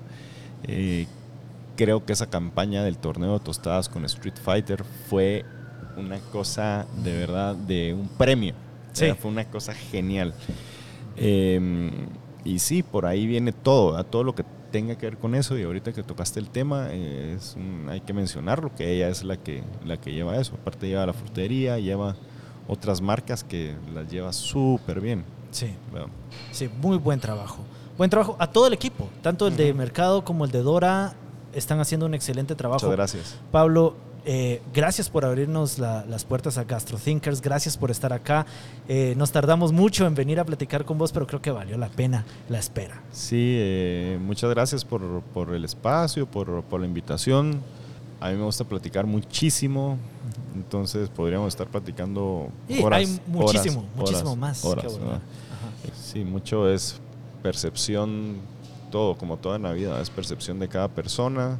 Creo 1.76 2.04
que 2.04 2.12
esa 2.12 2.28
campaña 2.28 2.82
del 2.84 2.98
torneo 2.98 3.38
de 3.38 3.44
tostadas 3.44 3.88
con 3.88 4.04
Street 4.04 4.36
Fighter 4.42 4.84
fue 5.08 5.44
una 5.96 6.18
cosa 6.18 6.86
de 7.02 7.16
verdad 7.16 7.54
de 7.54 7.94
un 7.94 8.08
premio. 8.08 8.54
Sí. 8.92 9.06
Fue 9.18 9.30
una 9.30 9.44
cosa 9.46 9.72
genial. 9.74 10.34
Eh, 11.16 11.90
y 12.44 12.58
sí, 12.58 12.82
por 12.82 13.06
ahí 13.06 13.26
viene 13.26 13.52
todo, 13.52 13.92
¿verdad? 13.92 14.06
todo 14.06 14.24
lo 14.24 14.34
que 14.34 14.44
tenga 14.70 14.96
que 14.96 15.06
ver 15.06 15.18
con 15.18 15.34
eso. 15.34 15.56
Y 15.58 15.62
ahorita 15.62 15.92
que 15.92 16.02
tocaste 16.02 16.40
el 16.40 16.48
tema, 16.50 16.88
eh, 16.90 17.34
es 17.36 17.54
un- 17.56 17.88
hay 17.88 18.00
que 18.00 18.12
mencionarlo, 18.12 18.74
que 18.74 18.94
ella 18.94 19.08
es 19.08 19.22
la 19.24 19.36
que, 19.36 19.62
la 19.84 19.96
que 19.98 20.12
lleva 20.12 20.36
eso. 20.38 20.54
Aparte 20.54 20.88
lleva 20.88 21.06
la 21.06 21.12
frutería, 21.12 21.78
lleva 21.78 22.16
otras 22.68 23.00
marcas 23.00 23.44
que 23.44 23.74
las 23.94 24.10
lleva 24.10 24.32
súper 24.32 25.00
bien. 25.00 25.24
Sí. 25.50 25.74
Sí, 26.52 26.68
muy 26.80 26.96
buen 26.96 27.20
trabajo. 27.20 27.58
Buen 27.98 28.08
trabajo 28.08 28.36
a 28.38 28.46
todo 28.46 28.66
el 28.66 28.72
equipo, 28.72 29.08
tanto 29.20 29.46
el 29.46 29.56
de. 29.56 29.74
Mercado 29.74 30.24
como 30.24 30.46
el 30.46 30.50
de 30.50 30.62
Dora, 30.62 31.14
están 31.54 31.80
haciendo 31.80 32.06
un 32.06 32.14
excelente 32.14 32.54
trabajo. 32.54 32.86
Muchas 32.86 32.96
gracias. 32.96 33.36
Pablo, 33.50 33.94
eh, 34.24 34.62
gracias 34.72 35.08
por 35.10 35.24
abrirnos 35.24 35.78
la- 35.78 36.04
las 36.06 36.24
puertas 36.24 36.56
a 36.58 36.64
GastroThinkers, 36.64 37.40
gracias 37.40 37.76
por 37.76 37.90
estar 37.90 38.12
acá. 38.12 38.46
Eh, 38.88 39.14
nos 39.16 39.32
tardamos 39.32 39.72
mucho 39.72 40.06
en 40.06 40.14
venir 40.14 40.38
a 40.40 40.44
platicar 40.44 40.84
con 40.84 40.96
vos, 40.98 41.12
pero 41.12 41.26
creo 41.26 41.42
que 41.42 41.50
valió 41.50 41.76
la 41.78 41.88
pena 41.88 42.24
la 42.48 42.58
espera. 42.58 43.02
Sí, 43.12 43.56
eh, 43.58 44.18
muchas 44.22 44.50
gracias 44.50 44.84
por, 44.84 45.22
por 45.34 45.54
el 45.54 45.64
espacio, 45.64 46.26
por, 46.26 46.62
por 46.62 46.80
la 46.80 46.86
invitación. 46.86 47.60
A 48.20 48.30
mí 48.30 48.36
me 48.36 48.44
gusta 48.44 48.62
platicar 48.62 49.04
muchísimo, 49.04 49.98
entonces 50.54 51.08
podríamos 51.08 51.48
estar 51.48 51.66
platicando 51.66 52.50
Y 52.68 52.80
horas. 52.80 53.00
hay 53.00 53.20
muchísimo, 53.26 53.80
horas, 53.80 53.96
muchísimo 53.96 54.30
horas, 54.32 54.98
más. 55.00 55.20
Sí, 56.00 56.24
mucho 56.24 56.68
es 56.70 57.00
percepción, 57.42 58.36
todo, 58.92 59.16
como 59.16 59.38
toda 59.38 59.56
en 59.56 59.62
la 59.62 59.72
vida, 59.72 60.00
es 60.00 60.10
percepción 60.10 60.60
de 60.60 60.68
cada 60.68 60.86
persona. 60.86 61.58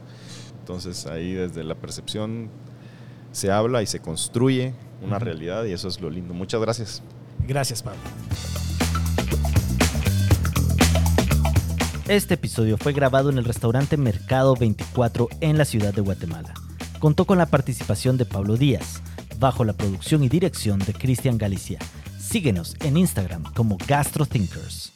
Entonces 0.60 1.06
ahí 1.06 1.32
desde 1.32 1.64
la 1.64 1.74
percepción 1.74 2.48
se 3.32 3.50
habla 3.50 3.82
y 3.82 3.86
se 3.86 3.98
construye 3.98 4.74
una 5.02 5.18
realidad 5.18 5.64
y 5.64 5.72
eso 5.72 5.88
es 5.88 6.00
lo 6.00 6.08
lindo. 6.08 6.34
Muchas 6.34 6.60
gracias. 6.60 7.02
Gracias, 7.48 7.82
Pablo. 7.82 7.98
Este 12.06 12.34
episodio 12.34 12.76
fue 12.78 12.92
grabado 12.92 13.30
en 13.30 13.38
el 13.38 13.44
restaurante 13.44 13.96
Mercado 13.96 14.54
24 14.54 15.28
en 15.40 15.58
la 15.58 15.64
ciudad 15.64 15.94
de 15.94 16.02
Guatemala. 16.02 16.52
Contó 17.00 17.24
con 17.24 17.38
la 17.38 17.46
participación 17.46 18.16
de 18.16 18.26
Pablo 18.26 18.56
Díaz, 18.56 19.02
bajo 19.38 19.64
la 19.64 19.72
producción 19.72 20.22
y 20.22 20.28
dirección 20.28 20.78
de 20.80 20.92
Cristian 20.92 21.38
Galicia. 21.38 21.78
Síguenos 22.20 22.76
en 22.80 22.96
Instagram 22.96 23.52
como 23.54 23.78
GastroThinkers. 23.88 24.91